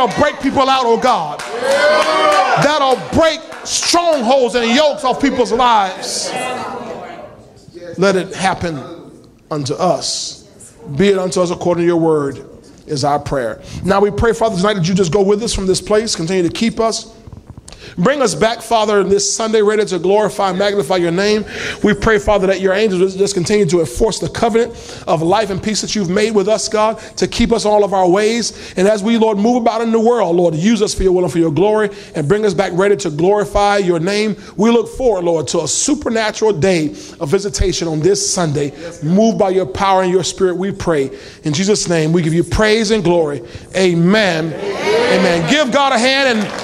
that'll 0.00 0.22
break 0.22 0.40
people 0.40 0.68
out, 0.68 0.84
oh 0.86 0.98
God, 0.98 1.40
that'll 2.62 2.96
break 3.18 3.40
strongholds 3.64 4.54
and 4.54 4.74
yokes 4.74 5.04
off 5.04 5.20
people's 5.20 5.52
lives. 5.52 6.30
Let 7.98 8.16
it 8.16 8.34
happen 8.34 8.78
unto 9.50 9.74
us. 9.74 10.48
Be 10.96 11.08
it 11.08 11.18
unto 11.18 11.40
us 11.42 11.50
according 11.50 11.82
to 11.82 11.86
your 11.86 11.98
word, 11.98 12.46
is 12.86 13.04
our 13.04 13.18
prayer. 13.18 13.62
Now 13.84 14.00
we 14.00 14.10
pray, 14.10 14.32
Father, 14.32 14.56
tonight 14.56 14.74
that 14.74 14.88
you 14.88 14.94
just 14.94 15.12
go 15.12 15.22
with 15.22 15.42
us 15.42 15.54
from 15.54 15.66
this 15.66 15.82
place, 15.82 16.16
continue 16.16 16.48
to 16.48 16.54
keep 16.54 16.80
us. 16.80 17.14
Bring 17.96 18.22
us 18.22 18.34
back, 18.34 18.60
Father, 18.60 19.02
this 19.04 19.34
Sunday, 19.34 19.62
ready 19.62 19.84
to 19.84 19.98
glorify 19.98 20.50
and 20.50 20.58
magnify 20.58 20.96
your 20.96 21.10
name. 21.10 21.44
We 21.82 21.94
pray, 21.94 22.18
Father, 22.18 22.46
that 22.48 22.60
your 22.60 22.72
angels 22.72 23.16
just 23.16 23.34
continue 23.34 23.66
to 23.66 23.80
enforce 23.80 24.18
the 24.18 24.28
covenant 24.28 25.04
of 25.06 25.22
life 25.22 25.50
and 25.50 25.62
peace 25.62 25.80
that 25.80 25.94
you've 25.94 26.10
made 26.10 26.34
with 26.34 26.48
us, 26.48 26.68
God, 26.68 26.98
to 27.16 27.26
keep 27.26 27.52
us 27.52 27.64
all 27.64 27.84
of 27.84 27.92
our 27.92 28.08
ways. 28.08 28.74
And 28.76 28.86
as 28.86 29.02
we, 29.02 29.18
Lord, 29.18 29.38
move 29.38 29.56
about 29.56 29.80
in 29.80 29.92
the 29.92 30.00
world, 30.00 30.36
Lord, 30.36 30.54
use 30.54 30.82
us 30.82 30.94
for 30.94 31.02
your 31.02 31.12
will 31.12 31.24
and 31.24 31.32
for 31.32 31.38
your 31.38 31.52
glory 31.52 31.90
and 32.14 32.28
bring 32.28 32.44
us 32.44 32.54
back 32.54 32.72
ready 32.74 32.96
to 32.96 33.10
glorify 33.10 33.78
your 33.78 34.00
name. 34.00 34.36
We 34.56 34.70
look 34.70 34.88
forward, 34.88 35.24
Lord, 35.24 35.48
to 35.48 35.62
a 35.62 35.68
supernatural 35.68 36.52
day 36.52 36.90
of 37.20 37.28
visitation 37.28 37.88
on 37.88 38.00
this 38.00 38.32
Sunday. 38.32 38.72
Move 39.02 39.38
by 39.38 39.50
your 39.50 39.66
power 39.66 40.02
and 40.02 40.12
your 40.12 40.24
spirit, 40.24 40.56
we 40.56 40.72
pray. 40.72 41.10
In 41.44 41.52
Jesus' 41.52 41.88
name, 41.88 42.12
we 42.12 42.22
give 42.22 42.34
you 42.34 42.44
praise 42.44 42.90
and 42.90 43.02
glory. 43.02 43.42
Amen. 43.76 44.52
Amen. 44.52 45.50
Give 45.50 45.72
God 45.72 45.92
a 45.92 45.98
hand 45.98 46.38
and 46.38 46.60